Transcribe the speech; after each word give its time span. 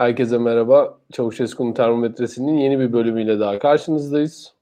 Herkese 0.00 0.38
merhaba. 0.38 0.98
Çavuşesku'nun 1.12 1.72
termometresinin 1.72 2.56
yeni 2.56 2.80
bir 2.80 2.92
bölümüyle 2.92 3.40
daha 3.40 3.58
karşınızdayız. 3.58 4.52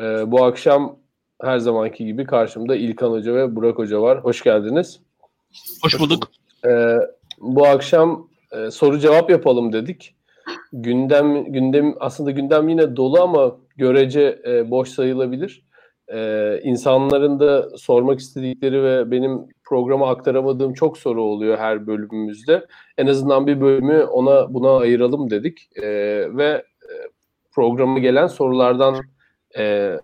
Ee, 0.00 0.32
bu 0.32 0.44
akşam 0.44 0.96
her 1.42 1.58
zamanki 1.58 2.06
gibi 2.06 2.24
karşımda 2.24 2.76
İlkan 2.76 3.10
Hoca 3.10 3.34
ve 3.34 3.56
Burak 3.56 3.78
Hoca 3.78 4.02
var. 4.02 4.24
Hoş 4.24 4.42
geldiniz. 4.42 5.00
Hoş 5.82 6.00
bulduk. 6.00 6.30
Ee, 6.66 6.96
bu 7.40 7.66
akşam 7.66 8.28
e, 8.52 8.70
soru 8.70 8.98
cevap 8.98 9.30
yapalım 9.30 9.72
dedik. 9.72 10.14
Gündem 10.72 11.52
gündem 11.52 11.94
aslında 12.00 12.30
gündem 12.30 12.68
yine 12.68 12.96
dolu 12.96 13.20
ama 13.20 13.56
görece 13.76 14.42
e, 14.46 14.70
boş 14.70 14.88
sayılabilir. 14.88 15.62
Ee, 16.12 16.60
insanların 16.64 17.40
da 17.40 17.68
sormak 17.76 18.20
istedikleri 18.20 18.82
ve 18.82 19.10
benim 19.10 19.46
programa 19.68 20.10
aktaramadığım 20.10 20.74
çok 20.74 20.98
soru 20.98 21.22
oluyor 21.22 21.58
her 21.58 21.86
bölümümüzde. 21.86 22.66
En 22.98 23.06
azından 23.06 23.46
bir 23.46 23.60
bölümü 23.60 24.02
ona 24.02 24.54
buna 24.54 24.76
ayıralım 24.76 25.30
dedik 25.30 25.68
ee, 25.76 25.82
ve 26.36 26.64
e, 26.82 26.92
programa 27.52 27.98
gelen 27.98 28.26
sorulardan 28.26 29.02
e, 29.58 29.96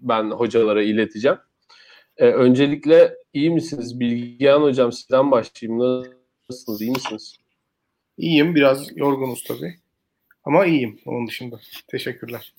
ben 0.00 0.30
hocalara 0.30 0.82
ileteceğim. 0.82 1.38
Ee, 2.16 2.26
öncelikle 2.26 3.14
iyi 3.32 3.50
misiniz? 3.50 4.00
Bilgehan 4.00 4.62
Hocam 4.62 4.92
sizden 4.92 5.30
başlayayım. 5.30 6.04
Nasılsınız? 6.50 6.80
İyi 6.80 6.90
misiniz? 6.90 7.36
İyiyim. 8.18 8.54
Biraz 8.54 8.96
yorgunuz 8.96 9.44
tabii. 9.48 9.74
Ama 10.44 10.66
iyiyim 10.66 11.00
onun 11.06 11.26
dışında. 11.26 11.60
Teşekkürler. 11.88 12.54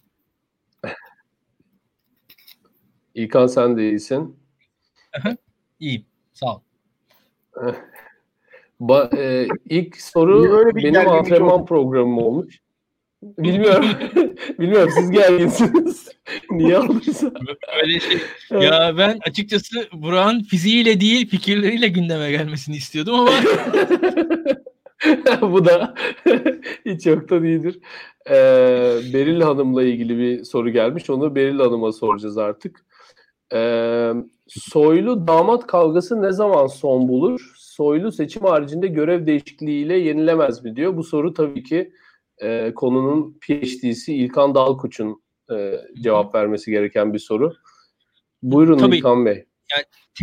İlkan 3.13 3.47
sen 3.47 3.77
de 3.77 3.89
iyisin. 3.89 4.39
İyiyim. 5.79 6.12
Sağ 6.33 6.55
ol. 6.55 6.59
Ba, 8.79 9.09
e, 9.17 9.47
ilk 9.69 10.01
soru 10.01 10.51
böyle 10.51 10.75
bir 10.75 10.83
benim 10.83 11.09
antrenman 11.09 11.51
oldu? 11.51 11.65
programım 11.65 12.17
olmuş. 12.17 12.59
Bilmiyorum. 13.23 13.85
Bilmiyorum 14.59 14.89
siz 14.97 15.11
gerginsiniz. 15.11 16.09
Niye 16.51 16.77
aldıysa. 16.77 17.31
Öyle 17.81 17.99
şey. 17.99 18.19
Ya 18.51 18.93
ben 18.97 19.19
açıkçası 19.27 19.87
Burak'ın 19.93 20.43
fiziğiyle 20.43 20.99
değil 20.99 21.29
fikirleriyle 21.29 21.87
gündeme 21.87 22.31
gelmesini 22.31 22.75
istiyordum 22.75 23.15
ama 23.15 23.31
Bu 25.41 25.65
da 25.65 25.93
hiç 26.85 27.05
yoktan 27.05 27.43
iyidir. 27.43 27.79
Ee, 28.29 28.33
Beril 29.13 29.41
Hanım'la 29.41 29.83
ilgili 29.83 30.17
bir 30.17 30.43
soru 30.43 30.69
gelmiş. 30.69 31.09
Onu 31.09 31.35
Beril 31.35 31.59
Hanım'a 31.59 31.91
soracağız 31.91 32.37
artık. 32.37 32.85
Ee, 33.53 34.11
soylu 34.47 35.27
damat 35.27 35.67
kavgası 35.67 36.21
ne 36.21 36.31
zaman 36.31 36.67
son 36.67 37.07
bulur? 37.07 37.53
Soylu 37.57 38.11
seçim 38.11 38.43
haricinde 38.43 38.87
görev 38.87 39.27
değişikliğiyle 39.27 39.97
yenilemez 39.97 40.63
mi 40.63 40.75
diyor. 40.75 40.97
Bu 40.97 41.03
soru 41.03 41.33
tabii 41.33 41.63
ki 41.63 41.91
e, 42.37 42.73
konunun 42.73 43.39
PhD'si 43.41 44.15
İlkan 44.15 44.55
Dalkuç'un 44.55 45.23
e, 45.51 45.81
cevap 46.01 46.35
vermesi 46.35 46.71
gereken 46.71 47.13
bir 47.13 47.19
soru. 47.19 47.53
Buyurun 48.43 48.77
Tabii. 48.77 48.97
İlkan 48.97 49.25
Bey. 49.25 49.45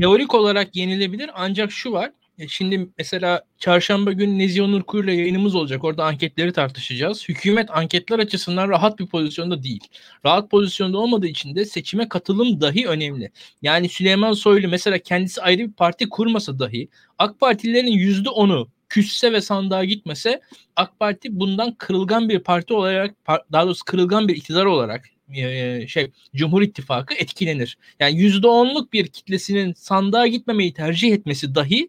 teorik 0.01 0.35
olarak 0.35 0.77
yenilebilir 0.77 1.31
ancak 1.35 1.71
şu 1.73 1.93
var. 1.93 2.13
E, 2.41 2.49
Şimdi 2.49 2.89
mesela 2.99 3.43
çarşamba 3.59 4.13
günü 4.13 4.39
Nezih 4.39 4.65
Onur 4.65 4.83
Kuyu'yla 4.83 5.13
yayınımız 5.13 5.55
olacak. 5.55 5.85
Orada 5.85 6.05
anketleri 6.05 6.53
tartışacağız. 6.53 7.29
Hükümet 7.29 7.71
anketler 7.71 8.19
açısından 8.19 8.69
rahat 8.69 8.99
bir 8.99 9.07
pozisyonda 9.07 9.63
değil. 9.63 9.81
Rahat 10.25 10.51
pozisyonda 10.51 10.99
olmadığı 10.99 11.27
için 11.27 11.57
de 11.57 11.65
seçime 11.65 12.09
katılım 12.09 12.61
dahi 12.61 12.87
önemli. 12.89 13.31
Yani 13.63 13.89
Süleyman 13.89 14.33
Soylu 14.33 14.69
mesela 14.69 14.99
kendisi 14.99 15.43
ayrı 15.43 15.59
bir 15.59 15.73
parti 15.73 16.09
kurmasa 16.09 16.59
dahi 16.59 16.89
AK 17.19 17.41
Partililerin 17.41 17.93
%10'u 17.93 18.69
küsse 18.89 19.33
ve 19.33 19.41
sandığa 19.41 19.85
gitmese 19.85 20.41
AK 20.77 21.01
Parti 21.01 21.41
bundan 21.41 21.75
kırılgan 21.75 22.29
bir 22.29 22.39
parti 22.39 22.75
olarak 22.75 23.15
daha 23.53 23.65
doğrusu 23.67 23.85
kırılgan 23.85 24.29
bir 24.29 24.37
iktidar 24.37 24.65
olarak 24.65 25.05
e, 25.35 25.87
şey 25.89 26.11
Cumhur 26.35 26.63
İttifakı 26.63 27.15
etkilenir. 27.15 27.79
Yani 28.01 28.21
%10'luk 28.21 28.93
bir 28.93 29.07
kitlesinin 29.07 29.73
sandığa 29.73 30.27
gitmemeyi 30.27 30.73
tercih 30.73 31.13
etmesi 31.13 31.55
dahi 31.55 31.89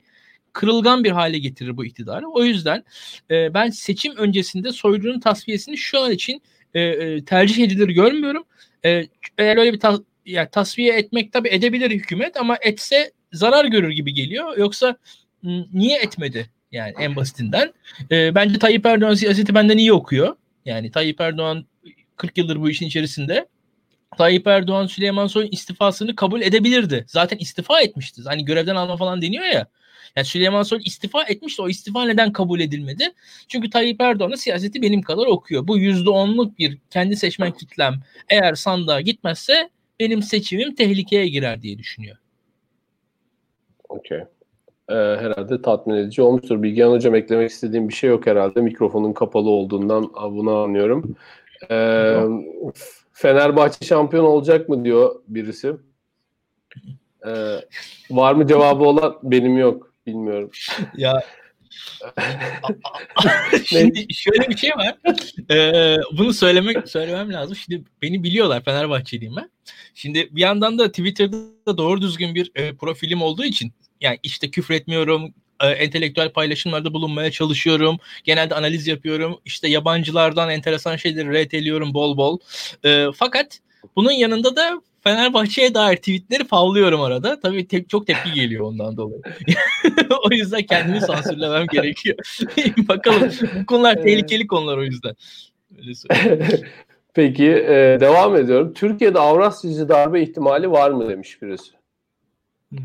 kırılgan 0.53 1.03
bir 1.03 1.11
hale 1.11 1.39
getirir 1.39 1.77
bu 1.77 1.85
iktidarı. 1.85 2.27
O 2.27 2.43
yüzden 2.43 2.83
e, 3.31 3.53
ben 3.53 3.69
seçim 3.69 4.15
öncesinde 4.17 4.71
soylunun 4.71 5.19
tasfiyesini 5.19 5.77
şu 5.77 5.99
an 5.99 6.11
için 6.11 6.41
e, 6.73 6.81
e, 6.81 7.25
tercih 7.25 7.63
edilir 7.63 7.89
görmüyorum. 7.89 8.43
E, 8.85 9.03
eğer 9.37 9.57
öyle 9.57 9.73
bir 9.73 9.79
ta- 9.79 10.03
yani 10.25 10.49
tasfiye 10.51 10.93
etmek 10.93 11.33
tabii 11.33 11.49
edebilir 11.49 11.91
hükümet 11.91 12.37
ama 12.37 12.57
etse 12.61 13.11
zarar 13.33 13.65
görür 13.65 13.91
gibi 13.91 14.13
geliyor. 14.13 14.57
Yoksa 14.57 14.97
m, 15.43 15.65
niye 15.73 15.97
etmedi? 15.99 16.49
Yani 16.71 16.93
en 16.99 17.15
basitinden. 17.15 17.73
E, 18.11 18.35
bence 18.35 18.59
Tayyip 18.59 18.85
Erdoğan 18.85 19.13
siyaseti 19.13 19.55
benden 19.55 19.77
iyi 19.77 19.93
okuyor. 19.93 20.35
Yani 20.65 20.91
Tayyip 20.91 21.21
Erdoğan 21.21 21.65
40 22.17 22.37
yıldır 22.37 22.61
bu 22.61 22.69
işin 22.69 22.85
içerisinde. 22.87 23.45
Tayyip 24.17 24.47
Erdoğan 24.47 24.87
Süleyman 24.87 25.27
Soylu'nun 25.27 25.51
istifasını 25.51 26.15
kabul 26.15 26.41
edebilirdi. 26.41 27.05
Zaten 27.07 27.37
istifa 27.37 27.81
etmişti. 27.81 28.21
Hani 28.25 28.45
görevden 28.45 28.75
alma 28.75 28.97
falan 28.97 29.21
deniyor 29.21 29.45
ya. 29.45 29.67
Yani 30.15 30.25
Süleyman 30.25 30.63
Soylu 30.63 30.83
istifa 30.83 31.23
etmişti. 31.23 31.61
O 31.61 31.69
istifa 31.69 32.05
neden 32.05 32.31
kabul 32.31 32.59
edilmedi? 32.59 33.13
Çünkü 33.47 33.69
Tayyip 33.69 34.01
Erdoğan'ın 34.01 34.35
siyaseti 34.35 34.81
benim 34.81 35.01
kadar 35.01 35.25
okuyor. 35.25 35.67
Bu 35.67 35.79
%10'luk 35.79 36.57
bir 36.57 36.77
kendi 36.89 37.15
seçmen 37.15 37.51
kitlem 37.51 37.93
eğer 38.29 38.55
sandığa 38.55 39.01
gitmezse 39.01 39.69
benim 39.99 40.21
seçimim 40.21 40.75
tehlikeye 40.75 41.27
girer 41.27 41.61
diye 41.61 41.77
düşünüyor. 41.77 42.17
Okey. 43.89 44.19
Ee, 44.89 44.93
herhalde 44.93 45.61
tatmin 45.61 45.95
edici 45.95 46.21
olmuştur. 46.21 46.63
Bilgehan 46.63 46.91
Hocam 46.91 47.15
eklemek 47.15 47.49
istediğim 47.49 47.89
bir 47.89 47.93
şey 47.93 48.09
yok 48.09 48.27
herhalde. 48.27 48.61
Mikrofonun 48.61 49.13
kapalı 49.13 49.49
olduğundan 49.49 50.13
bunu 50.31 50.55
anlıyorum. 50.55 51.15
Ee, 51.71 52.23
Fenerbahçe 53.13 53.85
şampiyon 53.85 54.25
olacak 54.25 54.69
mı 54.69 54.85
diyor 54.85 55.15
birisi. 55.27 55.73
Ee, 57.27 57.55
var 58.11 58.33
mı 58.33 58.47
cevabı 58.47 58.83
olan? 58.83 59.19
Benim 59.23 59.57
yok. 59.57 59.90
Bilmiyorum. 60.07 60.51
Ya 60.97 61.23
Şimdi 63.65 64.13
şöyle 64.13 64.49
bir 64.49 64.57
şey 64.57 64.69
var. 64.69 64.97
Ee, 65.51 65.97
bunu 66.11 66.33
söylemek 66.33 66.89
söylemem 66.89 67.33
lazım. 67.33 67.55
Şimdi 67.55 67.83
beni 68.01 68.23
biliyorlar 68.23 68.63
Fenerbahçeliyim 68.63 69.35
ben. 69.35 69.51
Şimdi 69.93 70.35
bir 70.35 70.41
yandan 70.41 70.79
da 70.79 70.87
Twitter'da 70.87 71.77
doğru 71.77 72.01
düzgün 72.01 72.35
bir 72.35 72.51
e, 72.55 72.75
profilim 72.75 73.21
olduğu 73.21 73.43
için 73.43 73.73
yani 74.01 74.19
işte 74.23 74.51
küfür 74.51 74.73
etmiyorum, 74.73 75.33
e, 75.61 75.67
entelektüel 75.67 76.33
paylaşımlarda 76.33 76.93
bulunmaya 76.93 77.31
çalışıyorum. 77.31 77.97
Genelde 78.23 78.55
analiz 78.55 78.87
yapıyorum. 78.87 79.39
İşte 79.45 79.67
yabancılardan 79.67 80.49
enteresan 80.49 80.95
şeyleri 80.95 81.45
RT'liyorum 81.45 81.93
bol 81.93 82.17
bol. 82.17 82.39
E, 82.85 83.05
fakat 83.15 83.59
bunun 83.95 84.11
yanında 84.11 84.55
da 84.55 84.81
Fenerbahçe'ye 85.01 85.73
dair 85.73 85.97
tweetleri 85.97 86.43
favlıyorum 86.43 87.01
arada. 87.01 87.39
Tabii 87.39 87.67
te- 87.67 87.85
çok 87.85 88.07
tepki 88.07 88.31
geliyor 88.33 88.65
ondan 88.65 88.97
dolayı. 88.97 89.21
o 90.29 90.33
yüzden 90.33 90.61
kendimi 90.61 91.01
sansürlemem 91.01 91.67
gerekiyor. 91.71 92.17
Bakalım 92.87 93.31
bu 93.61 93.65
konular 93.65 93.95
tehlikeli 93.95 94.47
konular 94.47 94.77
o 94.77 94.83
yüzden. 94.83 95.15
Öyle 95.77 95.95
söyleyeyim. 95.95 96.65
Peki 97.13 97.45
e, 97.45 97.97
devam 97.99 98.35
ediyorum. 98.35 98.73
Türkiye'de 98.73 99.19
Avrasyacı 99.19 99.89
darbe 99.89 100.21
ihtimali 100.21 100.71
var 100.71 100.91
mı 100.91 101.09
demiş 101.09 101.41
birisi. 101.41 101.71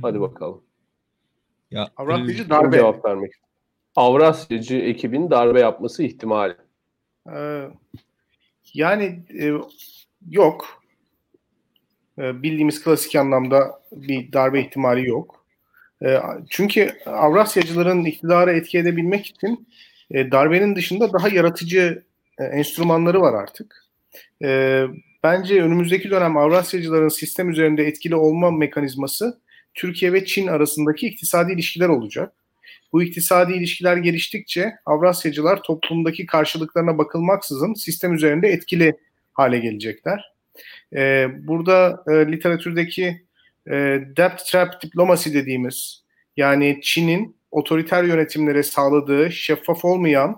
Hadi 0.03 0.21
bakalım. 0.21 0.63
Ya, 1.71 1.89
Avrasyacı 1.97 2.37
Kim 2.37 2.51
darbe. 2.51 2.77
cevap 2.77 3.05
vermek. 3.05 3.33
Avrasyacı 3.97 4.77
ekibin 4.77 5.31
darbe 5.31 5.61
yapması 5.61 6.03
ihtimali. 6.03 6.55
Ee, 7.33 7.69
yani 8.75 9.25
e, 9.41 9.53
yok. 10.31 10.76
Ee, 12.19 12.43
bildiğimiz 12.43 12.85
klasik 12.85 13.17
anlamda 13.17 13.83
bir 13.93 14.33
darbe 14.33 14.61
ihtimali 14.61 15.09
yok. 15.09 15.45
Ee, 16.05 16.19
çünkü 16.51 16.93
Avrasyacıların 17.07 18.05
iktidarı 18.05 18.53
etki 18.53 18.79
edebilmek 18.79 19.27
için 19.27 19.69
e, 20.11 20.31
darbenin 20.31 20.77
dışında 20.77 21.13
daha 21.13 21.29
yaratıcı 21.29 22.03
e, 22.39 22.45
enstrümanları 22.45 23.21
var 23.21 23.35
artık. 23.35 23.87
Ee, 24.45 24.85
bence 25.23 25.63
önümüzdeki 25.63 26.11
dönem 26.11 26.37
Avrasyacıların 26.37 27.09
sistem 27.09 27.51
üzerinde 27.51 27.85
etkili 27.87 28.17
olma 28.17 28.51
mekanizması 28.51 29.41
Türkiye 29.75 30.13
ve 30.13 30.25
Çin 30.25 30.47
arasındaki 30.47 31.07
iktisadi 31.07 31.53
ilişkiler 31.53 31.89
olacak. 31.89 32.33
Bu 32.93 33.03
iktisadi 33.03 33.53
ilişkiler 33.53 33.97
geliştikçe 33.97 34.73
Avrasyacılar 34.87 35.63
toplumdaki 35.63 36.27
karşılıklarına 36.27 36.99
bakılmaksızın 36.99 37.75
sistem 37.75 38.15
üzerinde 38.15 38.49
etkili 38.49 38.97
hale 39.33 39.59
gelecekler. 39.59 40.36
Ee, 40.97 41.27
burada 41.47 42.05
e, 42.09 42.33
literatürdeki 42.33 43.27
e, 43.67 43.73
debt 44.17 44.47
trap 44.47 44.83
diplomasi 44.83 45.35
dediğimiz 45.35 46.05
yani 46.37 46.81
Çin'in 46.83 47.37
otoriter 47.51 48.05
yönetimlere 48.05 48.63
sağladığı 48.63 49.33
şeffaf 49.33 49.85
olmayan 49.85 50.37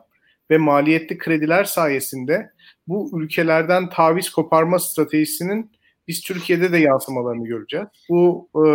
ve 0.51 0.59
maliyetli 0.59 1.19
krediler 1.19 1.65
sayesinde 1.65 2.51
bu 2.87 3.21
ülkelerden 3.21 3.89
taviz 3.89 4.31
koparma 4.31 4.79
stratejisinin 4.79 5.71
biz 6.09 6.21
Türkiye'de 6.23 6.73
de 6.73 6.79
yansımalarını 6.79 7.47
göreceğiz. 7.47 7.87
Bu 8.09 8.49
e, 8.67 8.69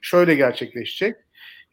şöyle 0.00 0.34
gerçekleşecek. 0.34 1.16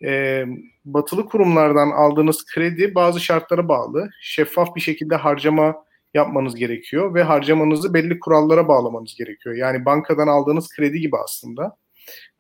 e, 0.04 0.46
batılı 0.86 1.26
kurumlardan 1.26 1.90
aldığınız 1.92 2.46
kredi 2.46 2.96
bazı 2.96 3.20
şartlara 3.20 3.68
bağlı. 3.68 4.10
Şeffaf 4.22 4.76
bir 4.76 4.82
şekilde 4.82 5.16
harcama 5.16 5.87
yapmanız 6.18 6.56
gerekiyor 6.56 7.14
ve 7.14 7.24
harcamanızı 7.24 7.94
belli 7.94 8.20
kurallara 8.20 8.68
bağlamanız 8.68 9.16
gerekiyor. 9.16 9.56
Yani 9.56 9.86
bankadan 9.86 10.28
aldığınız 10.28 10.70
kredi 10.70 11.00
gibi 11.00 11.18
aslında. 11.18 11.78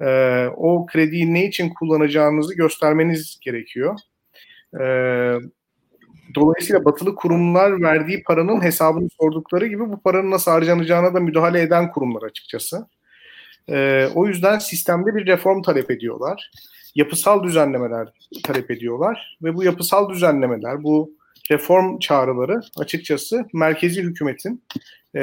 E, 0.01 0.07
o 0.57 0.85
krediyi 0.85 1.33
ne 1.33 1.45
için 1.45 1.69
kullanacağınızı 1.69 2.55
göstermeniz 2.55 3.39
gerekiyor. 3.41 3.99
E, 4.73 4.85
dolayısıyla 6.35 6.85
batılı 6.85 7.15
kurumlar 7.15 7.81
verdiği 7.81 8.23
paranın 8.23 8.63
hesabını 8.63 9.07
sordukları 9.21 9.67
gibi 9.67 9.89
bu 9.89 10.01
paranın 10.01 10.31
nasıl 10.31 10.51
harcanacağına 10.51 11.13
da 11.13 11.19
müdahale 11.19 11.61
eden 11.61 11.91
kurumlar 11.91 12.23
açıkçası. 12.23 12.87
E, 13.69 14.07
o 14.15 14.27
yüzden 14.27 14.59
sistemde 14.59 15.15
bir 15.15 15.25
reform 15.25 15.61
talep 15.61 15.91
ediyorlar. 15.91 16.51
Yapısal 16.95 17.43
düzenlemeler 17.43 18.07
talep 18.43 18.71
ediyorlar 18.71 19.37
ve 19.43 19.55
bu 19.55 19.63
yapısal 19.63 20.09
düzenlemeler, 20.09 20.83
bu 20.83 21.16
reform 21.51 21.99
çağrıları 21.99 22.61
açıkçası 22.77 23.45
merkezi 23.53 24.03
hükümetin 24.03 24.63
e, 25.15 25.21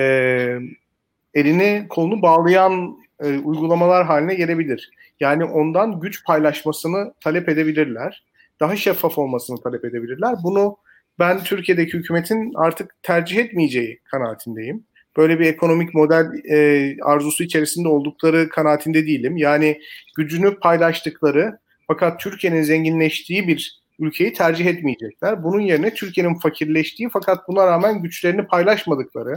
elini 1.35 1.87
kolunu 1.89 2.23
bağlayan 2.23 2.97
e, 3.21 3.39
uygulamalar 3.39 4.07
haline 4.07 4.35
gelebilir. 4.35 4.91
Yani 5.21 5.45
ondan 5.45 6.01
güç 6.01 6.25
paylaşmasını 6.25 7.15
talep 7.21 7.49
edebilirler. 7.49 8.25
Daha 8.61 8.77
şeffaf 8.77 9.19
olmasını 9.19 9.63
talep 9.63 9.85
edebilirler. 9.85 10.35
Bunu 10.43 10.77
ben 11.19 11.45
Türkiye'deki 11.45 11.93
hükümetin 11.93 12.53
artık 12.55 13.03
tercih 13.03 13.37
etmeyeceği 13.37 14.01
kanaatindeyim. 14.05 14.85
Böyle 15.17 15.41
bir 15.41 15.47
ekonomik 15.47 15.95
model 15.95 16.27
e, 16.51 16.97
arzusu 17.03 17.45
içerisinde 17.45 17.89
oldukları 17.89 18.49
kanaatinde 18.49 19.07
değilim. 19.07 19.37
Yani 19.37 19.81
gücünü 20.17 20.59
paylaştıkları 20.59 21.59
fakat 21.87 22.21
Türkiye'nin 22.21 22.63
zenginleştiği 22.63 23.49
bir 23.49 23.84
ülkeyi 23.99 24.33
tercih 24.33 24.67
etmeyecekler. 24.67 25.45
Bunun 25.45 25.61
yerine 25.61 25.95
Türkiye'nin 25.95 26.35
fakirleştiği 26.35 27.09
fakat 27.13 27.49
buna 27.49 27.67
rağmen 27.67 28.03
güçlerini 28.03 28.47
paylaşmadıkları, 28.47 29.35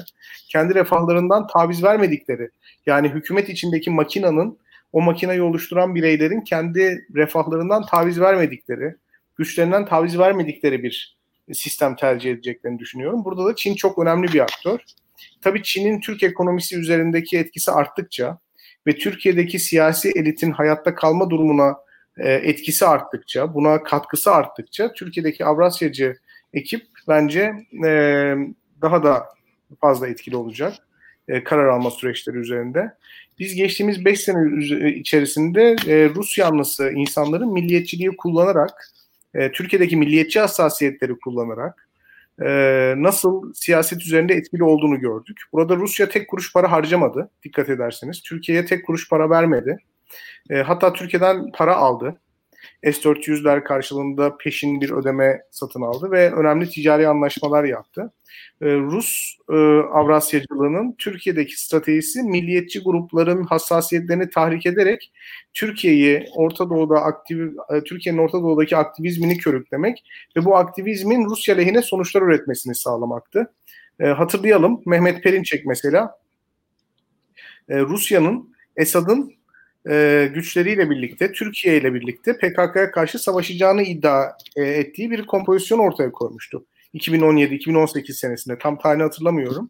kendi 0.49 0.75
refahlarından 0.75 1.47
taviz 1.47 1.83
vermedikleri, 1.83 2.49
yani 2.85 3.09
hükümet 3.09 3.49
içindeki 3.49 3.89
makinanın 3.89 4.57
o 4.93 5.01
makinayı 5.01 5.43
oluşturan 5.43 5.95
bireylerin 5.95 6.41
kendi 6.41 7.07
refahlarından 7.15 7.85
taviz 7.85 8.19
vermedikleri, 8.19 8.95
güçlerinden 9.35 9.85
taviz 9.85 10.19
vermedikleri 10.19 10.83
bir 10.83 11.17
sistem 11.53 11.95
tercih 11.95 12.31
edeceklerini 12.31 12.79
düşünüyorum. 12.79 13.25
Burada 13.25 13.45
da 13.45 13.55
Çin 13.55 13.75
çok 13.75 13.99
önemli 13.99 14.33
bir 14.33 14.39
aktör. 14.39 14.79
Tabii 15.41 15.63
Çin'in 15.63 15.99
Türk 15.99 16.23
ekonomisi 16.23 16.77
üzerindeki 16.77 17.37
etkisi 17.37 17.71
arttıkça 17.71 18.37
ve 18.87 18.97
Türkiye'deki 18.97 19.59
siyasi 19.59 20.11
elitin 20.15 20.51
hayatta 20.51 20.95
kalma 20.95 21.29
durumuna 21.29 21.75
e, 22.17 22.33
etkisi 22.33 22.85
arttıkça, 22.85 23.53
buna 23.53 23.83
katkısı 23.83 24.31
arttıkça 24.31 24.93
Türkiye'deki 24.93 25.45
Avrasyacı 25.45 26.17
ekip 26.53 26.87
bence 27.07 27.53
e, 27.85 27.89
daha 28.81 29.03
da 29.03 29.25
fazla 29.81 30.07
etkili 30.07 30.35
olacak 30.35 30.73
e, 31.27 31.43
karar 31.43 31.67
alma 31.67 31.91
süreçleri 31.91 32.37
üzerinde. 32.37 32.91
Biz 33.39 33.55
geçtiğimiz 33.55 34.05
5 34.05 34.19
sene 34.21 34.89
içerisinde 34.89 35.75
Rus 36.15 36.37
yanlısı 36.37 36.91
insanların 36.91 37.53
milliyetçiliği 37.53 38.17
kullanarak, 38.17 38.91
Türkiye'deki 39.53 39.97
milliyetçi 39.97 40.39
hassasiyetleri 40.39 41.19
kullanarak 41.19 41.89
nasıl 43.01 43.53
siyaset 43.53 44.01
üzerinde 44.01 44.33
etkili 44.33 44.63
olduğunu 44.63 44.99
gördük. 44.99 45.41
Burada 45.53 45.75
Rusya 45.75 46.09
tek 46.09 46.27
kuruş 46.27 46.53
para 46.53 46.71
harcamadı, 46.71 47.29
dikkat 47.43 47.69
ederseniz. 47.69 48.21
Türkiye'ye 48.21 48.65
tek 48.65 48.85
kuruş 48.85 49.09
para 49.09 49.29
vermedi. 49.29 49.77
E, 50.49 50.55
hatta 50.55 50.93
Türkiye'den 50.93 51.51
para 51.51 51.75
aldı. 51.75 52.19
S-400'ler 52.83 53.63
karşılığında 53.63 54.37
peşin 54.37 54.81
bir 54.81 54.91
ödeme 54.91 55.41
satın 55.51 55.81
aldı 55.81 56.11
ve 56.11 56.31
önemli 56.31 56.69
ticari 56.69 57.07
anlaşmalar 57.07 57.63
yaptı. 57.63 58.13
E, 58.61 58.65
Rus 58.65 59.37
e, 59.49 59.55
Avrasyacılığının 59.93 60.95
Türkiye'deki 60.97 61.61
stratejisi 61.61 62.23
milliyetçi 62.23 62.83
grupların 62.83 63.43
hassasiyetlerini 63.43 64.29
tahrik 64.29 64.65
ederek 64.65 65.11
Türkiye'yi 65.53 66.25
Orta 66.35 66.69
Doğu'da 66.69 67.01
aktif 67.01 67.39
e, 67.73 67.83
Türkiye'nin 67.83 68.19
Orta 68.19 68.41
Doğu'daki 68.41 68.77
aktivizmini 68.77 69.37
körüklemek 69.37 70.03
ve 70.37 70.45
bu 70.45 70.55
aktivizmin 70.55 71.25
Rusya 71.25 71.55
lehine 71.55 71.81
sonuçlar 71.81 72.21
üretmesini 72.21 72.75
sağlamaktı. 72.75 73.53
E, 73.99 74.07
hatırlayalım 74.07 74.81
Mehmet 74.85 75.23
Perinçek 75.23 75.65
mesela 75.65 76.17
e, 77.69 77.79
Rusya'nın 77.79 78.53
Esad'ın 78.75 79.36
e, 79.89 80.29
güçleriyle 80.33 80.89
birlikte, 80.89 81.31
Türkiye 81.31 81.77
ile 81.77 81.93
birlikte 81.93 82.37
PKK'ya 82.37 82.91
karşı 82.91 83.19
savaşacağını 83.19 83.83
iddia 83.83 84.31
e, 84.55 84.61
ettiği 84.63 85.11
bir 85.11 85.25
kompozisyon 85.25 85.79
ortaya 85.79 86.11
koymuştu. 86.11 86.65
2017-2018 86.93 88.13
senesinde 88.13 88.57
tam 88.57 88.77
tarihini 88.77 89.03
hatırlamıyorum. 89.03 89.69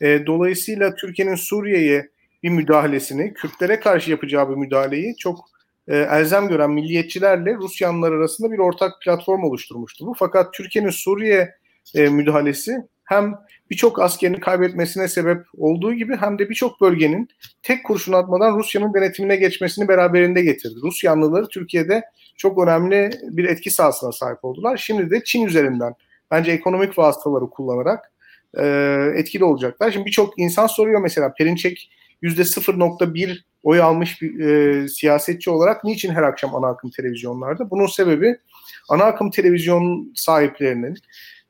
E, 0.00 0.26
dolayısıyla 0.26 0.94
Türkiye'nin 0.94 1.34
Suriye'ye 1.34 2.10
bir 2.42 2.50
müdahalesini, 2.50 3.34
Kürtlere 3.34 3.80
karşı 3.80 4.10
yapacağı 4.10 4.50
bir 4.50 4.54
müdahaleyi 4.54 5.16
çok 5.16 5.44
e, 5.88 5.96
elzem 5.96 6.48
gören 6.48 6.70
milliyetçilerle 6.70 7.54
Rusyanlar 7.54 8.12
arasında 8.12 8.52
bir 8.52 8.58
ortak 8.58 8.92
platform 9.02 9.44
oluşturmuştu 9.44 10.06
bu. 10.06 10.14
Fakat 10.18 10.54
Türkiye'nin 10.54 10.90
Suriye 10.90 11.54
e, 11.94 12.08
müdahalesi 12.08 12.76
hem 13.04 13.34
birçok 13.72 14.02
askerini 14.02 14.40
kaybetmesine 14.40 15.08
sebep 15.08 15.46
olduğu 15.56 15.94
gibi 15.94 16.16
hem 16.16 16.38
de 16.38 16.50
birçok 16.50 16.80
bölgenin 16.80 17.28
tek 17.62 17.84
kurşun 17.84 18.12
atmadan 18.12 18.58
Rusya'nın 18.58 18.94
denetimine 18.94 19.36
geçmesini 19.36 19.88
beraberinde 19.88 20.42
getirdi. 20.42 20.74
Rus 20.82 21.04
yanlıları 21.04 21.48
Türkiye'de 21.48 22.02
çok 22.36 22.62
önemli 22.62 23.10
bir 23.22 23.44
etki 23.44 23.70
sahasına 23.70 24.12
sahip 24.12 24.44
oldular. 24.44 24.76
Şimdi 24.76 25.10
de 25.10 25.24
Çin 25.24 25.46
üzerinden 25.46 25.94
bence 26.30 26.52
ekonomik 26.52 26.98
vasıtaları 26.98 27.50
kullanarak 27.50 28.12
e, 28.58 28.64
etkili 29.14 29.44
olacaklar. 29.44 29.90
Şimdi 29.90 30.06
birçok 30.06 30.38
insan 30.38 30.66
soruyor 30.66 31.00
mesela 31.00 31.34
Perinçek 31.34 31.90
%0.1 32.22 33.38
oy 33.62 33.80
almış 33.80 34.22
bir 34.22 34.40
e, 34.40 34.88
siyasetçi 34.88 35.50
olarak 35.50 35.84
niçin 35.84 36.14
her 36.14 36.22
akşam 36.22 36.54
ana 36.54 36.66
akım 36.66 36.90
televizyonlarda? 36.90 37.70
Bunun 37.70 37.86
sebebi 37.86 38.36
ana 38.88 39.04
akım 39.04 39.30
televizyon 39.30 40.12
sahiplerinin 40.14 40.96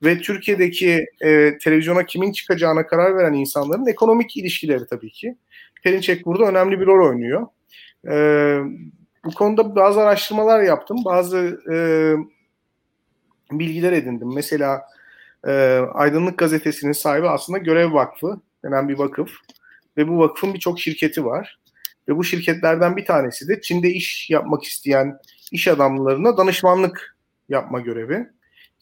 ve 0.02 0.18
Türkiye'deki 0.18 1.06
e, 1.20 1.58
televizyona 1.58 2.06
kimin 2.06 2.32
çıkacağına 2.32 2.86
karar 2.86 3.16
veren 3.16 3.32
insanların 3.32 3.86
ekonomik 3.86 4.36
ilişkileri 4.36 4.86
tabii 4.86 5.10
ki. 5.10 5.36
Perinçek 5.82 6.26
burada 6.26 6.44
önemli 6.44 6.80
bir 6.80 6.86
rol 6.86 7.08
oynuyor. 7.08 7.46
E, 8.08 8.14
bu 9.24 9.30
konuda 9.34 9.76
bazı 9.76 10.00
araştırmalar 10.00 10.62
yaptım, 10.62 10.98
bazı 11.04 11.60
e, 11.72 11.76
bilgiler 13.58 13.92
edindim. 13.92 14.34
Mesela 14.34 14.82
e, 15.46 15.80
Aydınlık 15.94 16.38
Gazetesi'nin 16.38 16.92
sahibi 16.92 17.28
aslında 17.28 17.58
Görev 17.58 17.92
Vakfı 17.92 18.40
denen 18.64 18.88
bir 18.88 18.98
vakıf 18.98 19.30
ve 19.96 20.08
bu 20.08 20.18
vakfın 20.18 20.54
birçok 20.54 20.80
şirketi 20.80 21.24
var. 21.24 21.58
Ve 22.08 22.16
bu 22.16 22.24
şirketlerden 22.24 22.96
bir 22.96 23.04
tanesi 23.04 23.48
de 23.48 23.60
Çin'de 23.60 23.90
iş 23.90 24.30
yapmak 24.30 24.64
isteyen 24.64 25.18
iş 25.52 25.68
adamlarına 25.68 26.36
danışmanlık 26.36 27.16
yapma 27.48 27.80
görevi. 27.80 28.26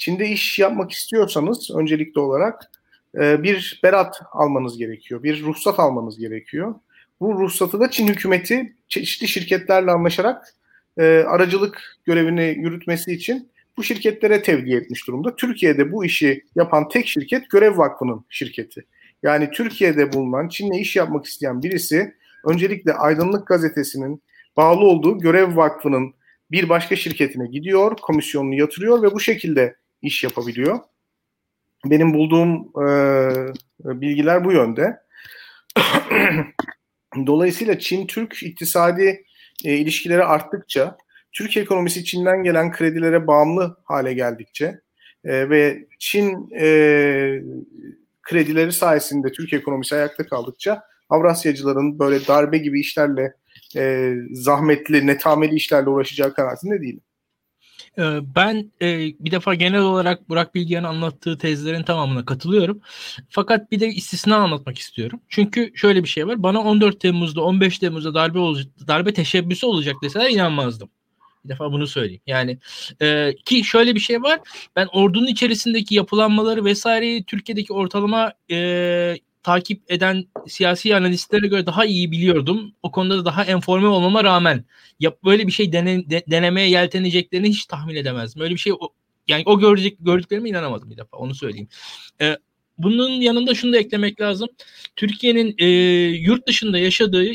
Çin'de 0.00 0.28
iş 0.28 0.58
yapmak 0.58 0.90
istiyorsanız 0.90 1.70
öncelikli 1.70 2.18
olarak 2.18 2.70
e, 3.14 3.42
bir 3.42 3.80
berat 3.82 4.22
almanız 4.32 4.78
gerekiyor. 4.78 5.22
Bir 5.22 5.42
ruhsat 5.42 5.80
almanız 5.80 6.18
gerekiyor. 6.18 6.74
Bu 7.20 7.40
ruhsatı 7.40 7.80
da 7.80 7.90
Çin 7.90 8.08
hükümeti 8.08 8.76
çeşitli 8.88 9.28
şirketlerle 9.28 9.90
anlaşarak 9.90 10.54
e, 10.98 11.24
aracılık 11.28 11.98
görevini 12.04 12.56
yürütmesi 12.58 13.12
için 13.12 13.50
bu 13.76 13.82
şirketlere 13.82 14.42
tevdi 14.42 14.74
etmiş 14.74 15.06
durumda. 15.06 15.36
Türkiye'de 15.36 15.92
bu 15.92 16.04
işi 16.04 16.44
yapan 16.54 16.88
tek 16.88 17.06
şirket 17.06 17.50
Görev 17.50 17.78
Vakfı'nın 17.78 18.24
şirketi. 18.28 18.84
Yani 19.22 19.50
Türkiye'de 19.50 20.12
bulunan 20.12 20.48
Çin'le 20.48 20.72
iş 20.72 20.96
yapmak 20.96 21.26
isteyen 21.26 21.62
birisi 21.62 22.14
öncelikle 22.44 22.92
Aydınlık 22.92 23.46
Gazetesi'nin 23.46 24.22
bağlı 24.56 24.80
olduğu 24.80 25.18
Görev 25.18 25.56
Vakfı'nın 25.56 26.14
bir 26.50 26.68
başka 26.68 26.96
şirketine 26.96 27.46
gidiyor, 27.46 27.96
komisyonunu 27.96 28.54
yatırıyor 28.54 29.02
ve 29.02 29.12
bu 29.12 29.20
şekilde 29.20 29.79
iş 30.02 30.24
yapabiliyor. 30.24 30.78
Benim 31.84 32.14
bulduğum 32.14 32.72
e, 32.88 32.90
bilgiler 33.84 34.44
bu 34.44 34.52
yönde. 34.52 35.00
Dolayısıyla 37.26 37.78
Çin-Türk 37.78 38.42
iktisadi 38.42 39.24
e, 39.64 39.76
ilişkileri 39.76 40.24
arttıkça, 40.24 40.96
Türk 41.32 41.56
ekonomisi 41.56 42.04
Çin'den 42.04 42.42
gelen 42.42 42.72
kredilere 42.72 43.26
bağımlı 43.26 43.76
hale 43.84 44.14
geldikçe 44.14 44.80
e, 45.24 45.50
ve 45.50 45.86
Çin 45.98 46.50
e, 46.60 47.42
kredileri 48.22 48.72
sayesinde 48.72 49.32
Türk 49.32 49.52
ekonomisi 49.52 49.94
ayakta 49.94 50.26
kaldıkça 50.26 50.82
Avrasyacıların 51.10 51.98
böyle 51.98 52.26
darbe 52.26 52.58
gibi 52.58 52.80
işlerle 52.80 53.34
e, 53.76 54.14
zahmetli, 54.32 55.06
netameli 55.06 55.54
işlerle 55.54 55.90
uğraşacağı 55.90 56.34
kanaatinde 56.34 56.80
değilim. 56.80 57.00
Ee, 57.98 58.20
ben 58.36 58.72
e, 58.82 58.98
bir 59.20 59.30
defa 59.30 59.54
genel 59.54 59.80
olarak 59.80 60.28
Burak 60.28 60.54
Bilgehan'ın 60.54 60.88
anlattığı 60.88 61.38
tezlerin 61.38 61.82
tamamına 61.82 62.24
katılıyorum. 62.24 62.80
Fakat 63.28 63.70
bir 63.72 63.80
de 63.80 63.88
istisna 63.88 64.36
anlatmak 64.36 64.78
istiyorum. 64.78 65.20
Çünkü 65.28 65.72
şöyle 65.74 66.02
bir 66.02 66.08
şey 66.08 66.26
var. 66.26 66.42
Bana 66.42 66.60
14 66.60 67.00
Temmuz'da 67.00 67.42
15 67.42 67.78
Temmuz'da 67.78 68.14
darbe 68.14 68.38
olacak, 68.38 68.72
darbe 68.88 69.12
teşebbüsü 69.12 69.66
olacak 69.66 69.96
deseler 70.02 70.30
inanmazdım. 70.30 70.90
Bir 71.44 71.48
defa 71.48 71.72
bunu 71.72 71.86
söyleyeyim. 71.86 72.22
Yani 72.26 72.58
e, 73.02 73.34
ki 73.44 73.64
şöyle 73.64 73.94
bir 73.94 74.00
şey 74.00 74.22
var. 74.22 74.40
Ben 74.76 74.88
ordunun 74.92 75.26
içerisindeki 75.26 75.94
yapılanmaları 75.94 76.64
vesaireyi 76.64 77.24
Türkiye'deki 77.24 77.72
ortalama 77.72 78.32
e, 78.50 79.16
takip 79.42 79.92
eden 79.92 80.24
siyasi 80.48 80.96
analistlere 80.96 81.46
göre 81.46 81.66
daha 81.66 81.84
iyi 81.84 82.12
biliyordum. 82.12 82.74
O 82.82 82.90
konuda 82.92 83.18
da 83.18 83.24
daha 83.24 83.44
enforme 83.44 83.86
olmama 83.86 84.24
rağmen 84.24 84.64
yap 85.00 85.18
böyle 85.24 85.46
bir 85.46 85.52
şey 85.52 85.72
dene, 85.72 86.10
de, 86.10 86.24
denemeye 86.30 86.70
yelteneceklerini 86.70 87.48
hiç 87.48 87.66
tahmin 87.66 87.94
edemezdim. 87.94 88.42
Öyle 88.42 88.54
bir 88.54 88.60
şey 88.60 88.72
yani 89.28 89.42
o 89.46 89.60
görecek 89.60 89.96
gördüklerime 90.00 90.48
inanamadım 90.48 90.90
bir 90.90 90.96
defa 90.96 91.16
onu 91.16 91.34
söyleyeyim. 91.34 91.68
Ee, 92.20 92.36
bunun 92.78 93.10
yanında 93.10 93.54
şunu 93.54 93.72
da 93.72 93.78
eklemek 93.78 94.20
lazım. 94.20 94.48
Türkiye'nin 94.96 95.54
e, 95.58 95.66
yurt 96.16 96.46
dışında 96.48 96.78
yaşadığı 96.78 97.26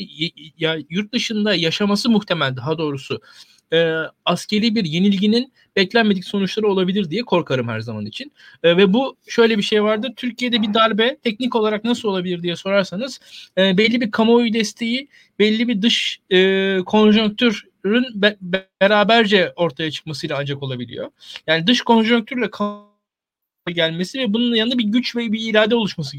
ya 0.58 0.78
yurt 0.90 1.14
dışında 1.14 1.56
yaşaması 1.56 2.10
muhtemel 2.10 2.56
daha 2.58 2.78
doğrusu 2.78 3.22
e, 3.74 3.94
askeri 4.26 4.76
bir 4.76 4.86
yenilginin 4.86 5.54
beklenmedik 5.76 6.26
sonuçları 6.26 6.68
olabilir 6.68 7.10
diye 7.10 7.22
korkarım 7.22 7.68
her 7.68 7.80
zaman 7.80 8.06
için. 8.06 8.32
E, 8.64 8.78
ve 8.78 8.94
bu 8.94 9.18
şöyle 9.28 9.58
bir 9.58 9.64
şey 9.64 9.84
vardır. 9.84 10.14
Türkiye'de 10.16 10.62
bir 10.62 10.74
darbe 10.74 11.18
teknik 11.24 11.56
olarak 11.56 11.84
nasıl 11.84 12.10
olabilir 12.10 12.44
diye 12.44 12.56
sorarsanız 12.56 13.20
e, 13.58 13.78
belli 13.78 14.02
bir 14.02 14.12
kamuoyu 14.12 14.54
desteği, 14.54 15.08
belli 15.40 15.68
bir 15.68 15.82
dış 15.82 16.20
e, 16.30 16.80
konjonktürün 16.86 18.06
be, 18.22 18.38
beraberce 18.82 19.54
ortaya 19.56 19.92
çıkmasıyla 19.92 20.38
ancak 20.40 20.64
olabiliyor. 20.64 21.10
Yani 21.48 21.68
dış 21.68 21.82
konjonktürle 21.82 22.50
gelmesi 23.68 24.20
ve 24.20 24.34
bunun 24.34 24.56
yanında 24.56 24.78
bir 24.78 24.84
güç 24.84 25.16
ve 25.16 25.32
bir 25.32 25.50
irade 25.50 25.76
oluşması 25.76 26.18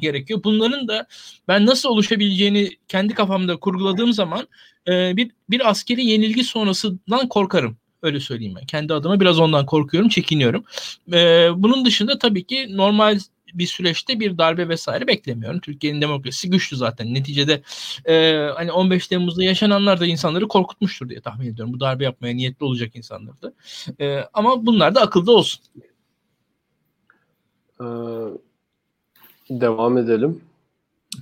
gerekiyor. 0.00 0.40
Bunların 0.44 0.88
da 0.88 1.06
ben 1.48 1.66
nasıl 1.66 1.88
oluşabileceğini 1.88 2.70
kendi 2.88 3.14
kafamda 3.14 3.56
kurguladığım 3.56 4.12
zaman 4.12 4.48
e, 4.88 5.16
bir 5.16 5.30
bir 5.50 5.70
askeri 5.70 6.04
yenilgi 6.04 6.44
sonrasından 6.44 7.28
korkarım. 7.28 7.76
Öyle 8.02 8.20
söyleyeyim 8.20 8.54
ben. 8.56 8.66
Kendi 8.66 8.94
adıma 8.94 9.20
biraz 9.20 9.38
ondan 9.38 9.66
korkuyorum, 9.66 10.08
çekiniyorum. 10.08 10.64
E, 11.12 11.48
bunun 11.56 11.84
dışında 11.84 12.18
tabii 12.18 12.44
ki 12.44 12.76
normal 12.76 13.18
bir 13.54 13.66
süreçte 13.66 14.20
bir 14.20 14.38
darbe 14.38 14.68
vesaire 14.68 15.06
beklemiyorum. 15.06 15.60
Türkiye'nin 15.60 16.00
demokrasisi 16.00 16.50
güçlü 16.50 16.76
zaten. 16.76 17.14
Neticede 17.14 17.62
e, 18.04 18.36
hani 18.54 18.72
15 18.72 19.08
Temmuz'da 19.08 19.44
yaşananlar 19.44 20.00
da 20.00 20.06
insanları 20.06 20.48
korkutmuştur 20.48 21.08
diye 21.08 21.20
tahmin 21.20 21.52
ediyorum. 21.52 21.74
Bu 21.74 21.80
darbe 21.80 22.04
yapmaya 22.04 22.34
niyetli 22.34 22.64
olacak 22.64 22.96
insanlardı. 22.96 23.54
E, 24.00 24.24
ama 24.34 24.66
bunlar 24.66 24.94
da 24.94 25.00
akılda 25.00 25.32
olsun. 25.32 25.60
Ee, 27.80 27.84
devam 29.50 29.98
edelim. 29.98 30.40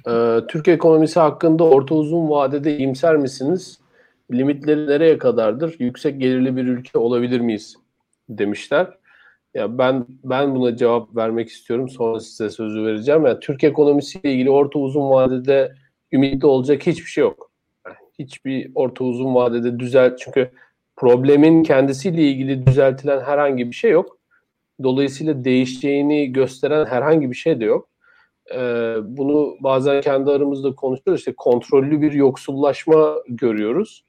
Ee, 0.09 0.40
Türk 0.49 0.69
ekonomisi 0.69 1.21
hakkında 1.21 1.64
orta 1.64 1.95
uzun 1.95 2.31
vadede 2.31 2.78
iyimser 2.78 3.16
misiniz? 3.16 3.81
Limitleri 4.33 4.87
nereye 4.87 5.19
kadardır? 5.19 5.76
Yüksek 5.78 6.21
gelirli 6.21 6.57
bir 6.57 6.64
ülke 6.64 6.99
olabilir 6.99 7.40
miyiz? 7.40 7.76
Demişler. 8.28 8.99
Ya 9.54 9.78
ben 9.78 10.07
ben 10.25 10.54
buna 10.54 10.76
cevap 10.76 11.16
vermek 11.16 11.49
istiyorum. 11.49 11.88
Sonra 11.88 12.21
size 12.21 12.50
sözü 12.50 12.85
vereceğim. 12.85 13.26
Yani 13.26 13.40
Türk 13.40 13.64
ekonomisiyle 13.64 14.33
ilgili 14.33 14.50
orta 14.50 14.78
uzun 14.78 15.11
vadede 15.11 15.75
ümitli 16.12 16.47
olacak 16.47 16.87
hiçbir 16.87 17.11
şey 17.11 17.23
yok. 17.23 17.50
hiçbir 18.19 18.71
orta 18.75 19.04
uzun 19.04 19.35
vadede 19.35 19.78
düzel 19.78 20.16
çünkü 20.16 20.50
problemin 20.97 21.62
kendisiyle 21.62 22.23
ilgili 22.23 22.66
düzeltilen 22.66 23.21
herhangi 23.21 23.71
bir 23.71 23.76
şey 23.76 23.90
yok. 23.90 24.19
Dolayısıyla 24.83 25.45
değişeceğini 25.45 26.33
gösteren 26.33 26.87
herhangi 26.87 27.31
bir 27.31 27.37
şey 27.37 27.61
de 27.61 27.64
yok. 27.64 27.88
Ee, 28.52 28.96
bunu 29.02 29.56
bazen 29.60 30.00
kendi 30.00 30.30
aramızda 30.30 30.74
konuşuyoruz. 30.74 31.20
İşte 31.20 31.34
kontrollü 31.36 32.00
bir 32.00 32.12
yoksullaşma 32.12 33.14
görüyoruz. 33.28 34.04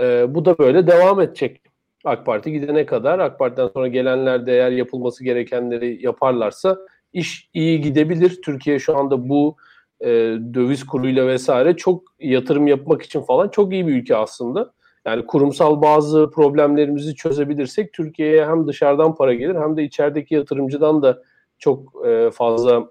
Ee, 0.00 0.34
bu 0.34 0.44
da 0.44 0.58
böyle 0.58 0.86
devam 0.86 1.20
edecek. 1.20 1.60
AK 2.04 2.26
Parti 2.26 2.52
gidene 2.52 2.86
kadar 2.86 3.18
AK 3.18 3.38
Parti'den 3.38 3.68
sonra 3.68 3.88
gelenler 3.88 4.46
de 4.46 4.52
eğer 4.52 4.70
yapılması 4.70 5.24
gerekenleri 5.24 6.04
yaparlarsa 6.04 6.78
iş 7.12 7.50
iyi 7.54 7.80
gidebilir. 7.80 8.42
Türkiye 8.42 8.78
şu 8.78 8.96
anda 8.96 9.28
bu 9.28 9.56
e, 10.00 10.08
döviz 10.54 10.86
kuruyla 10.86 11.26
vesaire 11.26 11.76
çok 11.76 12.02
yatırım 12.20 12.66
yapmak 12.66 13.02
için 13.02 13.22
falan 13.22 13.48
çok 13.48 13.72
iyi 13.72 13.86
bir 13.86 13.94
ülke 13.94 14.16
aslında. 14.16 14.72
Yani 15.06 15.26
kurumsal 15.26 15.82
bazı 15.82 16.30
problemlerimizi 16.30 17.14
çözebilirsek 17.14 17.92
Türkiye'ye 17.92 18.46
hem 18.46 18.66
dışarıdan 18.66 19.14
para 19.14 19.34
gelir 19.34 19.54
hem 19.54 19.76
de 19.76 19.84
içerideki 19.84 20.34
yatırımcıdan 20.34 21.02
da 21.02 21.22
çok 21.58 22.06
e, 22.06 22.30
fazla 22.30 22.90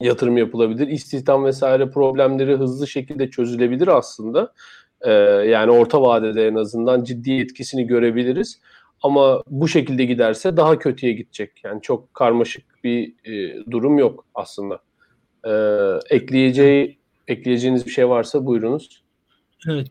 yatırım 0.00 0.36
yapılabilir. 0.36 0.88
İstihdam 0.88 1.44
vesaire 1.44 1.90
problemleri 1.90 2.56
hızlı 2.56 2.86
şekilde 2.86 3.30
çözülebilir 3.30 3.88
aslında. 3.88 4.52
E, 5.00 5.10
yani 5.50 5.70
orta 5.70 6.02
vadede 6.02 6.46
en 6.46 6.54
azından 6.54 7.04
ciddi 7.04 7.32
etkisini 7.32 7.86
görebiliriz. 7.86 8.60
Ama 9.02 9.42
bu 9.50 9.68
şekilde 9.68 10.04
giderse 10.04 10.56
daha 10.56 10.78
kötüye 10.78 11.12
gidecek. 11.12 11.64
Yani 11.64 11.82
çok 11.82 12.14
karmaşık 12.14 12.84
bir 12.84 13.14
e, 13.24 13.64
durum 13.70 13.98
yok 13.98 14.24
aslında. 14.34 14.80
E, 15.44 15.52
ekleyeceği 16.16 16.98
ekleyeceğiniz 17.28 17.86
bir 17.86 17.90
şey 17.90 18.08
varsa 18.08 18.46
buyurunuz. 18.46 19.02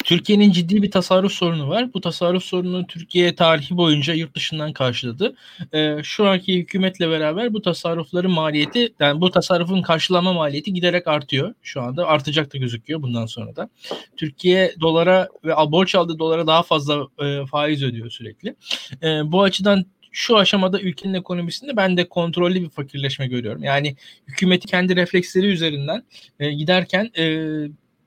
Türkiye'nin 0.05 0.51
ciddi 0.51 0.83
bir 0.83 0.91
tasarruf 0.91 1.31
sorunu 1.31 1.69
var. 1.69 1.93
Bu 1.93 2.01
tasarruf 2.01 2.43
sorununu 2.43 2.87
Türkiye 2.87 3.35
tarihi 3.35 3.77
boyunca 3.77 4.13
yurt 4.13 4.35
dışından 4.35 4.73
karşıladı. 4.73 5.35
Ee, 5.73 5.97
şu 6.03 6.27
anki 6.27 6.57
hükümetle 6.57 7.09
beraber 7.09 7.53
bu 7.53 7.61
tasarrufların 7.61 8.31
maliyeti, 8.31 8.93
yani 8.99 9.21
bu 9.21 9.31
tasarrufun 9.31 9.81
karşılama 9.81 10.33
maliyeti 10.33 10.73
giderek 10.73 11.07
artıyor. 11.07 11.53
Şu 11.61 11.81
anda 11.81 12.07
artacak 12.07 12.53
da 12.53 12.57
gözüküyor 12.57 13.01
bundan 13.01 13.25
sonra 13.25 13.55
da. 13.55 13.69
Türkiye 14.17 14.73
dolara 14.81 15.29
ve 15.45 15.53
borç 15.55 15.95
aldığı 15.95 16.19
dolara 16.19 16.47
daha 16.47 16.63
fazla 16.63 17.07
e, 17.19 17.45
faiz 17.45 17.83
ödüyor 17.83 18.09
sürekli. 18.09 18.55
E, 19.03 19.31
bu 19.31 19.43
açıdan 19.43 19.85
şu 20.11 20.37
aşamada 20.37 20.81
ülkenin 20.81 21.13
ekonomisinde 21.13 21.77
ben 21.77 21.97
de 21.97 22.09
kontrollü 22.09 22.61
bir 22.61 22.69
fakirleşme 22.69 23.27
görüyorum. 23.27 23.63
Yani 23.63 23.95
hükümeti 24.27 24.67
kendi 24.67 24.95
refleksleri 24.95 25.47
üzerinden 25.47 26.03
e, 26.39 26.51
giderken 26.51 27.11
e, 27.17 27.45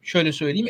şöyle 0.02 0.32
söyleyeyim 0.32 0.68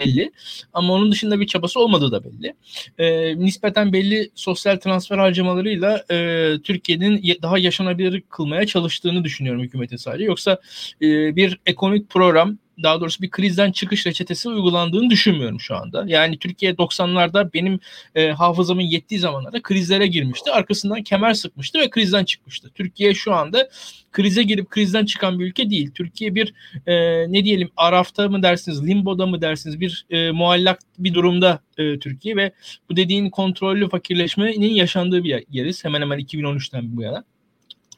belli. 0.00 0.32
Ama 0.72 0.92
onun 0.92 1.12
dışında 1.12 1.40
bir 1.40 1.46
çabası 1.46 1.80
olmadığı 1.80 2.12
da 2.12 2.24
belli. 2.24 2.54
E, 2.98 3.38
nispeten 3.38 3.92
belli 3.92 4.30
sosyal 4.34 4.76
transfer 4.76 5.18
harcamalarıyla 5.18 6.04
e, 6.10 6.48
Türkiye'nin 6.64 7.22
daha 7.42 7.58
yaşanabilir 7.58 8.22
kılmaya 8.30 8.66
çalıştığını 8.66 9.24
düşünüyorum 9.24 9.62
hükümetin 9.62 9.96
sadece. 9.96 10.24
Yoksa 10.24 10.60
e, 11.02 11.36
bir 11.36 11.60
ekonomik 11.66 12.10
program 12.10 12.58
daha 12.82 13.00
doğrusu 13.00 13.22
bir 13.22 13.30
krizden 13.30 13.72
çıkış 13.72 14.06
reçetesi 14.06 14.48
uygulandığını 14.48 15.10
düşünmüyorum 15.10 15.60
şu 15.60 15.76
anda. 15.76 16.04
Yani 16.06 16.38
Türkiye 16.38 16.72
90'larda 16.72 17.52
benim 17.54 17.80
e, 18.14 18.28
hafızamın 18.30 18.82
yettiği 18.82 19.20
zamanlarda 19.20 19.62
krizlere 19.62 20.06
girmişti. 20.06 20.52
Arkasından 20.52 21.02
kemer 21.02 21.34
sıkmıştı 21.34 21.78
ve 21.78 21.90
krizden 21.90 22.24
çıkmıştı. 22.24 22.70
Türkiye 22.74 23.14
şu 23.14 23.34
anda 23.34 23.68
krize 24.12 24.42
girip 24.42 24.70
krizden 24.70 25.04
çıkan 25.04 25.38
bir 25.38 25.44
ülke 25.44 25.70
değil. 25.70 25.90
Türkiye 25.94 26.34
bir 26.34 26.54
e, 26.86 26.94
ne 27.32 27.44
diyelim 27.44 27.70
arafta 27.76 28.28
mı 28.28 28.42
dersiniz, 28.42 28.86
limboda 28.86 29.26
mı 29.26 29.40
dersiniz 29.40 29.80
bir 29.80 30.06
e, 30.10 30.30
muallak 30.30 30.78
bir 30.98 31.14
durumda 31.14 31.60
e, 31.78 31.98
Türkiye 31.98 32.36
ve 32.36 32.52
bu 32.90 32.96
dediğin 32.96 33.30
kontrollü 33.30 33.88
fakirleşmenin 33.88 34.74
yaşandığı 34.74 35.24
bir 35.24 35.44
yeriz. 35.50 35.84
Hemen 35.84 36.00
hemen 36.00 36.18
2013'ten 36.18 36.96
bu 36.96 37.02
yana. 37.02 37.24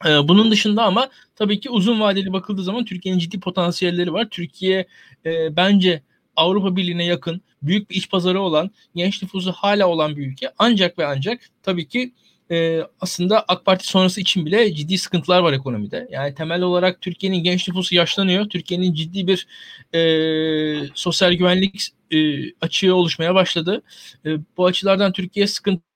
Ee, 0.05 0.27
bunun 0.27 0.51
dışında 0.51 0.83
ama 0.83 1.09
tabii 1.35 1.59
ki 1.59 1.69
uzun 1.69 1.99
vadeli 1.99 2.33
bakıldığı 2.33 2.63
zaman 2.63 2.85
Türkiye'nin 2.85 3.19
ciddi 3.19 3.39
potansiyelleri 3.39 4.13
var. 4.13 4.27
Türkiye 4.31 4.87
e, 5.25 5.55
bence 5.55 6.03
Avrupa 6.35 6.75
Birliği'ne 6.75 7.05
yakın, 7.05 7.41
büyük 7.63 7.89
bir 7.89 7.95
iç 7.95 8.09
pazarı 8.09 8.41
olan, 8.41 8.71
genç 8.95 9.23
nüfusu 9.23 9.51
hala 9.51 9.87
olan 9.87 10.17
bir 10.17 10.27
ülke. 10.27 10.51
Ancak 10.57 10.99
ve 10.99 11.05
ancak 11.05 11.41
tabii 11.63 11.87
ki 11.87 12.13
e, 12.51 12.81
aslında 13.01 13.45
AK 13.47 13.65
Parti 13.65 13.87
sonrası 13.87 14.21
için 14.21 14.45
bile 14.45 14.73
ciddi 14.75 14.97
sıkıntılar 14.97 15.39
var 15.39 15.53
ekonomide. 15.53 16.07
Yani 16.11 16.35
temel 16.35 16.61
olarak 16.61 17.01
Türkiye'nin 17.01 17.43
genç 17.43 17.67
nüfusu 17.67 17.95
yaşlanıyor. 17.95 18.49
Türkiye'nin 18.49 18.93
ciddi 18.93 19.27
bir 19.27 19.47
e, 19.93 20.89
sosyal 20.93 21.33
güvenlik 21.33 21.87
e, 22.11 22.17
açığı 22.61 22.95
oluşmaya 22.95 23.35
başladı. 23.35 23.81
E, 24.25 24.29
bu 24.57 24.65
açılardan 24.65 25.11
Türkiye 25.11 25.47
sıkıntı 25.47 25.88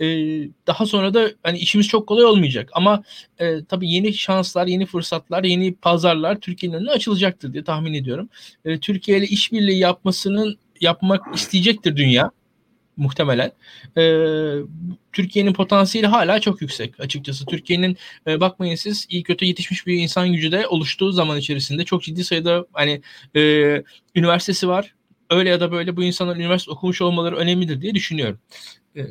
e, 0.00 0.06
daha 0.66 0.86
sonra 0.86 1.14
da 1.14 1.30
hani 1.42 1.58
işimiz 1.58 1.88
çok 1.88 2.06
kolay 2.06 2.24
olmayacak. 2.24 2.70
Ama 2.72 3.02
e, 3.38 3.64
tabii 3.64 3.90
yeni 3.90 4.14
şanslar, 4.14 4.66
yeni 4.66 4.86
fırsatlar, 4.86 5.44
yeni 5.44 5.74
pazarlar 5.74 6.40
Türkiye'nin 6.40 6.76
önüne 6.76 6.90
açılacaktır 6.90 7.52
diye 7.52 7.64
tahmin 7.64 7.94
ediyorum. 7.94 8.28
E, 8.64 8.80
Türkiye 8.80 9.18
ile 9.18 9.26
işbirliği 9.26 9.78
yapmasının 9.78 10.58
yapmak 10.80 11.34
isteyecektir 11.34 11.96
dünya 11.96 12.30
muhtemelen. 12.98 13.52
E, 13.96 14.02
Türkiye'nin 15.12 15.52
potansiyeli 15.52 16.06
hala 16.06 16.40
çok 16.40 16.62
yüksek 16.62 17.00
açıkçası. 17.00 17.46
Türkiye'nin 17.46 17.96
e, 18.26 18.40
bakmayın 18.40 18.74
siz 18.74 19.06
iyi 19.10 19.22
kötü 19.22 19.44
yetişmiş 19.44 19.86
bir 19.86 19.94
insan 19.94 20.32
gücü 20.32 20.52
de 20.52 20.66
oluştuğu 20.66 21.12
zaman 21.12 21.38
içerisinde 21.38 21.84
çok 21.84 22.02
ciddi 22.02 22.24
sayıda 22.24 22.66
hani 22.72 23.02
e, 23.36 23.42
üniversitesi 24.14 24.68
var. 24.68 24.94
Öyle 25.30 25.50
ya 25.50 25.60
da 25.60 25.72
böyle 25.72 25.96
bu 25.96 26.02
insanlar 26.02 26.36
üniversite 26.36 26.70
okumuş 26.70 27.02
olmaları 27.02 27.36
önemlidir 27.36 27.80
diye 27.80 27.94
düşünüyorum. 27.94 28.38
E, 28.96 29.02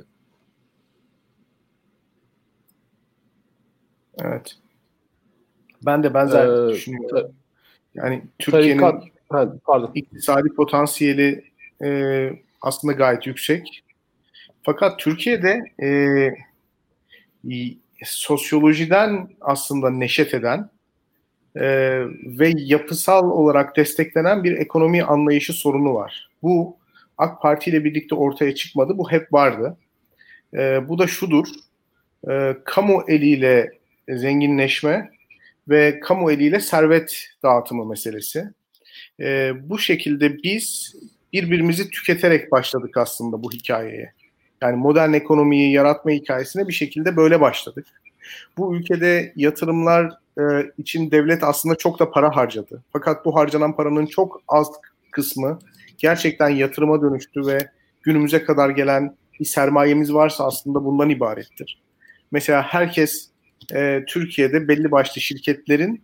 Evet. 4.23 4.55
Ben 5.85 6.03
de 6.03 6.13
benzer 6.13 6.47
ee, 6.47 6.73
düşünüyorum. 6.73 7.31
Yani 7.95 8.23
Türkiye'nin 8.39 8.81
pardon. 9.65 9.91
İktisadi 9.95 10.49
potansiyeli 10.49 11.43
e, 11.83 12.29
aslında 12.61 12.93
gayet 12.93 13.27
yüksek. 13.27 13.83
Fakat 14.63 14.99
Türkiye'de 14.99 15.61
e, 15.83 15.89
sosyolojiden 18.03 19.29
aslında 19.41 19.89
neşet 19.89 20.33
eden 20.33 20.69
e, 21.55 21.65
ve 22.25 22.53
yapısal 22.57 23.31
olarak 23.31 23.77
desteklenen 23.77 24.43
bir 24.43 24.57
ekonomi 24.57 25.03
anlayışı 25.03 25.53
sorunu 25.53 25.93
var. 25.93 26.29
Bu 26.43 26.77
AK 27.17 27.41
Parti 27.41 27.69
ile 27.69 27.83
birlikte 27.83 28.15
ortaya 28.15 28.55
çıkmadı. 28.55 28.97
Bu 28.97 29.11
hep 29.11 29.33
vardı. 29.33 29.77
E, 30.53 30.89
bu 30.89 30.99
da 30.99 31.07
şudur. 31.07 31.47
E, 32.29 32.57
kamu 32.65 33.03
eliyle 33.07 33.76
zenginleşme 34.09 35.11
ve 35.69 35.99
kamu 35.99 36.31
eliyle 36.31 36.59
servet 36.59 37.27
dağıtımı 37.43 37.85
meselesi. 37.85 38.43
E, 39.19 39.51
bu 39.69 39.79
şekilde 39.79 40.37
biz 40.43 40.95
birbirimizi 41.33 41.89
tüketerek 41.89 42.51
başladık 42.51 42.97
aslında 42.97 43.43
bu 43.43 43.51
hikayeye. 43.51 44.13
Yani 44.61 44.75
modern 44.75 45.13
ekonomiyi 45.13 45.71
yaratma 45.71 46.11
hikayesine 46.11 46.67
bir 46.67 46.73
şekilde 46.73 47.17
böyle 47.17 47.41
başladık. 47.41 47.87
Bu 48.57 48.75
ülkede 48.75 49.33
yatırımlar 49.35 50.13
e, 50.39 50.43
için 50.77 51.11
devlet 51.11 51.43
aslında 51.43 51.75
çok 51.75 51.99
da 51.99 52.11
para 52.11 52.35
harcadı. 52.35 52.83
Fakat 52.93 53.25
bu 53.25 53.35
harcanan 53.35 53.75
paranın 53.75 54.05
çok 54.05 54.41
az 54.47 54.67
kısmı 55.11 55.59
gerçekten 55.97 56.49
yatırıma 56.49 57.01
dönüştü 57.01 57.45
ve 57.47 57.57
günümüze 58.03 58.43
kadar 58.43 58.69
gelen 58.69 59.15
bir 59.39 59.45
sermayemiz 59.45 60.13
varsa 60.13 60.45
aslında 60.45 60.85
bundan 60.85 61.09
ibarettir. 61.09 61.81
Mesela 62.31 62.61
herkes 62.61 63.29
e, 63.73 64.03
Türkiye'de 64.07 64.67
belli 64.67 64.91
başlı 64.91 65.21
şirketlerin 65.21 66.01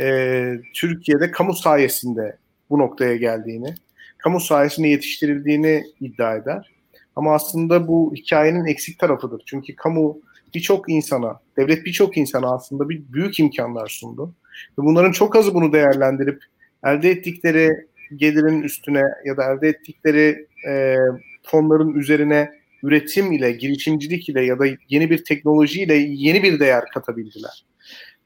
e, 0.00 0.44
Türkiye'de 0.74 1.30
kamu 1.30 1.54
sayesinde 1.54 2.36
bu 2.70 2.78
noktaya 2.78 3.16
geldiğini, 3.16 3.74
kamu 4.18 4.40
sayesinde 4.40 4.88
yetiştirildiğini 4.88 5.84
iddia 6.00 6.36
eder. 6.36 6.70
Ama 7.16 7.34
aslında 7.34 7.88
bu 7.88 8.14
hikayenin 8.16 8.64
eksik 8.64 8.98
tarafıdır. 8.98 9.42
Çünkü 9.46 9.76
kamu 9.76 10.18
birçok 10.54 10.88
insana, 10.88 11.40
devlet 11.56 11.84
birçok 11.84 12.16
insana 12.16 12.54
aslında 12.54 12.88
bir 12.88 13.02
büyük 13.12 13.40
imkanlar 13.40 13.88
sundu. 13.88 14.34
Ve 14.78 14.82
bunların 14.82 15.12
çok 15.12 15.36
azı 15.36 15.54
bunu 15.54 15.72
değerlendirip 15.72 16.44
elde 16.84 17.10
ettikleri 17.10 17.70
gelirin 18.16 18.62
üstüne 18.62 19.02
ya 19.24 19.36
da 19.36 19.52
elde 19.52 19.68
ettikleri 19.68 20.46
e, 20.68 20.96
fonların 21.42 21.94
üzerine 21.94 22.50
üretim 22.84 23.32
ile, 23.32 23.52
girişimcilik 23.52 24.28
ile 24.28 24.44
ya 24.44 24.58
da 24.58 24.64
yeni 24.88 25.10
bir 25.10 25.24
teknoloji 25.24 25.82
ile 25.82 25.94
yeni 25.94 26.42
bir 26.42 26.60
değer 26.60 26.84
katabildiler. 26.94 27.64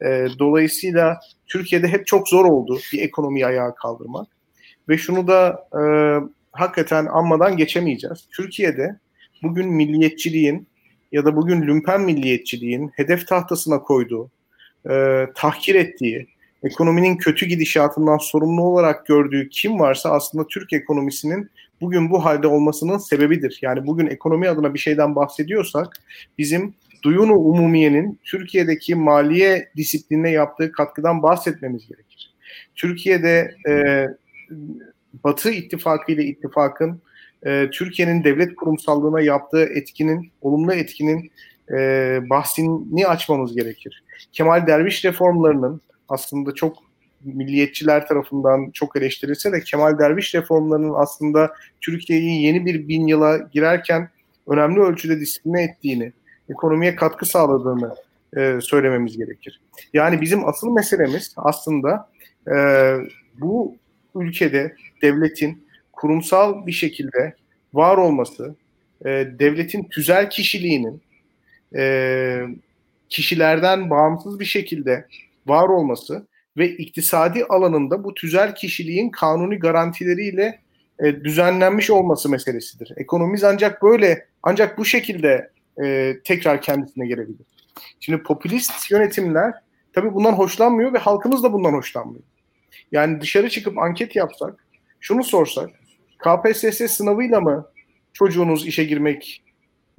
E, 0.02 0.26
dolayısıyla 0.38 1.20
Türkiye'de 1.46 1.88
hep 1.88 2.06
çok 2.06 2.28
zor 2.28 2.44
oldu 2.44 2.78
bir 2.92 3.02
ekonomiyi 3.02 3.46
ayağa 3.46 3.74
kaldırmak. 3.74 4.28
Ve 4.88 4.98
şunu 4.98 5.26
da 5.26 5.68
e, 5.72 5.82
hakikaten 6.52 7.06
anmadan 7.06 7.56
geçemeyeceğiz. 7.56 8.28
Türkiye'de 8.36 8.98
bugün 9.42 9.68
milliyetçiliğin 9.68 10.68
ya 11.12 11.24
da 11.24 11.36
bugün 11.36 11.62
lümpen 11.62 12.00
milliyetçiliğin 12.00 12.90
hedef 12.96 13.26
tahtasına 13.26 13.82
koyduğu, 13.82 14.30
e, 14.90 15.26
tahkir 15.34 15.74
ettiği, 15.74 16.28
ekonominin 16.62 17.16
kötü 17.16 17.46
gidişatından 17.46 18.18
sorumlu 18.18 18.62
olarak 18.62 19.06
gördüğü 19.06 19.48
kim 19.48 19.80
varsa 19.80 20.10
aslında 20.10 20.46
Türk 20.46 20.72
ekonomisinin 20.72 21.50
bugün 21.80 22.10
bu 22.10 22.24
halde 22.24 22.46
olmasının 22.46 22.98
sebebidir. 22.98 23.58
Yani 23.62 23.86
bugün 23.86 24.06
ekonomi 24.06 24.48
adına 24.48 24.74
bir 24.74 24.78
şeyden 24.78 25.16
bahsediyorsak 25.16 25.96
bizim 26.38 26.74
duyunu 27.02 27.34
umumiyenin 27.34 28.20
Türkiye'deki 28.24 28.94
maliye 28.94 29.68
disiplinine 29.76 30.30
yaptığı 30.30 30.72
katkıdan 30.72 31.22
bahsetmemiz 31.22 31.88
gerekir. 31.88 32.34
Türkiye'de 32.74 33.54
e, 33.68 34.04
Batı 35.24 35.50
ittifakı 35.50 36.12
ile 36.12 36.24
ittifakın 36.24 37.02
e, 37.46 37.70
Türkiye'nin 37.72 38.24
devlet 38.24 38.56
kurumsallığına 38.56 39.20
yaptığı 39.20 39.64
etkinin, 39.64 40.32
olumlu 40.40 40.72
etkinin 40.72 41.30
e, 41.70 42.20
bahsini 42.30 43.06
açmamız 43.06 43.56
gerekir. 43.56 44.04
Kemal 44.32 44.66
Derviş 44.66 45.04
reformlarının 45.04 45.80
aslında 46.08 46.54
çok 46.54 46.87
milliyetçiler 47.24 48.08
tarafından 48.08 48.70
çok 48.70 48.96
eleştirilse 48.96 49.52
de 49.52 49.60
Kemal 49.60 49.98
Derviş 49.98 50.34
reformlarının 50.34 50.94
aslında 50.96 51.52
Türkiye'yi 51.80 52.42
yeni 52.42 52.66
bir 52.66 52.88
bin 52.88 53.06
yıla 53.06 53.38
girerken 53.52 54.08
önemli 54.46 54.80
ölçüde 54.80 55.20
disipline 55.20 55.62
ettiğini, 55.62 56.12
ekonomiye 56.50 56.96
katkı 56.96 57.26
sağladığını 57.26 57.94
e, 58.36 58.58
söylememiz 58.60 59.18
gerekir. 59.18 59.60
Yani 59.92 60.20
bizim 60.20 60.48
asıl 60.48 60.72
meselemiz 60.72 61.34
aslında 61.36 62.10
e, 62.54 62.56
bu 63.40 63.76
ülkede 64.14 64.74
devletin 65.02 65.68
kurumsal 65.92 66.66
bir 66.66 66.72
şekilde 66.72 67.34
var 67.74 67.96
olması, 67.96 68.54
e, 69.04 69.08
devletin 69.38 69.84
tüzel 69.84 70.30
kişiliğinin 70.30 71.02
e, 71.76 72.42
kişilerden 73.08 73.90
bağımsız 73.90 74.40
bir 74.40 74.44
şekilde 74.44 75.06
var 75.46 75.68
olması 75.68 76.26
ve 76.58 76.68
iktisadi 76.68 77.44
alanında 77.44 78.04
bu 78.04 78.14
tüzel 78.14 78.54
kişiliğin 78.54 79.10
kanuni 79.10 79.58
garantileriyle 79.58 80.60
e, 81.00 81.24
düzenlenmiş 81.24 81.90
olması 81.90 82.28
meselesidir. 82.28 82.92
Ekonomimiz 82.96 83.44
ancak 83.44 83.82
böyle, 83.82 84.26
ancak 84.42 84.78
bu 84.78 84.84
şekilde 84.84 85.50
e, 85.84 86.16
tekrar 86.24 86.62
kendisine 86.62 87.06
gelebilir. 87.06 87.46
Şimdi 88.00 88.22
popülist 88.22 88.90
yönetimler 88.90 89.54
tabii 89.92 90.14
bundan 90.14 90.32
hoşlanmıyor 90.32 90.92
ve 90.92 90.98
halkımız 90.98 91.42
da 91.42 91.52
bundan 91.52 91.72
hoşlanmıyor. 91.72 92.24
Yani 92.92 93.20
dışarı 93.20 93.50
çıkıp 93.50 93.78
anket 93.78 94.16
yapsak, 94.16 94.66
şunu 95.00 95.24
sorsak, 95.24 95.70
KPSS 96.18 96.90
sınavıyla 96.90 97.40
mı 97.40 97.66
çocuğunuz 98.12 98.66
işe 98.66 98.84
girmek, 98.84 99.42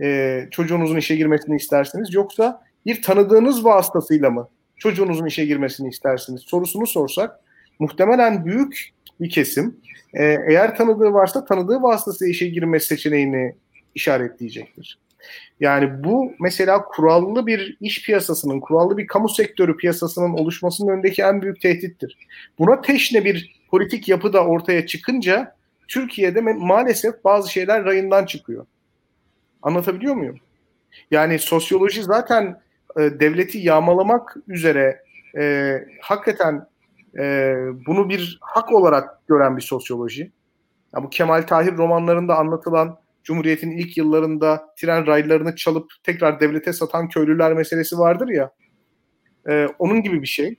e, 0.02 0.48
çocuğunuzun 0.52 0.98
işe 0.98 1.16
girmesini 1.16 1.56
istersiniz 1.56 2.14
yoksa 2.14 2.62
bir 2.86 3.02
tanıdığınız 3.02 3.66
vasıtasıyla 3.66 4.30
mı 4.30 4.50
çocuğunuzun 4.80 5.26
işe 5.26 5.46
girmesini 5.46 5.90
istersiniz 5.90 6.42
sorusunu 6.42 6.88
sorsak 6.88 7.40
muhtemelen 7.80 8.46
büyük 8.46 8.90
bir 9.22 9.30
kesim 9.30 9.78
e, 10.14 10.38
eğer 10.48 10.76
tanıdığı 10.76 11.14
varsa 11.14 11.46
tanıdığı 11.46 11.82
vasıtasıyla 11.82 12.32
işe 12.32 12.48
girme 12.48 12.80
seçeneğini 12.80 13.56
işaretleyecektir. 13.96 15.00
Yani 15.60 16.04
bu 16.04 16.34
mesela 16.40 16.84
kurallı 16.84 17.48
bir 17.48 17.78
iş 17.82 18.06
piyasasının, 18.06 18.60
kurallı 18.60 18.98
bir 18.98 19.08
kamu 19.08 19.30
sektörü 19.30 19.78
piyasasının 19.78 20.34
oluşmasının 20.34 20.92
önündeki 20.92 21.22
en 21.22 21.42
büyük 21.42 21.62
tehdittir. 21.62 22.18
Buna 22.60 22.82
teşne 22.82 23.26
bir 23.26 23.60
politik 23.72 24.08
yapı 24.08 24.34
da 24.34 24.46
ortaya 24.46 24.86
çıkınca 24.86 25.56
Türkiye'de 25.88 26.42
maalesef 26.42 27.24
bazı 27.24 27.52
şeyler 27.52 27.86
rayından 27.86 28.26
çıkıyor. 28.26 28.66
Anlatabiliyor 29.62 30.16
muyum? 30.16 30.40
Yani 31.12 31.40
sosyoloji 31.40 32.04
zaten 32.04 32.62
e, 32.98 33.02
devleti 33.20 33.58
yağmalamak 33.58 34.36
üzere 34.48 35.04
e, 35.38 35.74
hakikaten 36.02 36.68
e, 37.20 37.56
bunu 37.88 38.10
bir 38.10 38.38
hak 38.42 38.72
olarak 38.72 39.28
gören 39.28 39.58
bir 39.58 39.62
sosyoloji. 39.62 40.32
Ya 40.96 41.04
bu 41.04 41.10
Kemal 41.10 41.42
Tahir 41.42 41.78
romanlarında 41.78 42.38
anlatılan 42.38 43.00
Cumhuriyet'in 43.24 43.72
ilk 43.72 43.98
yıllarında 43.98 44.74
tren 44.78 45.08
raylarını 45.08 45.56
çalıp 45.56 45.92
tekrar 46.04 46.40
devlete 46.40 46.74
satan 46.74 47.10
köylüler 47.10 47.54
meselesi 47.54 47.98
vardır 47.98 48.28
ya. 48.28 48.52
E, 49.50 49.68
onun 49.80 50.02
gibi 50.02 50.22
bir 50.22 50.28
şey. 50.28 50.56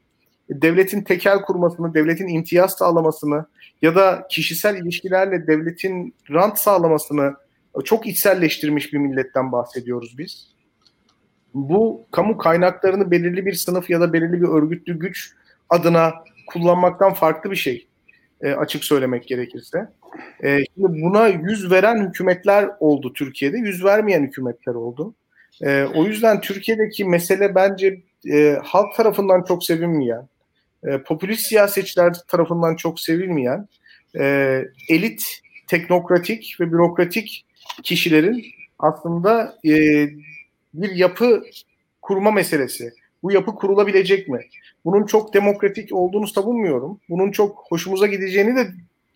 Devletin 0.51 1.03
tekel 1.03 1.43
kurmasını, 1.43 1.95
devletin 1.95 2.29
imtiyaz 2.29 2.73
sağlamasını 2.73 3.47
ya 3.83 3.95
da 3.95 4.27
kişisel 4.31 4.77
ilişkilerle 4.77 5.47
devletin 5.47 6.14
rant 6.31 6.59
sağlamasını 6.59 7.35
çok 7.85 8.07
içselleştirmiş 8.07 8.93
bir 8.93 8.99
milletten 8.99 9.53
bahsediyoruz 9.53 10.19
biz. 10.19 10.60
Bu 11.54 12.06
kamu 12.10 12.38
kaynaklarını 12.38 13.10
belirli 13.10 13.46
bir 13.46 13.52
sınıf 13.52 13.90
ya 13.90 14.00
da 14.00 14.12
belirli 14.12 14.42
bir 14.42 14.48
örgütlü 14.48 14.98
güç 14.98 15.32
adına 15.68 16.12
kullanmaktan 16.46 17.14
farklı 17.14 17.50
bir 17.50 17.56
şey 17.56 17.86
e, 18.40 18.52
açık 18.52 18.84
söylemek 18.84 19.28
gerekirse. 19.28 19.88
E, 20.44 20.58
şimdi 20.58 21.02
buna 21.02 21.28
yüz 21.28 21.70
veren 21.70 22.08
hükümetler 22.08 22.68
oldu 22.80 23.12
Türkiye'de, 23.12 23.58
yüz 23.58 23.84
vermeyen 23.84 24.22
hükümetler 24.22 24.74
oldu. 24.74 25.14
E, 25.62 25.84
o 25.84 26.04
yüzden 26.04 26.40
Türkiye'deki 26.40 27.04
mesele 27.04 27.54
bence 27.54 28.00
e, 28.32 28.58
halk 28.62 28.94
tarafından 28.96 29.42
çok 29.42 29.64
sevinmeyen, 29.64 30.28
e, 30.84 30.98
popülist 30.98 31.46
siyasetçiler 31.46 32.14
tarafından 32.28 32.76
çok 32.76 33.00
sevilmeyen, 33.00 33.68
e, 34.18 34.24
elit, 34.88 35.40
teknokratik 35.66 36.56
ve 36.60 36.72
bürokratik 36.72 37.46
kişilerin 37.82 38.44
aslında 38.78 39.58
e, 39.64 39.72
bir 40.74 40.90
yapı 40.90 41.42
kurma 42.02 42.30
meselesi. 42.30 42.92
Bu 43.22 43.33
yapı 43.33 43.54
kurulabilecek 43.54 44.28
mi? 44.28 44.40
Bunun 44.85 45.06
çok 45.06 45.35
demokratik 45.35 45.92
olduğunu 45.92 46.26
savunmuyorum. 46.26 47.00
Bunun 47.09 47.30
çok 47.30 47.64
hoşumuza 47.68 48.06
gideceğini 48.06 48.56
de 48.56 48.66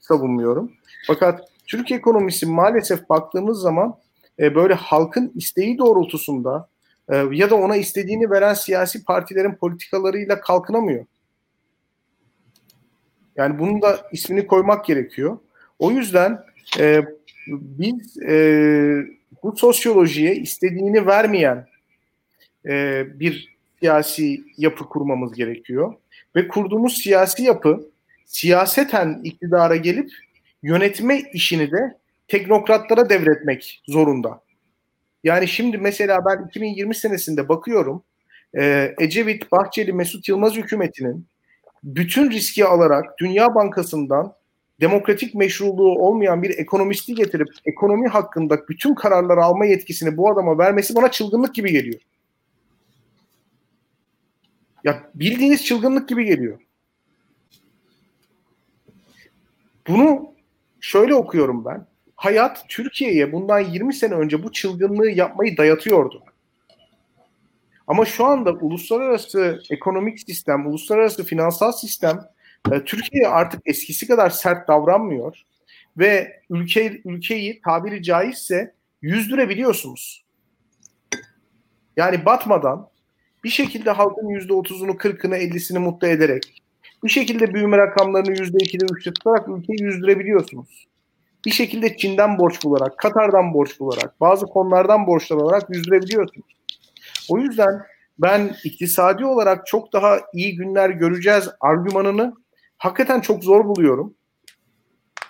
savunmuyorum. 0.01 0.73
Fakat 1.07 1.49
Türk 1.67 1.93
ekonomisi 1.93 2.47
maalesef 2.47 3.09
baktığımız 3.09 3.61
zaman 3.61 3.97
e, 4.39 4.55
böyle 4.55 4.75
halkın 4.75 5.33
isteği 5.35 5.79
doğrultusunda 5.79 6.69
e, 7.09 7.17
ya 7.33 7.51
da 7.51 7.55
ona 7.55 7.77
istediğini 7.77 8.31
veren 8.31 8.55
siyasi 8.55 9.05
partilerin 9.05 9.55
politikalarıyla 9.55 10.41
kalkınamıyor. 10.41 11.07
Yani 13.37 13.59
bunun 13.59 13.83
da 13.83 14.09
ismini 14.13 14.47
koymak 14.47 14.85
gerekiyor. 14.85 15.39
O 15.79 15.91
yüzden 15.91 16.45
e, 16.79 17.01
biz 17.47 18.19
e, 18.23 18.35
bu 19.45 19.57
sosyolojiye 19.57 20.37
istediğini 20.37 21.07
vermeyen 21.07 21.67
e, 22.67 23.05
bir 23.21 23.57
siyasi 23.81 24.45
yapı 24.57 24.89
kurmamız 24.89 25.33
gerekiyor. 25.35 25.95
Ve 26.37 26.49
kurduğumuz 26.49 26.97
siyasi 26.97 27.43
yapı 27.43 27.91
siyaseten 28.27 29.21
iktidara 29.25 29.77
gelip 29.77 30.11
yönetme 30.63 31.23
işini 31.33 31.71
de 31.71 31.99
teknokratlara 32.29 33.11
devretmek 33.11 33.83
zorunda. 33.89 34.41
Yani 35.25 35.49
şimdi 35.49 35.79
mesela 35.79 36.25
ben 36.25 36.47
2020 36.49 36.95
senesinde 36.95 37.49
bakıyorum 37.49 38.03
e, 38.59 38.95
Ecevit, 39.01 39.53
Bahçeli, 39.53 39.93
Mesut 39.93 40.29
Yılmaz 40.29 40.55
hükümetinin 40.55 41.27
bütün 41.85 42.31
riski 42.31 42.65
alarak 42.65 43.19
Dünya 43.19 43.55
Bankası'ndan 43.55 44.35
demokratik 44.81 45.35
meşruluğu 45.35 45.99
olmayan 45.99 46.43
bir 46.43 46.59
ekonomisti 46.59 47.15
getirip 47.15 47.49
ekonomi 47.65 48.09
hakkında 48.09 48.69
bütün 48.69 48.95
kararları 48.95 49.45
alma 49.45 49.67
yetkisini 49.67 50.17
bu 50.17 50.31
adama 50.31 50.59
vermesi 50.59 50.95
bana 50.95 51.11
çılgınlık 51.11 51.55
gibi 51.55 51.73
geliyor. 51.73 52.01
Ya 54.85 55.11
bildiğiniz 55.15 55.65
çılgınlık 55.65 56.09
gibi 56.09 56.25
geliyor. 56.25 56.59
Bunu 59.89 60.35
şöyle 60.81 61.15
okuyorum 61.15 61.65
ben. 61.65 61.87
Hayat 62.17 62.65
Türkiye'ye 62.69 63.33
bundan 63.33 63.61
20 63.61 63.95
sene 63.95 64.15
önce 64.15 64.43
bu 64.43 64.53
çılgınlığı 64.53 65.11
yapmayı 65.11 65.57
dayatıyordu. 65.57 66.23
Ama 67.87 68.05
şu 68.05 68.25
anda 68.25 68.53
uluslararası 68.53 69.63
ekonomik 69.71 70.21
sistem, 70.21 70.67
uluslararası 70.67 71.25
finansal 71.25 71.73
sistem 71.73 72.21
e, 72.73 72.85
Türkiye 72.85 73.29
artık 73.29 73.61
eskisi 73.67 74.07
kadar 74.07 74.31
sert 74.31 74.69
davranmıyor 74.69 75.43
ve 75.99 76.41
ülke 76.51 77.01
ülkeyi 77.05 77.61
tabiri 77.61 78.03
caizse 78.03 78.75
yüzdürebiliyorsunuz. 79.03 80.25
Yani 81.97 82.25
batmadan 82.25 82.89
bir 83.45 83.51
şekilde 83.51 83.91
halkın 83.91 84.29
yüzde 84.29 84.53
otuzunu, 84.53 84.97
kırkını, 84.97 85.37
ellisini 85.37 85.79
mutlu 85.79 86.09
ederek 86.09 86.65
bir 87.05 87.09
şekilde 87.09 87.55
büyüme 87.55 87.79
rakamlarını 87.79 88.31
yüzde 88.31 88.59
ikide 88.59 88.85
üçte 88.93 89.13
tutarak 89.13 89.49
ülkeyi 89.49 89.83
yüzdürebiliyorsunuz. 89.83 90.87
Bir 91.47 91.51
şekilde 91.51 91.97
Çin'den 91.97 92.39
borç 92.39 92.65
bularak, 92.65 92.99
Katar'dan 92.99 93.55
borç 93.55 93.81
bularak, 93.81 94.21
bazı 94.21 94.47
konulardan 94.47 95.07
borçlar 95.07 95.37
alarak 95.37 95.71
yüzdürebiliyorsunuz. 95.71 96.47
O 97.29 97.39
yüzden 97.39 97.83
ben 98.19 98.57
iktisadi 98.65 99.25
olarak 99.25 99.67
çok 99.67 99.93
daha 99.93 100.21
iyi 100.33 100.57
günler 100.57 100.91
göreceğiz 100.91 101.49
argümanını 101.61 102.35
hakikaten 102.79 103.21
çok 103.21 103.45
zor 103.45 103.65
buluyorum. 103.65 104.15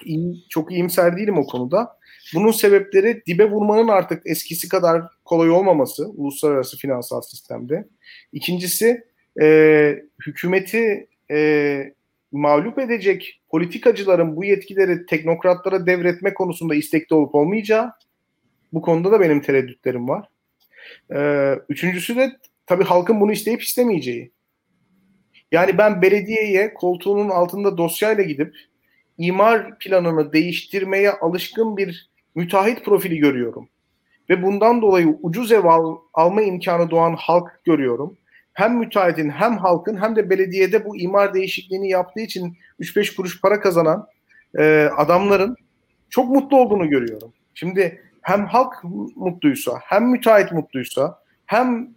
İyi, 0.04 0.44
çok 0.48 0.72
iyimser 0.72 1.16
değilim 1.16 1.38
o 1.38 1.46
konuda. 1.46 1.98
Bunun 2.34 2.52
sebepleri 2.52 3.22
dibe 3.26 3.50
vurmanın 3.50 3.88
artık 3.88 4.22
eskisi 4.26 4.68
kadar 4.68 5.02
kolay 5.24 5.50
olmaması 5.50 6.08
uluslararası 6.08 6.76
finansal 6.76 7.20
sistemde. 7.20 7.88
İkincisi 8.32 9.04
e, 9.42 9.98
hükümeti 10.26 11.08
e, 11.30 11.94
mağlup 12.32 12.78
edecek 12.78 13.40
politikacıların 13.48 14.36
bu 14.36 14.44
yetkileri 14.44 15.06
teknokratlara 15.06 15.86
devretme 15.86 16.34
konusunda 16.34 16.74
istekli 16.74 17.14
olup 17.14 17.34
olmayacağı. 17.34 17.92
Bu 18.72 18.82
konuda 18.82 19.12
da 19.12 19.20
benim 19.20 19.40
tereddütlerim 19.40 20.08
var. 20.08 20.28
Ee, 21.14 21.54
üçüncüsü 21.68 22.16
de 22.16 22.32
tabii 22.66 22.84
halkın 22.84 23.20
bunu 23.20 23.32
isteyip 23.32 23.62
istemeyeceği. 23.62 24.32
Yani 25.54 25.78
ben 25.78 26.02
belediyeye 26.02 26.74
koltuğunun 26.74 27.28
altında 27.28 27.78
dosyayla 27.78 28.24
gidip 28.24 28.56
imar 29.18 29.78
planını 29.78 30.32
değiştirmeye 30.32 31.10
alışkın 31.10 31.76
bir 31.76 32.10
müteahhit 32.34 32.84
profili 32.84 33.18
görüyorum. 33.18 33.68
Ve 34.30 34.42
bundan 34.42 34.82
dolayı 34.82 35.18
ucuz 35.22 35.52
ev 35.52 35.64
al, 35.64 35.96
alma 36.14 36.42
imkanı 36.42 36.90
doğan 36.90 37.14
halk 37.18 37.60
görüyorum. 37.64 38.16
Hem 38.52 38.78
müteahhitin 38.78 39.30
hem 39.30 39.56
halkın 39.56 39.96
hem 39.96 40.16
de 40.16 40.30
belediyede 40.30 40.84
bu 40.84 40.96
imar 40.96 41.34
değişikliğini 41.34 41.90
yaptığı 41.90 42.20
için 42.20 42.56
3-5 42.80 43.16
kuruş 43.16 43.40
para 43.40 43.60
kazanan 43.60 44.06
e, 44.58 44.88
adamların 44.96 45.56
çok 46.10 46.30
mutlu 46.30 46.56
olduğunu 46.56 46.90
görüyorum. 46.90 47.32
Şimdi 47.54 48.02
hem 48.22 48.46
halk 48.46 48.72
mutluysa, 49.16 49.78
hem 49.82 50.10
müteahhit 50.10 50.52
mutluysa, 50.52 51.18
hem 51.46 51.88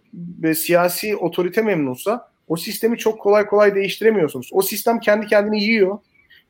e, 0.44 0.54
siyasi 0.54 1.16
otorite 1.16 1.62
memnunsa 1.62 2.28
o 2.48 2.56
sistemi 2.56 2.98
çok 2.98 3.20
kolay 3.20 3.46
kolay 3.46 3.74
değiştiremiyorsunuz. 3.74 4.50
O 4.52 4.62
sistem 4.62 5.00
kendi 5.00 5.26
kendini 5.26 5.62
yiyor, 5.64 5.98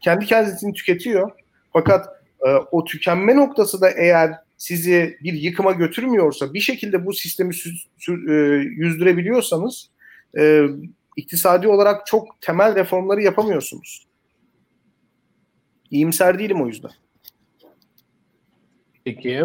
kendi 0.01 0.27
kendisini 0.27 0.73
tüketiyor. 0.73 1.31
Fakat 1.73 2.07
e, 2.47 2.49
o 2.51 2.85
tükenme 2.85 3.37
noktası 3.37 3.81
da 3.81 3.91
eğer 3.91 4.35
sizi 4.57 5.19
bir 5.23 5.33
yıkıma 5.33 5.73
götürmüyorsa, 5.73 6.55
bir 6.55 6.61
şekilde 6.61 7.07
bu 7.07 7.13
sistemi 7.13 7.55
sü- 7.55 8.31
e, 8.31 8.63
yüzdürebiliyorsanız 8.63 9.91
e, 10.39 10.67
iktisadi 11.17 11.69
olarak 11.69 12.07
çok 12.07 12.41
temel 12.41 12.75
reformları 12.75 13.23
yapamıyorsunuz. 13.23 14.07
İyimser 15.91 16.39
değilim 16.39 16.63
o 16.63 16.67
yüzden. 16.67 16.91
Peki. 19.05 19.45